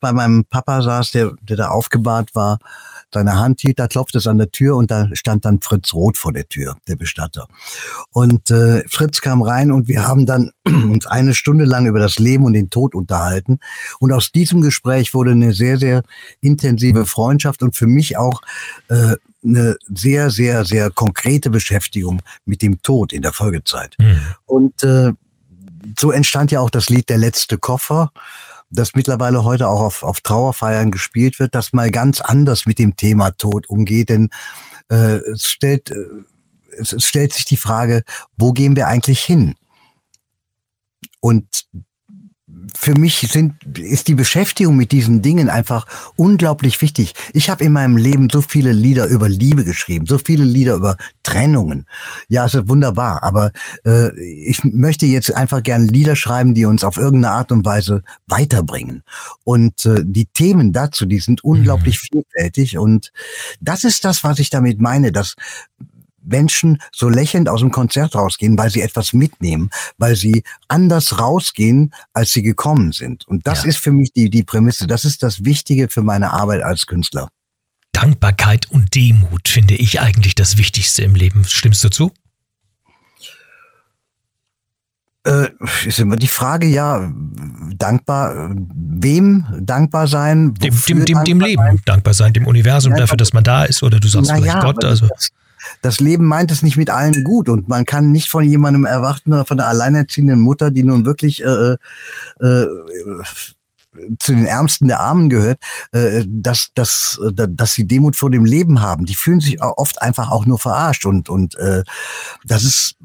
bei 0.00 0.14
meinem 0.14 0.46
Papa 0.46 0.80
saß, 0.80 1.10
der, 1.10 1.32
der 1.42 1.58
da 1.58 1.68
aufgebahrt 1.68 2.34
war, 2.34 2.60
seine 3.12 3.36
Hand 3.36 3.60
hielt, 3.60 3.78
da 3.78 3.88
klopfte 3.88 4.18
es 4.18 4.26
an 4.26 4.38
der 4.38 4.50
Tür 4.50 4.76
und 4.76 4.90
da 4.90 5.08
stand 5.12 5.44
dann 5.44 5.60
Fritz 5.60 5.92
Roth 5.94 6.16
vor 6.16 6.32
der 6.32 6.48
Tür, 6.48 6.76
der 6.88 6.96
Bestatter. 6.96 7.48
Und 8.10 8.50
äh, 8.50 8.82
Fritz 8.88 9.20
kam 9.20 9.42
rein 9.42 9.72
und 9.72 9.88
wir 9.88 10.06
haben 10.06 10.26
dann 10.26 10.50
uns 10.64 11.06
eine 11.06 11.34
Stunde 11.34 11.64
lang 11.64 11.86
über 11.86 11.98
das 11.98 12.18
Leben 12.18 12.44
und 12.44 12.52
den 12.52 12.70
Tod 12.70 12.94
unterhalten. 12.94 13.58
Und 13.98 14.12
aus 14.12 14.32
diesem 14.32 14.60
Gespräch 14.60 15.14
wurde 15.14 15.32
eine 15.32 15.52
sehr, 15.52 15.78
sehr 15.78 16.02
intensive 16.40 17.06
Freundschaft 17.06 17.62
und 17.62 17.76
für 17.76 17.86
mich 17.86 18.16
auch 18.16 18.42
äh, 18.88 19.16
eine 19.42 19.76
sehr, 19.88 20.30
sehr, 20.30 20.64
sehr 20.64 20.90
konkrete 20.90 21.50
Beschäftigung 21.50 22.20
mit 22.44 22.62
dem 22.62 22.82
Tod 22.82 23.12
in 23.12 23.22
der 23.22 23.32
Folgezeit. 23.32 23.96
Mhm. 23.98 24.20
Und 24.46 24.84
äh, 24.84 25.12
so 25.98 26.10
entstand 26.10 26.50
ja 26.50 26.60
auch 26.60 26.70
das 26.70 26.90
Lied 26.90 27.08
Der 27.08 27.18
letzte 27.18 27.58
Koffer, 27.58 28.12
das 28.70 28.94
mittlerweile 28.94 29.44
heute 29.44 29.68
auch 29.68 29.80
auf, 29.80 30.02
auf 30.02 30.20
Trauerfeiern 30.20 30.90
gespielt 30.90 31.38
wird, 31.38 31.54
das 31.54 31.72
mal 31.72 31.90
ganz 31.90 32.20
anders 32.20 32.66
mit 32.66 32.78
dem 32.78 32.96
Thema 32.96 33.32
Tod 33.32 33.68
umgeht, 33.68 34.08
denn 34.08 34.30
äh, 34.88 35.16
es 35.32 35.48
stellt, 35.48 35.90
äh, 35.90 35.96
es, 36.78 36.92
es 36.92 37.04
stellt 37.04 37.32
sich 37.32 37.44
die 37.44 37.56
Frage, 37.56 38.04
wo 38.36 38.52
gehen 38.52 38.76
wir 38.76 38.86
eigentlich 38.86 39.22
hin? 39.22 39.56
Und 41.20 41.66
für 42.76 42.94
mich 42.94 43.18
sind, 43.30 43.54
ist 43.78 44.08
die 44.08 44.14
Beschäftigung 44.14 44.76
mit 44.76 44.92
diesen 44.92 45.22
Dingen 45.22 45.48
einfach 45.48 45.86
unglaublich 46.16 46.80
wichtig. 46.82 47.14
Ich 47.32 47.50
habe 47.50 47.64
in 47.64 47.72
meinem 47.72 47.96
Leben 47.96 48.28
so 48.30 48.40
viele 48.40 48.72
Lieder 48.72 49.06
über 49.06 49.28
Liebe 49.28 49.64
geschrieben, 49.64 50.06
so 50.06 50.18
viele 50.18 50.44
Lieder 50.44 50.74
über 50.74 50.96
Trennungen. 51.22 51.86
Ja, 52.28 52.46
es 52.46 52.54
ist 52.54 52.68
wunderbar, 52.68 53.22
aber 53.22 53.52
äh, 53.84 54.18
ich 54.20 54.64
möchte 54.64 55.06
jetzt 55.06 55.34
einfach 55.34 55.62
gerne 55.62 55.86
Lieder 55.86 56.16
schreiben, 56.16 56.54
die 56.54 56.64
uns 56.64 56.84
auf 56.84 56.96
irgendeine 56.96 57.34
Art 57.34 57.52
und 57.52 57.64
Weise 57.64 58.02
weiterbringen. 58.26 59.02
Und 59.44 59.84
äh, 59.86 60.02
die 60.04 60.26
Themen 60.26 60.72
dazu, 60.72 61.06
die 61.06 61.20
sind 61.20 61.44
unglaublich 61.44 62.00
mhm. 62.02 62.22
vielfältig 62.22 62.78
und 62.78 63.12
das 63.60 63.84
ist 63.84 64.04
das, 64.04 64.24
was 64.24 64.38
ich 64.38 64.50
damit 64.50 64.80
meine, 64.80 65.12
dass 65.12 65.34
Menschen 66.30 66.80
so 66.92 67.08
lächelnd 67.08 67.48
aus 67.48 67.60
dem 67.60 67.70
Konzert 67.70 68.14
rausgehen, 68.14 68.56
weil 68.56 68.70
sie 68.70 68.80
etwas 68.80 69.12
mitnehmen, 69.12 69.70
weil 69.98 70.16
sie 70.16 70.42
anders 70.68 71.18
rausgehen, 71.18 71.92
als 72.12 72.32
sie 72.32 72.42
gekommen 72.42 72.92
sind. 72.92 73.26
Und 73.28 73.46
das 73.46 73.64
ja. 73.64 73.70
ist 73.70 73.78
für 73.78 73.92
mich 73.92 74.12
die, 74.12 74.30
die 74.30 74.42
Prämisse. 74.42 74.86
Das 74.86 75.04
ist 75.04 75.22
das 75.22 75.44
Wichtige 75.44 75.88
für 75.88 76.02
meine 76.02 76.32
Arbeit 76.32 76.62
als 76.62 76.86
Künstler. 76.86 77.28
Dankbarkeit 77.92 78.70
und 78.70 78.94
Demut 78.94 79.48
finde 79.48 79.74
ich 79.74 80.00
eigentlich 80.00 80.34
das 80.34 80.56
Wichtigste 80.56 81.02
im 81.02 81.14
Leben. 81.14 81.44
Stimmst 81.44 81.82
du 81.84 81.90
zu? 81.90 82.12
Äh, 85.26 85.48
ist 85.84 85.98
immer 85.98 86.16
die 86.16 86.28
Frage, 86.28 86.66
ja, 86.66 87.12
dankbar, 87.76 88.54
wem 88.56 89.44
dankbar 89.60 90.06
sein? 90.06 90.54
Dem, 90.54 90.74
dem, 90.88 91.04
dem, 91.04 91.24
dem 91.24 91.40
Leben 91.40 91.62
sein? 91.62 91.80
dankbar 91.84 92.14
sein, 92.14 92.32
dem 92.32 92.46
Universum 92.46 92.92
ja, 92.92 93.00
dafür, 93.00 93.18
dass 93.18 93.34
man 93.34 93.44
da 93.44 93.64
ist, 93.64 93.82
oder 93.82 94.00
du 94.00 94.08
sagst 94.08 94.30
vielleicht 94.30 94.46
ja, 94.46 94.62
Gott. 94.62 94.82
Also. 94.82 95.08
Das, 95.08 95.30
das 95.82 96.00
Leben 96.00 96.26
meint 96.26 96.50
es 96.50 96.62
nicht 96.62 96.76
mit 96.76 96.90
allen 96.90 97.24
gut 97.24 97.48
und 97.48 97.68
man 97.68 97.84
kann 97.84 98.12
nicht 98.12 98.28
von 98.28 98.44
jemandem 98.44 98.84
erwarten, 98.84 99.44
von 99.44 99.56
der 99.56 99.68
alleinerziehenden 99.68 100.40
Mutter, 100.40 100.70
die 100.70 100.82
nun 100.82 101.04
wirklich 101.04 101.42
äh, 101.44 101.76
äh, 102.40 102.66
zu 104.18 104.32
den 104.32 104.46
Ärmsten 104.46 104.88
der 104.88 105.00
Armen 105.00 105.28
gehört, 105.28 105.58
äh, 105.92 106.24
dass, 106.26 106.70
dass, 106.74 107.20
dass 107.32 107.72
sie 107.72 107.86
Demut 107.86 108.16
vor 108.16 108.30
dem 108.30 108.44
Leben 108.44 108.80
haben. 108.80 109.04
Die 109.04 109.14
fühlen 109.14 109.40
sich 109.40 109.60
oft 109.62 110.00
einfach 110.00 110.30
auch 110.30 110.46
nur 110.46 110.58
verarscht 110.58 111.06
und, 111.06 111.28
und 111.28 111.56
äh, 111.56 111.82
das 112.44 112.62
ist, 112.62 112.96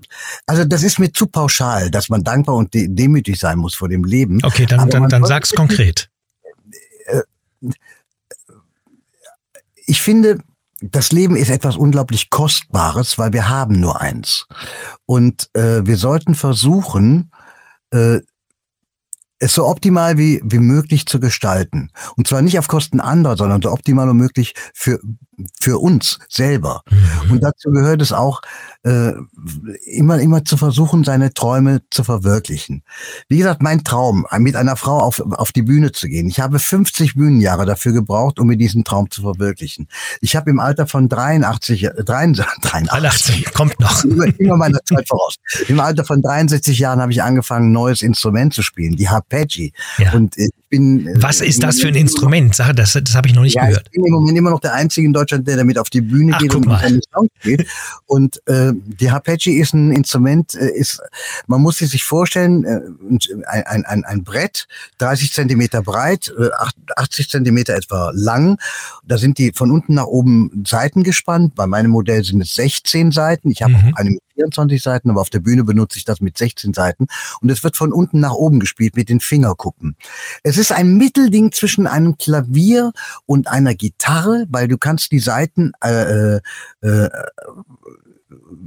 also 0.45 0.63
das 0.63 0.83
ist 0.83 0.99
mir 0.99 1.11
zu 1.11 1.27
pauschal, 1.27 1.89
dass 1.89 2.09
man 2.09 2.23
dankbar 2.23 2.55
und 2.55 2.69
demütig 2.73 3.39
sein 3.39 3.57
muss 3.57 3.73
vor 3.75 3.89
dem 3.89 4.03
Leben. 4.03 4.39
Okay, 4.43 4.65
dann, 4.65 4.89
dann, 4.89 5.09
dann 5.09 5.25
sag's 5.25 5.53
konkret. 5.53 6.09
Äh, 7.05 7.21
ich 9.87 10.01
finde, 10.01 10.39
das 10.91 11.11
Leben 11.11 11.35
ist 11.35 11.49
etwas 11.49 11.77
unglaublich 11.77 12.29
Kostbares, 12.29 13.17
weil 13.17 13.33
wir 13.33 13.49
haben 13.49 13.79
nur 13.79 14.01
eins. 14.01 14.47
Und 15.05 15.49
äh, 15.53 15.85
wir 15.85 15.97
sollten 15.97 16.35
versuchen, 16.35 17.31
äh, 17.91 18.19
es 19.39 19.53
so 19.53 19.67
optimal 19.67 20.17
wie, 20.17 20.41
wie 20.43 20.59
möglich 20.59 21.05
zu 21.05 21.19
gestalten. 21.19 21.91
Und 22.15 22.27
zwar 22.27 22.41
nicht 22.41 22.57
auf 22.57 22.67
Kosten 22.67 22.99
anderer, 22.99 23.35
sondern 23.35 23.61
so 23.61 23.71
optimal 23.71 24.07
wie 24.09 24.13
möglich 24.13 24.53
für, 24.73 24.99
für 25.59 25.79
uns 25.79 26.19
selber. 26.29 26.81
Mhm. 26.89 27.31
Und 27.31 27.43
dazu 27.43 27.71
gehört 27.71 28.01
es 28.01 28.13
auch, 28.13 28.41
äh, 28.85 29.13
immer, 29.85 30.19
immer 30.19 30.45
zu 30.45 30.57
versuchen, 30.57 31.03
seine 31.03 31.33
Träume 31.33 31.81
zu 31.89 32.03
verwirklichen. 32.03 32.83
Wie 33.27 33.39
gesagt, 33.39 33.63
mein 33.63 33.83
Traum, 33.83 34.27
mit 34.37 34.55
einer 34.55 34.75
Frau 34.75 34.99
auf, 34.99 35.19
auf 35.19 35.51
die 35.51 35.63
Bühne 35.63 35.91
zu 35.91 36.07
gehen. 36.07 36.27
Ich 36.27 36.39
habe 36.39 36.59
50 36.59 37.15
Bühnenjahre 37.15 37.65
dafür 37.65 37.93
gebraucht, 37.93 38.39
um 38.39 38.47
mir 38.47 38.57
diesen 38.57 38.83
Traum 38.83 39.09
zu 39.09 39.23
verwirklichen. 39.23 39.87
Ich 40.21 40.35
habe 40.35 40.51
im 40.51 40.59
Alter 40.59 40.85
von 40.85 41.09
83, 41.09 41.89
83, 42.05 42.45
83 42.61 43.53
kommt 43.53 43.79
noch. 43.79 44.03
Immer 44.37 44.57
meiner 44.57 44.83
Zeit 44.83 45.07
voraus. 45.07 45.35
Im 45.67 45.79
Alter 45.79 46.05
von 46.05 46.21
63 46.21 46.77
Jahren 46.77 47.01
habe 47.01 47.11
ich 47.11 47.23
angefangen, 47.23 47.69
ein 47.69 47.71
neues 47.71 48.03
Instrument 48.03 48.53
zu 48.53 48.61
spielen, 48.61 48.95
die 48.95 49.07
Arpeggi. 49.07 49.73
Ja. 49.97 50.13
Und 50.13 50.37
ich 50.37 50.51
bin. 50.75 51.07
Äh, 51.07 51.21
Was 51.21 51.41
ist 51.41 51.63
das 51.63 51.79
für 51.79 51.87
ein 51.87 51.95
Instrument? 51.95 52.55
Sag, 52.55 52.75
das, 52.75 52.93
das 52.93 53.15
habe 53.15 53.27
ich 53.27 53.35
noch 53.35 53.43
nicht 53.43 53.55
ja, 53.55 53.65
gehört. 53.65 53.85
Ich 53.87 53.91
bin 53.91 54.05
im 54.05 54.13
Moment 54.13 54.37
immer 54.37 54.49
noch 54.49 54.59
der 54.59 54.73
Einzige 54.73 55.07
in 55.07 55.13
Deutschland, 55.13 55.47
der 55.47 55.57
damit 55.57 55.77
auf 55.77 55.89
die 55.89 56.01
Bühne 56.01 56.33
Ach, 56.35 56.39
geht 56.39 56.53
und 56.53 56.65
seine 56.65 56.99
Sound 57.13 57.31
spielt. 57.39 57.67
Und 58.05 58.41
äh, 58.47 58.73
die 58.73 59.09
Arpeggi 59.09 59.59
ist 59.59 59.73
ein 59.73 59.91
Instrument, 59.91 60.55
äh, 60.55 60.69
ist, 60.71 61.01
man 61.47 61.61
muss 61.61 61.77
sich 61.77 62.03
vorstellen, 62.03 62.63
äh, 62.65 62.81
ein, 63.47 63.85
ein, 63.85 64.05
ein 64.05 64.23
Brett, 64.23 64.67
30 64.99 65.31
Zentimeter 65.31 65.81
breit, 65.81 66.33
äh, 66.37 66.49
80 66.95 67.29
Zentimeter 67.29 67.75
etwa 67.75 68.11
lang. 68.13 68.57
Da 69.05 69.17
sind 69.17 69.37
die 69.37 69.51
von 69.53 69.71
unten 69.71 69.95
nach 69.95 70.05
oben 70.05 70.63
Seiten 70.67 71.03
gespannt. 71.03 71.55
Bei 71.55 71.67
meinem 71.67 71.91
Modell 71.91 72.23
sind 72.23 72.41
es 72.41 72.55
16 72.55 73.11
Seiten. 73.11 73.49
Ich 73.51 73.61
habe 73.61 73.73
mhm. 73.73 73.93
eine 73.95 74.09
mit 74.11 74.21
24 74.35 74.81
Seiten, 74.81 75.09
aber 75.09 75.21
auf 75.21 75.29
der 75.29 75.39
Bühne 75.39 75.63
benutze 75.63 75.97
ich 75.97 76.05
das 76.05 76.21
mit 76.21 76.37
16 76.37 76.73
Seiten. 76.73 77.07
Und 77.41 77.49
es 77.49 77.63
wird 77.63 77.75
von 77.75 77.91
unten 77.91 78.19
nach 78.19 78.33
oben 78.33 78.59
gespielt 78.59 78.95
mit 78.95 79.09
den 79.09 79.19
Fingerkuppen. 79.19 79.95
Es 80.43 80.57
ist 80.57 80.71
ein 80.71 80.97
Mittelding 80.97 81.51
zwischen 81.51 81.87
einem 81.87 82.17
Klavier 82.17 82.91
und 83.25 83.47
einer 83.47 83.75
Gitarre, 83.75 84.45
weil 84.49 84.67
du 84.67 84.77
kannst 84.77 85.11
die 85.11 85.19
Seiten 85.19 85.71
äh, 85.83 86.35
äh, 86.35 86.41
äh 86.81 87.09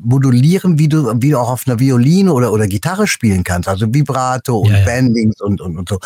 modulieren, 0.03 0.79
wie 0.79 0.89
du, 0.89 1.13
wie 1.21 1.31
du 1.31 1.39
auch 1.39 1.51
auf 1.51 1.65
einer 1.67 1.79
Violine 1.79 2.33
oder, 2.33 2.53
oder 2.53 2.67
Gitarre 2.67 3.07
spielen 3.07 3.45
kannst, 3.45 3.69
also 3.69 3.93
Vibrato 3.93 4.59
und 4.59 4.71
ja, 4.71 4.79
ja. 4.79 4.85
Bendings 4.85 5.41
und, 5.41 5.61
und, 5.61 5.77
und 5.77 5.89
so. 5.89 5.99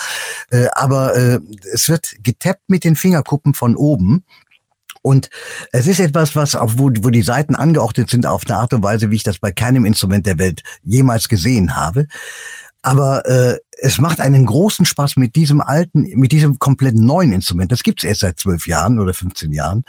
Äh, 0.50 0.66
aber 0.72 1.14
äh, 1.16 1.40
es 1.72 1.88
wird 1.88 2.14
getappt 2.22 2.62
mit 2.68 2.84
den 2.84 2.96
Fingerkuppen 2.96 3.54
von 3.54 3.76
oben. 3.76 4.24
Und 5.02 5.28
es 5.72 5.86
ist 5.86 6.00
etwas, 6.00 6.36
was 6.36 6.54
auch, 6.54 6.74
wo, 6.76 6.90
wo 7.00 7.10
die 7.10 7.22
Seiten 7.22 7.54
angeordnet 7.54 8.08
sind 8.08 8.24
auf 8.24 8.42
eine 8.46 8.56
Art 8.56 8.72
und 8.72 8.82
Weise, 8.82 9.10
wie 9.10 9.16
ich 9.16 9.24
das 9.24 9.38
bei 9.38 9.50
keinem 9.52 9.84
Instrument 9.84 10.26
der 10.26 10.38
Welt 10.38 10.62
jemals 10.84 11.28
gesehen 11.28 11.76
habe. 11.76 12.06
Aber 12.82 13.26
äh, 13.26 13.58
es 13.78 13.98
macht 13.98 14.20
einen 14.20 14.46
großen 14.46 14.86
Spaß 14.86 15.16
mit 15.16 15.36
diesem 15.36 15.60
alten, 15.60 16.02
mit 16.18 16.32
diesem 16.32 16.58
komplett 16.58 16.94
neuen 16.94 17.32
Instrument. 17.32 17.70
Das 17.70 17.82
gibt's 17.82 18.04
erst 18.04 18.20
seit 18.20 18.38
zwölf 18.38 18.66
Jahren 18.66 18.98
oder 18.98 19.12
15 19.12 19.52
Jahren 19.52 19.84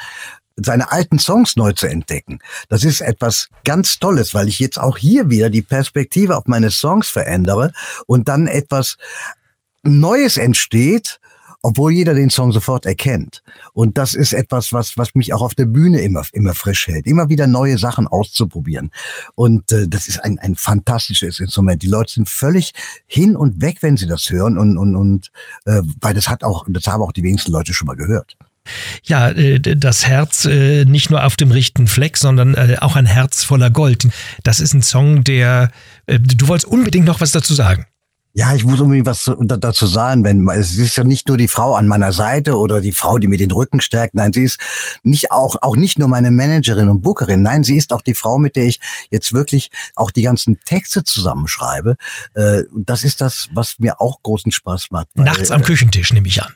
seine 0.56 0.91
alten 0.91 1.19
Songs 1.19 1.56
neu 1.56 1.73
zu 1.73 1.88
entdecken. 1.88 2.39
Das 2.69 2.84
ist 2.84 3.02
etwas 3.02 3.49
ganz 3.63 3.97
Tolles, 3.99 4.34
weil 4.34 4.47
ich 4.47 4.60
jetzt 4.60 4.80
auch 4.80 4.97
hier 4.97 5.30
wieder 5.30 5.49
die 5.49 5.63
Perspektive 5.63 6.38
auf 6.38 6.45
meine 6.45 6.69
Songs 6.69 7.10
verändere 7.10 7.71
und 8.06 8.28
dann 8.28 8.47
etwas 8.47 8.97
Neues 9.82 10.38
entsteht, 10.38 11.19
obwohl 11.63 11.93
jeder 11.93 12.13
den 12.13 12.30
Song 12.30 12.52
sofort 12.52 12.86
erkennt. 12.86 13.41
Und 13.71 13.97
das 13.97 14.13
ist 14.13 14.34
etwas, 14.34 14.73
was, 14.73 14.97
was 14.97 15.15
mich 15.15 15.34
auch 15.34 15.41
auf 15.41 15.56
der 15.56 15.65
Bühne 15.65 16.02
immer, 16.02 16.23
immer 16.34 16.54
frisch 16.54 16.88
hält, 16.88 17.08
immer 17.08 17.30
wieder 17.30 17.47
neue 17.47 17.78
Sachen 17.78 18.06
auszuprobieren. 18.06 18.91
Und 19.36 19.71
äh, 19.71 19.88
das 19.88 20.08
ist 20.08 20.19
ein, 20.19 20.38
ein 20.39 20.56
fantastisches 20.56 21.39
Instrument. 21.39 21.82
Die 21.82 21.88
Leute 21.88 22.13
sind 22.13 22.30
völlig 22.30 22.73
hin 23.08 23.36
und 23.36 23.62
weg, 23.62 23.78
wenn 23.82 23.97
sie 23.97 24.08
das 24.08 24.30
hören. 24.30 24.58
Und, 24.58 24.78
und, 24.78 24.95
und 24.95 25.32
äh, 25.65 25.82
weil 26.02 26.13
das 26.13 26.28
hat 26.28 26.43
auch, 26.43 26.65
das 26.67 26.86
haben 26.86 27.02
auch 27.02 27.13
die 27.13 27.23
wenigsten 27.23 27.54
Leute 27.54 27.73
schon 27.73 27.88
mal 27.88 27.95
gehört. 27.95 28.36
Ja, 29.04 29.30
äh, 29.30 29.60
das 29.60 30.06
Herz 30.06 30.45
äh, 30.45 30.84
nicht 30.84 31.10
nur 31.10 31.23
auf 31.23 31.38
dem 31.38 31.52
richtigen 31.52 31.88
Fleck, 31.88 32.17
sondern 32.17 32.56
äh, 32.56 32.78
auch 32.82 32.97
ein 32.97 33.06
Herz 33.06 33.43
voller 33.43 33.69
Gold. 33.69 34.08
Das 34.43 34.60
ist 34.60 34.73
ein 34.73 34.82
Song, 34.82 35.23
der, 35.23 35.71
du 36.08 36.47
wolltest 36.47 36.67
unbedingt 36.67 37.06
noch 37.06 37.21
was 37.21 37.32
dazu 37.32 37.54
sagen. 37.54 37.86
Ja, 38.36 38.56
ich 38.56 38.65
muss 38.65 38.80
unbedingt 38.80 39.06
was 39.06 39.32
dazu 39.39 39.86
sagen, 39.86 40.24
wenn 40.24 40.50
es 40.50 40.76
ist 40.76 40.96
ja 40.96 41.04
nicht 41.04 41.28
nur 41.28 41.38
die 41.38 41.48
Frau 41.48 41.76
an 41.76 41.88
meiner 41.88 42.12
Seite 42.12 42.58
oder 42.58 42.82
die 42.82 42.91
Frau, 42.91 43.20
die 43.20 43.28
mir 43.28 43.38
den 43.38 43.51
Rücken 43.51 43.80
stärkt. 43.80 44.16
Nein, 44.16 44.34
sie 44.34 44.43
ist 44.43 44.60
nicht 45.03 45.32
auch 45.32 45.58
auch 45.62 45.76
nicht 45.76 45.99
nur 45.99 46.08
meine 46.08 46.32
Managerin 46.32 46.89
und 46.89 47.01
Bookerin. 47.01 47.43
Nein, 47.43 47.64
sie 47.64 47.78
ist 47.78 47.93
auch 47.93 48.01
die 48.01 48.16
Frau, 48.16 48.39
mit 48.39 48.55
der 48.55 48.66
ich 48.66 48.80
jetzt 49.12 49.34
wirklich 49.34 49.70
auch 49.95 50.10
die 50.10 50.24
ganzen 50.24 50.60
Texte 50.66 51.03
zusammenschreibe. 51.03 51.95
Das 52.76 53.03
ist 53.03 53.22
das, 53.22 53.49
was 53.53 53.78
mir 53.78 54.01
auch 54.01 54.24
großen 54.24 54.51
Spaß 54.51 54.88
macht. 54.89 55.16
Nachts 55.16 55.51
am 55.51 55.62
Küchentisch 55.62 56.12
nehme 56.12 56.28
ich 56.28 56.41
an. 56.41 56.53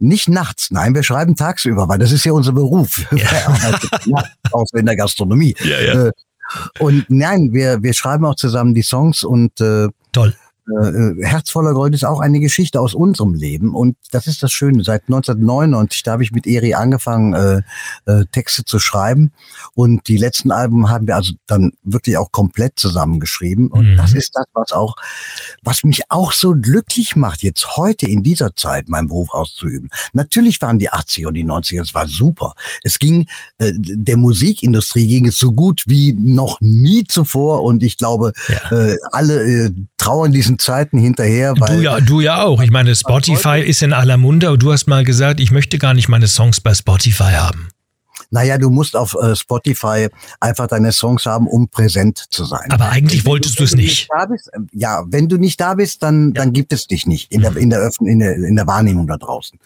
Nicht 0.00 0.28
nachts, 0.28 0.72
nein, 0.72 0.94
wir 0.96 1.04
schreiben 1.04 1.36
tagsüber, 1.36 1.88
weil 1.88 1.98
das 1.98 2.10
ist 2.10 2.24
ja 2.24 2.32
unser 2.32 2.52
Beruf. 2.52 3.06
Ja. 3.12 3.28
Außer 4.50 4.78
in 4.78 4.86
der 4.86 4.96
Gastronomie. 4.96 5.54
Ja, 5.60 5.80
ja. 5.80 6.06
Äh, 6.06 6.12
und 6.80 7.06
nein, 7.08 7.52
wir, 7.52 7.82
wir 7.82 7.94
schreiben 7.94 8.24
auch 8.26 8.34
zusammen 8.34 8.74
die 8.74 8.82
Songs 8.82 9.22
und 9.22 9.60
äh, 9.60 9.88
Toll. 10.12 10.34
Äh, 10.68 11.22
Herz 11.24 11.50
voller 11.50 11.74
Gold 11.74 11.94
ist 11.94 12.04
auch 12.04 12.20
eine 12.20 12.40
Geschichte 12.40 12.80
aus 12.80 12.94
unserem 12.94 13.34
Leben 13.34 13.74
und 13.74 13.96
das 14.10 14.26
ist 14.26 14.42
das 14.42 14.52
Schöne. 14.52 14.82
Seit 14.84 15.02
1999, 15.02 16.02
da 16.02 16.12
habe 16.12 16.22
ich 16.22 16.32
mit 16.32 16.46
Eri 16.46 16.74
angefangen, 16.74 17.34
äh, 17.34 17.62
äh, 18.06 18.24
Texte 18.32 18.64
zu 18.64 18.78
schreiben 18.78 19.32
und 19.74 20.08
die 20.08 20.16
letzten 20.16 20.50
Alben 20.50 20.88
haben 20.90 21.06
wir 21.06 21.16
also 21.16 21.32
dann 21.46 21.72
wirklich 21.82 22.16
auch 22.16 22.32
komplett 22.32 22.78
zusammengeschrieben 22.78 23.68
und 23.68 23.92
Mhm. 23.92 23.96
das 23.96 24.14
ist 24.14 24.30
das, 24.34 24.46
was 24.54 24.72
auch, 24.72 24.96
was 25.62 25.84
mich 25.84 26.02
auch 26.10 26.32
so 26.32 26.54
glücklich 26.54 27.16
macht, 27.16 27.42
jetzt 27.42 27.76
heute 27.76 28.06
in 28.06 28.22
dieser 28.22 28.56
Zeit 28.56 28.88
meinen 28.88 29.08
Beruf 29.08 29.30
auszuüben. 29.32 29.90
Natürlich 30.12 30.60
waren 30.62 30.78
die 30.78 30.90
80er 30.90 31.26
und 31.28 31.34
die 31.34 31.44
90er, 31.44 31.82
es 31.82 31.94
war 31.94 32.08
super. 32.08 32.54
Es 32.82 32.98
ging, 32.98 33.26
äh, 33.58 33.72
der 33.76 34.16
Musikindustrie 34.16 35.06
ging 35.06 35.26
es 35.26 35.38
so 35.38 35.52
gut 35.52 35.84
wie 35.86 36.12
noch 36.14 36.60
nie 36.60 37.04
zuvor 37.04 37.62
und 37.62 37.82
ich 37.82 37.96
glaube, 37.96 38.32
Ja. 38.48 38.78
äh, 38.78 38.96
alle 39.12 39.42
äh, 39.66 39.70
trauern 39.98 40.32
diesen 40.32 40.53
Zeiten 40.58 40.98
hinterher, 40.98 41.54
weil 41.58 41.76
Du 41.76 41.82
ja, 41.82 42.00
du 42.00 42.20
ja 42.20 42.42
auch. 42.42 42.62
Ich 42.62 42.70
meine, 42.70 42.94
Spotify 42.94 43.60
ist 43.60 43.82
in 43.82 43.92
aller 43.92 44.16
Munde 44.16 44.50
und 44.50 44.62
du 44.62 44.72
hast 44.72 44.86
mal 44.86 45.04
gesagt, 45.04 45.40
ich 45.40 45.50
möchte 45.50 45.78
gar 45.78 45.94
nicht 45.94 46.08
meine 46.08 46.26
Songs 46.26 46.60
bei 46.60 46.74
Spotify 46.74 47.32
haben. 47.32 47.68
Naja, 48.34 48.58
du 48.58 48.68
musst 48.68 48.96
auf 48.96 49.14
äh, 49.14 49.36
Spotify 49.36 50.08
einfach 50.40 50.66
deine 50.66 50.90
Songs 50.90 51.24
haben, 51.24 51.46
um 51.46 51.68
präsent 51.68 52.24
zu 52.30 52.44
sein. 52.44 52.68
Aber 52.70 52.88
eigentlich 52.90 53.24
wolltest 53.24 53.60
du 53.60 53.62
es 53.62 53.76
nicht. 53.76 54.08
Da 54.10 54.26
bist, 54.26 54.52
äh, 54.52 54.58
ja, 54.72 55.04
wenn 55.06 55.28
du 55.28 55.36
nicht 55.36 55.60
da 55.60 55.74
bist, 55.74 56.02
dann, 56.02 56.32
dann 56.32 56.52
gibt 56.52 56.72
es 56.72 56.88
dich 56.88 57.06
nicht 57.06 57.30
in 57.30 57.42
der, 57.42 57.56
in 57.56 57.70
der, 57.70 57.78
Öffn 57.78 58.08
in 58.08 58.18
der, 58.18 58.34
in 58.34 58.56
der 58.56 58.66
Wahrnehmung 58.66 59.06
da 59.06 59.18
draußen. 59.18 59.56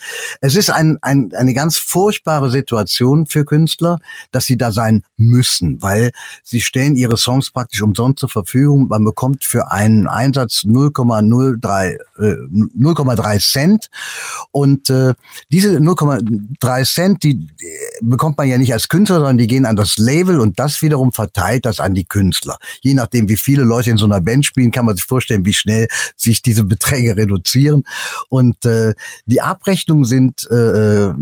Es 0.43 0.55
ist 0.55 0.69
ein, 0.69 0.99
ein, 1.01 1.33
eine 1.35 1.55
ganz 1.55 1.79
furchtbare 1.79 2.51
Situation 2.51 3.25
für 3.25 3.47
Künstler, 3.47 4.01
dass 4.33 4.45
sie 4.45 4.59
da 4.59 4.71
sein 4.71 5.03
müssen, 5.16 5.81
weil 5.81 6.11
sie 6.45 6.61
stellen 6.61 6.95
ihre 6.95 7.16
Songs 7.16 7.51
praktisch 7.51 7.81
umsonst 7.81 8.19
zur 8.19 8.29
Verfügung. 8.29 8.89
Man 8.89 9.03
bekommt 9.03 9.45
für 9.45 9.73
einen 9.73 10.07
Einsatz 10.07 10.66
0,03 10.66 11.95
äh, 11.95 11.99
0,3 12.19 13.51
Cent 13.51 13.89
und 14.51 14.91
äh, 14.91 15.14
diese 15.51 15.79
0,3 15.79 16.95
Cent, 16.95 17.23
die 17.23 17.31
äh, 17.31 17.77
bekommt 18.03 18.37
man 18.37 18.47
ja 18.47 18.58
nicht 18.59 18.73
als 18.73 18.89
Künstler, 18.89 19.17
sondern 19.17 19.39
die 19.39 19.47
gehen 19.47 19.67
an 19.67 19.77
das 19.77 19.99
Label 19.99 20.41
und 20.41 20.59
das 20.59 20.83
wiederum 20.83 21.13
verteilt 21.13 21.65
das 21.67 21.81
an 21.81 21.95
die 21.95 22.05
Künstler. 22.05 22.59
Je 22.81 22.95
nachdem, 22.95 23.29
wie 23.29 23.37
viele 23.37 23.65
Leute 23.65 23.91
in 23.91 23.97
so 23.97 24.05
einer 24.05 24.21
Band 24.21 24.45
spielen, 24.45 24.71
kann 24.71 24.85
man 24.85 24.97
sich 24.97 25.05
vorstellen, 25.05 25.45
wie 25.45 25.55
schnell 25.55 25.89
sich 26.17 26.43
diese 26.43 26.65
Beträge 26.65 27.17
reduzieren. 27.17 27.85
Und 28.29 28.65
äh, 28.65 28.95
die 29.27 29.41
Abrechnungen 29.41 30.05
sind 30.05 30.49
äh, 30.51 31.13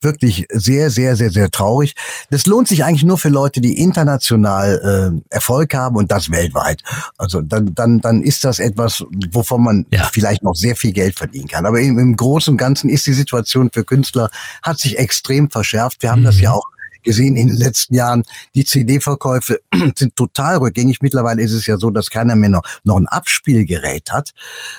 wirklich 0.00 0.46
sehr, 0.50 0.90
sehr, 0.90 1.16
sehr, 1.16 1.30
sehr 1.30 1.50
traurig. 1.50 1.94
Das 2.30 2.46
lohnt 2.46 2.68
sich 2.68 2.84
eigentlich 2.84 3.04
nur 3.04 3.18
für 3.18 3.28
Leute, 3.28 3.60
die 3.60 3.78
international 3.78 5.20
äh, 5.30 5.34
Erfolg 5.34 5.74
haben 5.74 5.96
und 5.96 6.10
das 6.10 6.30
weltweit. 6.30 6.82
Also 7.18 7.40
dann, 7.40 7.74
dann, 7.74 8.00
dann 8.00 8.22
ist 8.22 8.44
das 8.44 8.58
etwas, 8.58 9.04
wovon 9.30 9.62
man 9.64 9.86
Ja. 9.92 10.08
vielleicht 10.12 10.42
noch 10.42 10.54
sehr 10.54 10.76
viel 10.76 10.92
Geld 10.92 11.14
verdienen 11.16 11.48
kann. 11.48 11.66
Aber 11.66 11.80
im, 11.80 11.98
im 11.98 12.16
Großen 12.16 12.52
und 12.52 12.58
Ganzen 12.58 12.90
ist 12.90 13.06
die 13.06 13.12
Situation 13.12 13.70
für 13.72 13.84
Künstler 13.84 14.30
hat 14.62 14.78
sich 14.78 14.98
extrem 14.98 15.50
verschärft. 15.50 16.02
Wir 16.02 16.10
haben 16.10 16.24
das 16.24 16.36
Mhm. 16.36 16.42
ja 16.42 16.52
auch 16.52 16.64
gesehen 17.02 17.36
in 17.36 17.48
den 17.48 17.56
letzten 17.56 17.94
Jahren. 17.94 18.24
Die 18.54 18.64
CD-Verkäufe 18.64 19.60
sind 19.96 20.16
total 20.16 20.58
rückgängig. 20.58 21.02
Mittlerweile 21.02 21.42
ist 21.42 21.52
es 21.52 21.66
ja 21.66 21.76
so, 21.76 21.90
dass 21.90 22.10
keiner 22.10 22.36
mehr 22.36 22.50
noch, 22.50 22.62
noch 22.84 22.96
ein 22.96 23.08
Abspielgerät 23.08 24.10
hat. 24.10 24.30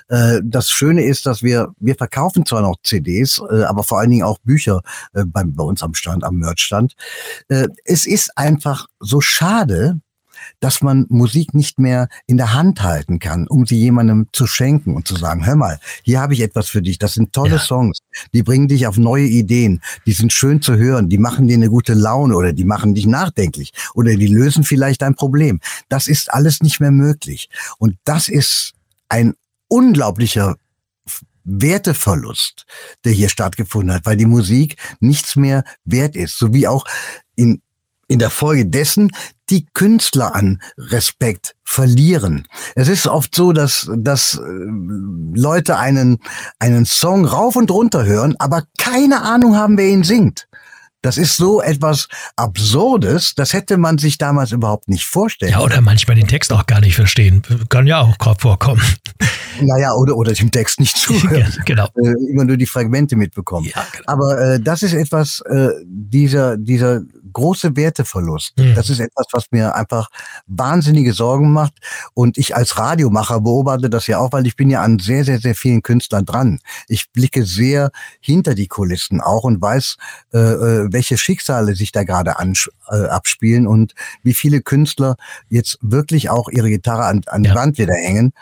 Äh, 0.08 0.42
das 0.44 0.70
Schöne 0.70 1.04
ist, 1.04 1.26
dass 1.26 1.44
wir, 1.44 1.74
wir 1.80 1.96
verkaufen 1.96 2.46
zwar 2.46 2.62
noch 2.62 2.78
CDs, 2.84 3.42
äh, 3.50 3.64
aber 3.64 3.84
vor 3.84 4.00
allen 4.00 4.10
Dingen 4.10 4.24
auch 4.24 4.40
Bücher 4.40 4.82
äh, 5.14 5.24
bei, 5.26 5.44
uns 5.64 5.84
am 5.84 5.94
Stand, 5.94 6.24
am 6.24 6.38
Merchstand. 6.38 6.96
Äh, 7.48 7.68
es 7.86 8.06
ist 8.06 8.38
einfach 8.38 8.88
so 9.00 9.22
schade, 9.22 10.00
dass 10.60 10.82
man 10.82 11.06
Musik 11.10 11.54
nicht 11.54 11.80
mehr 11.80 12.08
in 12.28 12.38
der 12.38 12.54
Hand 12.54 12.82
halten 12.82 13.20
kann, 13.20 13.48
um 13.48 13.66
sie 13.66 13.80
jemandem 13.80 14.28
zu 14.32 14.48
schenken 14.48 14.96
und 14.96 15.08
zu 15.08 15.16
sagen, 15.16 15.46
hör 15.46 15.56
mal, 15.56 15.80
hier 16.04 16.22
habe 16.22 16.34
ich 16.34 16.42
etwas 16.42 16.70
für 16.70 16.82
dich. 16.82 16.98
Das 17.00 17.14
sind 17.14 17.34
tolle 17.34 17.54
Ja. 17.56 17.60
Songs. 17.60 18.00
Die 18.34 18.44
bringen 18.44 18.68
dich 18.68 18.88
auf 18.88 18.98
neue 18.98 19.26
Ideen. 19.26 19.82
Die 20.06 20.14
sind 20.14 20.34
schön 20.34 20.62
zu 20.62 20.76
hören. 20.76 21.10
Die 21.10 21.18
machen 21.18 21.48
dir 21.48 21.56
eine 21.56 21.70
gute 21.70 21.94
Laune 21.94 22.36
oder 22.36 22.54
die 22.54 22.66
machen 22.66 22.94
dich 22.96 23.06
nachdenklich 23.06 23.72
oder 23.94 24.16
die 24.16 24.28
lösen 24.28 24.64
vielleicht 24.64 25.04
ein 25.04 25.16
Problem. 25.16 25.60
Das 25.90 26.08
ist 26.08 26.34
alles 26.34 26.62
nicht 26.62 26.80
mehr 26.80 26.92
möglich. 26.92 27.50
Und 27.78 27.98
das 28.04 28.28
ist 28.30 28.74
ein 29.10 29.34
unglaublicher 29.68 30.56
Werteverlust, 31.46 32.66
der 33.04 33.12
hier 33.12 33.30
stattgefunden 33.30 33.94
hat, 33.94 34.06
weil 34.06 34.18
die 34.18 34.26
Musik 34.26 34.78
nichts 35.00 35.36
mehr 35.36 35.64
wert 35.84 36.16
ist, 36.16 36.38
so 36.38 36.54
wie 36.54 36.68
auch 36.68 36.86
in 37.36 37.62
in 38.08 38.20
der 38.20 38.30
Folge 38.30 38.66
dessen 38.66 39.12
die 39.50 39.66
Künstler 39.74 40.36
an 40.36 40.62
Respekt 40.78 41.56
verlieren. 41.64 42.48
Es 42.76 42.88
ist 42.88 43.08
oft 43.08 43.36
so, 43.36 43.52
dass, 43.52 43.90
dass 43.96 44.36
äh, 44.36 44.42
Leute 45.36 45.78
einen, 45.78 46.20
einen 46.60 46.86
Song 46.86 47.26
rauf 47.26 47.56
und 47.56 47.70
runter 47.72 48.06
hören, 48.06 48.36
aber 48.40 48.64
keine 48.78 49.22
Ahnung 49.22 49.56
haben, 49.56 49.78
wer 49.78 49.88
ihn 49.88 50.04
singt. 50.04 50.48
Das 51.04 51.18
ist 51.18 51.36
so 51.36 51.62
etwas 51.62 52.08
Absurdes, 52.38 53.36
das 53.36 53.52
hätte 53.52 53.78
man 53.78 53.98
sich 53.98 54.18
damals 54.18 54.54
überhaupt 54.54 54.88
nicht 54.88 55.06
vorstellen. 55.06 55.52
Ja, 55.52 55.60
oder 55.60 55.82
manchmal 55.82 56.16
den 56.16 56.30
Text 56.30 56.54
auch 56.54 56.66
gar 56.66 56.80
nicht 56.80 56.96
verstehen. 56.96 57.42
Kann 57.68 57.88
ja 57.88 58.00
auch 58.00 58.16
vorkommen. 58.40 58.82
Naja, 59.62 59.94
oder, 59.94 60.18
oder 60.18 60.34
dem 60.34 60.50
Text 60.50 60.80
nicht 60.80 60.98
zuhören. 60.98 61.54
genau. 61.66 61.86
äh, 61.96 62.32
immer 62.32 62.44
nur 62.44 62.58
die 62.58 62.66
Fragmente 62.66 63.16
mitbekommen. 63.16 63.68
Ja, 63.68 63.86
genau. 63.92 64.04
Aber 64.08 64.40
äh, 64.40 64.60
das 64.60 64.82
ist 64.82 64.94
etwas, 64.94 65.42
äh, 65.42 65.70
dieser, 65.86 66.58
dieser 66.58 67.02
große 67.34 67.76
Werteverlust. 67.76 68.58
Mhm. 68.58 68.76
Das 68.76 68.90
ist 68.90 69.00
etwas, 69.00 69.26
was 69.32 69.46
mir 69.52 69.76
einfach 69.76 70.10
wahnsinnige 70.48 71.14
Sorgen 71.14 71.52
macht. 71.52 71.74
Und 72.14 72.38
ich 72.38 72.56
als 72.56 72.78
Radiomacher 72.78 73.42
beobachte 73.42 73.90
das 73.90 74.08
ja 74.08 74.20
auch, 74.20 74.32
weil 74.32 74.46
ich 74.48 74.56
bin 74.56 74.70
ja 74.70 74.82
an 74.82 75.00
sehr, 75.00 75.26
sehr, 75.26 75.40
sehr 75.40 75.56
vielen 75.56 75.82
Künstlern 75.82 76.26
dran. 76.26 76.60
Ich 76.88 77.12
blicke 77.12 77.46
sehr 77.46 77.92
hinter 78.20 78.56
die 78.56 78.68
Kulissen 78.68 79.22
auch 79.22 79.44
und 79.44 79.62
weiß, 79.62 79.98
äh, 80.34 80.38
äh, 80.38 80.88
welche 80.92 81.18
Schicksale 81.18 81.76
sich 81.76 81.92
da 81.92 82.04
gerade 82.04 82.36
äh, 82.92 83.06
abspielen 83.08 83.68
und 83.68 83.94
wie 84.24 84.34
viele 84.34 84.62
Künstler 84.62 85.16
jetzt 85.50 85.78
wirklich 85.82 86.30
auch 86.30 86.50
ihre 86.50 86.70
Gitarre 86.70 87.06
an, 87.06 87.22
an 87.28 87.44
Ja. 87.44 87.52
die 87.52 87.58
Wand 87.58 87.78
wieder 87.78 87.94
hängen. 87.96 88.34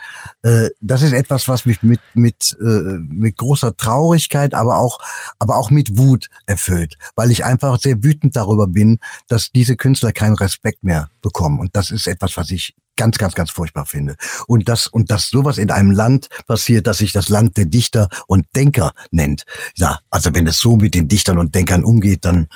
Äh, 0.44 0.70
das 0.82 1.02
ist 1.02 1.14
etwas, 1.14 1.48
was 1.48 1.66
mich 1.66 1.82
mit, 1.84 2.02
mit, 2.14 2.58
äh, 2.60 2.66
mit 2.66 3.38
großer 3.38 3.76
Traurigkeit, 3.78 4.54
aber 4.54 4.78
auch, 4.78 5.00
aber 5.40 5.58
auch 5.58 5.70
mit 5.70 5.98
Wut 5.98 6.28
erfüllt, 6.46 6.98
weil 7.16 7.32
ich 7.32 7.46
einfach 7.46 7.80
sehr 7.80 8.04
wütend 8.04 8.36
darüber 8.36 8.68
bin, 8.68 8.81
dass 9.28 9.52
diese 9.52 9.76
Künstler 9.76 10.12
keinen 10.12 10.36
Respekt 10.36 10.84
mehr 10.84 11.10
bekommen. 11.22 11.60
Und 11.60 11.76
das 11.76 11.92
ist 11.92 12.08
etwas, 12.08 12.38
was 12.38 12.52
ich 12.52 12.76
ganz, 12.96 13.18
ganz, 13.18 13.34
ganz 13.34 13.52
furchtbar 13.52 13.86
finde. 13.86 14.16
Und 14.48 14.70
das, 14.70 14.88
und 14.88 15.12
dass 15.12 15.30
sowas 15.30 15.58
in 15.58 15.72
einem 15.72 15.92
Land 15.92 16.30
passiert, 16.48 16.88
dass 16.88 17.00
sich 17.00 17.12
das 17.14 17.30
Land 17.30 17.58
der 17.58 17.66
Dichter 17.66 18.10
und 18.28 18.46
Denker 18.56 18.94
nennt. 19.12 19.44
Ja, 19.76 20.00
also 20.10 20.34
wenn 20.34 20.48
es 20.48 20.60
so 20.60 20.76
mit 20.76 20.94
den 20.94 21.08
Dichtern 21.08 21.38
und 21.38 21.56
Denkern 21.56 21.84
umgeht, 21.84 22.26
dann, 22.26 22.48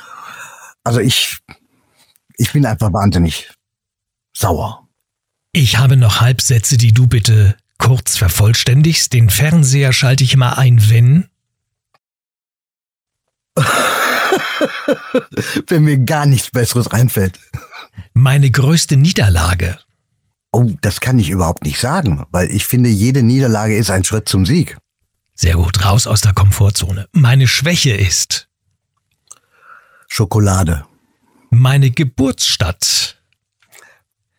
also 0.83 0.99
ich, 0.99 1.37
ich 2.37 2.53
bin 2.53 2.65
einfach 2.65 2.93
wahnsinnig 2.93 3.51
sauer. 4.33 4.87
Ich 5.51 5.77
habe 5.77 5.97
noch 5.97 6.21
Halbsätze, 6.21 6.77
die 6.77 6.93
du 6.93 7.07
bitte 7.07 7.55
kurz 7.77 8.17
vervollständigst. 8.17 9.13
Den 9.13 9.29
Fernseher 9.29 9.93
schalte 9.93 10.23
ich 10.23 10.33
immer 10.33 10.57
ein, 10.57 10.89
wenn. 10.89 11.29
wenn 15.67 15.83
mir 15.83 15.97
gar 15.97 16.25
nichts 16.25 16.51
Besseres 16.51 16.87
einfällt. 16.87 17.39
Meine 18.13 18.49
größte 18.51 18.97
Niederlage. 18.97 19.79
Oh, 20.51 20.71
das 20.81 21.01
kann 21.01 21.19
ich 21.19 21.29
überhaupt 21.29 21.63
nicht 21.65 21.79
sagen, 21.79 22.25
weil 22.31 22.49
ich 22.49 22.65
finde, 22.65 22.89
jede 22.89 23.23
Niederlage 23.23 23.75
ist 23.75 23.89
ein 23.89 24.03
Schritt 24.05 24.29
zum 24.29 24.45
Sieg. 24.45 24.77
Sehr 25.33 25.55
gut, 25.55 25.83
raus 25.83 26.07
aus 26.07 26.21
der 26.21 26.33
Komfortzone. 26.33 27.07
Meine 27.11 27.47
Schwäche 27.47 27.91
ist 27.93 28.47
Schokolade. 30.07 30.85
meine 31.49 31.91
Geburtsstadt. 31.91 33.17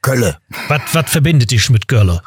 Kölle. 0.01 0.39
Was 0.69 1.11
verbindet 1.11 1.51
dich 1.51 1.69
mit 1.69 1.89
Görle? 1.89 2.23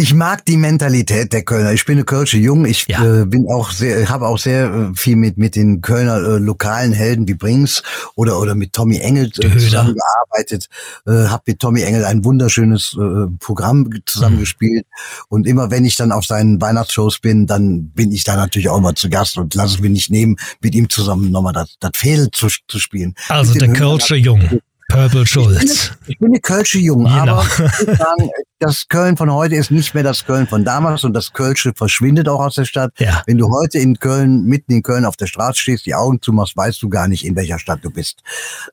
Ich 0.00 0.14
mag 0.14 0.46
die 0.46 0.56
Mentalität 0.56 1.30
der 1.34 1.42
Kölner. 1.42 1.72
Ich 1.72 1.84
bin 1.84 1.96
eine 1.98 2.04
Kölsche 2.04 2.38
Jung. 2.38 2.64
Ich 2.64 2.86
Ja. 2.88 3.04
äh, 3.22 3.26
bin 3.26 3.46
auch 3.50 3.70
sehr, 3.70 4.08
habe 4.08 4.28
auch 4.28 4.38
sehr 4.38 4.64
äh, 4.72 4.94
viel 4.96 5.16
mit 5.16 5.36
mit 5.36 5.56
den 5.56 5.82
Kölner 5.82 6.16
äh, 6.16 6.38
lokalen 6.38 6.92
Helden 6.92 7.28
wie 7.28 7.34
Brings 7.34 7.82
oder 8.14 8.40
oder 8.40 8.54
mit 8.54 8.72
Tommy 8.72 8.96
Engel 8.98 9.26
äh, 9.26 9.58
zusammengearbeitet. 9.58 10.68
Äh, 11.06 11.26
habe 11.28 11.42
mit 11.46 11.58
Tommy 11.60 11.82
Engel 11.82 12.06
ein 12.06 12.24
wunderschönes 12.24 12.96
äh, 12.98 13.26
Programm 13.40 13.90
ge- 13.90 14.00
zusammengespielt. 14.06 14.86
Und 15.28 15.46
immer 15.46 15.70
wenn 15.70 15.84
ich 15.84 15.96
dann 15.96 16.12
auf 16.12 16.24
seinen 16.24 16.60
Weihnachtsshows 16.62 17.18
bin, 17.18 17.46
dann 17.46 17.90
bin 17.90 18.10
ich 18.10 18.24
da 18.24 18.36
natürlich 18.36 18.70
auch 18.70 18.80
mal 18.80 18.94
zu 18.94 19.10
Gast 19.10 19.36
und 19.36 19.54
lasse 19.54 19.74
es 19.74 19.80
mir 19.80 19.90
nicht 19.90 20.10
nehmen, 20.10 20.36
mit 20.62 20.74
ihm 20.74 20.88
zusammen 20.88 21.30
nochmal 21.30 21.52
das, 21.52 21.76
das 21.78 21.90
Fädel 21.94 22.30
zu, 22.32 22.48
zu 22.68 22.78
spielen. 22.78 23.14
Also 23.28 23.52
der 23.52 23.72
Kölsche 23.72 24.16
Jung. 24.16 24.60
Purple 24.90 25.24
Schulz. 25.26 25.92
Ich 26.08 26.18
bin 26.18 26.28
eine 26.28 26.40
Kölsche 26.40 26.78
Jung, 26.78 27.04
Genau. 27.04 27.14
aber 27.38 27.44
ich 27.44 27.58
muss 27.86 27.98
sagen, 27.98 28.30
das 28.58 28.88
Köln 28.88 29.16
von 29.16 29.32
heute 29.32 29.54
ist 29.54 29.70
nicht 29.70 29.94
mehr 29.94 30.02
das 30.02 30.24
Köln 30.26 30.46
von 30.48 30.64
damals 30.64 31.04
und 31.04 31.14
das 31.14 31.32
Kölsche 31.32 31.72
verschwindet 31.74 32.28
auch 32.28 32.40
aus 32.40 32.56
der 32.56 32.64
Stadt. 32.64 32.92
Ja. 32.98 33.22
Wenn 33.26 33.38
du 33.38 33.48
heute 33.50 33.78
in 33.78 33.98
Köln, 33.98 34.44
mitten 34.44 34.72
in 34.72 34.82
Köln 34.82 35.04
auf 35.04 35.16
der 35.16 35.26
Straße 35.26 35.60
stehst, 35.60 35.86
die 35.86 35.94
Augen 35.94 36.20
zumachst, 36.20 36.56
weißt 36.56 36.82
du 36.82 36.88
gar 36.88 37.06
nicht, 37.06 37.24
in 37.24 37.36
welcher 37.36 37.58
Stadt 37.60 37.80
du 37.82 37.90
bist. 37.90 38.22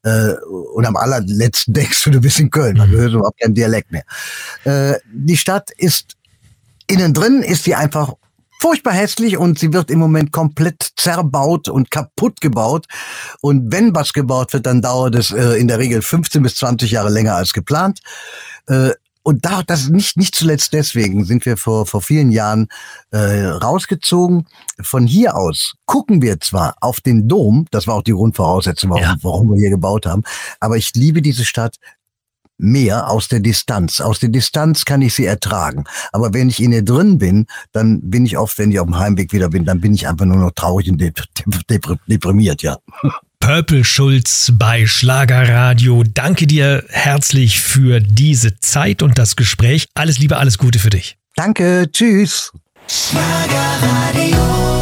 Äh, 0.04 0.34
und 0.74 0.86
am 0.86 0.96
allerletzten 0.96 1.74
denkst 1.76 2.04
du, 2.04 2.10
du 2.10 2.20
bist 2.20 2.40
in 2.40 2.50
Köln, 2.50 2.80
weil 2.80 2.90
du 2.90 2.98
hörst 2.98 3.14
überhaupt 3.14 3.40
keinen 3.40 3.54
Dialekt 3.54 3.92
mehr. 3.92 4.04
Äh, 4.64 4.96
die 5.14 5.38
Stadt 5.38 5.70
ist 5.78 6.16
innen 6.88 7.14
drin 7.14 7.44
ist 7.44 7.66
sie 7.66 7.76
einfach 7.76 8.14
furchtbar 8.60 8.94
hässlich 8.94 9.38
und 9.38 9.60
sie 9.60 9.74
wird 9.74 9.92
im 9.92 10.00
Moment 10.00 10.32
komplett 10.32 10.92
zerbaut 10.96 11.70
und 11.70 11.92
kaputt 11.92 12.42
gebaut. 12.42 12.86
Und 13.42 13.72
wenn 13.72 13.94
was 13.96 14.14
gebaut 14.14 14.54
wird, 14.54 14.66
dann 14.66 14.82
dauert 14.82 15.16
es 15.16 15.32
äh, 15.32 15.54
in 15.60 15.68
der 15.68 15.80
Regel 15.80 16.02
15 16.02 16.42
bis 16.44 16.56
20 16.56 16.92
Jahre 16.92 17.10
länger 17.10 17.36
als 17.36 17.54
geplant. 17.54 18.00
Äh, 18.68 18.92
und 19.24 19.44
da, 19.44 19.62
das 19.62 19.90
nicht, 19.90 20.16
nicht 20.16 20.36
zuletzt 20.36 20.72
deswegen 20.72 21.26
sind 21.26 21.46
wir 21.46 21.58
vor, 21.58 21.86
vor 21.86 22.02
vielen 22.02 22.32
Jahren 22.32 22.70
äh, 23.12 23.44
rausgezogen. 23.46 24.48
Von 24.82 25.06
hier 25.06 25.36
aus 25.36 25.74
gucken 25.86 26.22
wir 26.22 26.40
zwar 26.40 26.76
auf 26.80 27.02
den 27.02 27.28
Dom, 27.28 27.66
das 27.72 27.88
war 27.88 27.96
auch 27.96 28.04
die 28.04 28.14
Grundvoraussetzung, 28.14 28.90
warum, 28.92 29.04
Ja. 29.04 29.18
warum 29.24 29.50
wir 29.52 29.60
hier 29.60 29.70
gebaut 29.70 30.06
haben, 30.06 30.24
aber 30.62 30.78
ich 30.78 30.94
liebe 30.96 31.22
diese 31.22 31.44
Stadt 31.44 31.76
mehr 32.58 33.10
aus 33.10 33.28
der 33.28 33.40
Distanz. 33.40 34.00
Aus 34.00 34.20
der 34.20 34.30
Distanz 34.30 34.86
kann 34.86 35.02
ich 35.02 35.14
sie 35.14 35.26
ertragen. 35.26 35.86
Aber 36.12 36.34
wenn 36.34 36.50
ich 36.50 36.62
in 36.62 36.72
ihr 36.72 36.84
drin 36.84 37.18
bin, 37.18 37.48
dann 37.72 38.02
bin 38.02 38.26
ich 38.26 38.38
oft, 38.38 38.58
wenn 38.58 38.72
ich 38.72 38.80
auf 38.80 38.88
dem 38.88 38.98
Heimweg 38.98 39.32
wieder 39.34 39.50
bin, 39.50 39.66
dann 39.66 39.82
bin 39.82 39.94
ich 39.94 40.08
einfach 40.08 40.26
nur 40.26 40.38
noch 40.38 40.52
traurig 40.52 40.90
und 40.90 41.00
dep 41.00 41.24
dep 41.70 41.98
deprimiert, 42.08 42.62
ja. 42.64 42.78
Purple 43.40 43.84
Schulz 43.84 44.52
bei 44.54 44.88
Schlagerradio. 44.88 46.04
Danke 46.04 46.48
dir 46.48 46.84
herzlich 46.90 47.62
für 47.62 48.00
diese 48.00 48.60
Zeit 48.60 49.02
und 49.02 49.18
das 49.18 49.36
Gespräch. 49.36 49.88
Alles 49.94 50.20
Liebe, 50.20 50.38
alles 50.38 50.58
Gute 50.58 50.80
für 50.80 50.90
dich. 50.90 51.18
Danke, 51.36 51.90
tschüss. 51.92 52.52
Schlagerradio. 52.88 54.77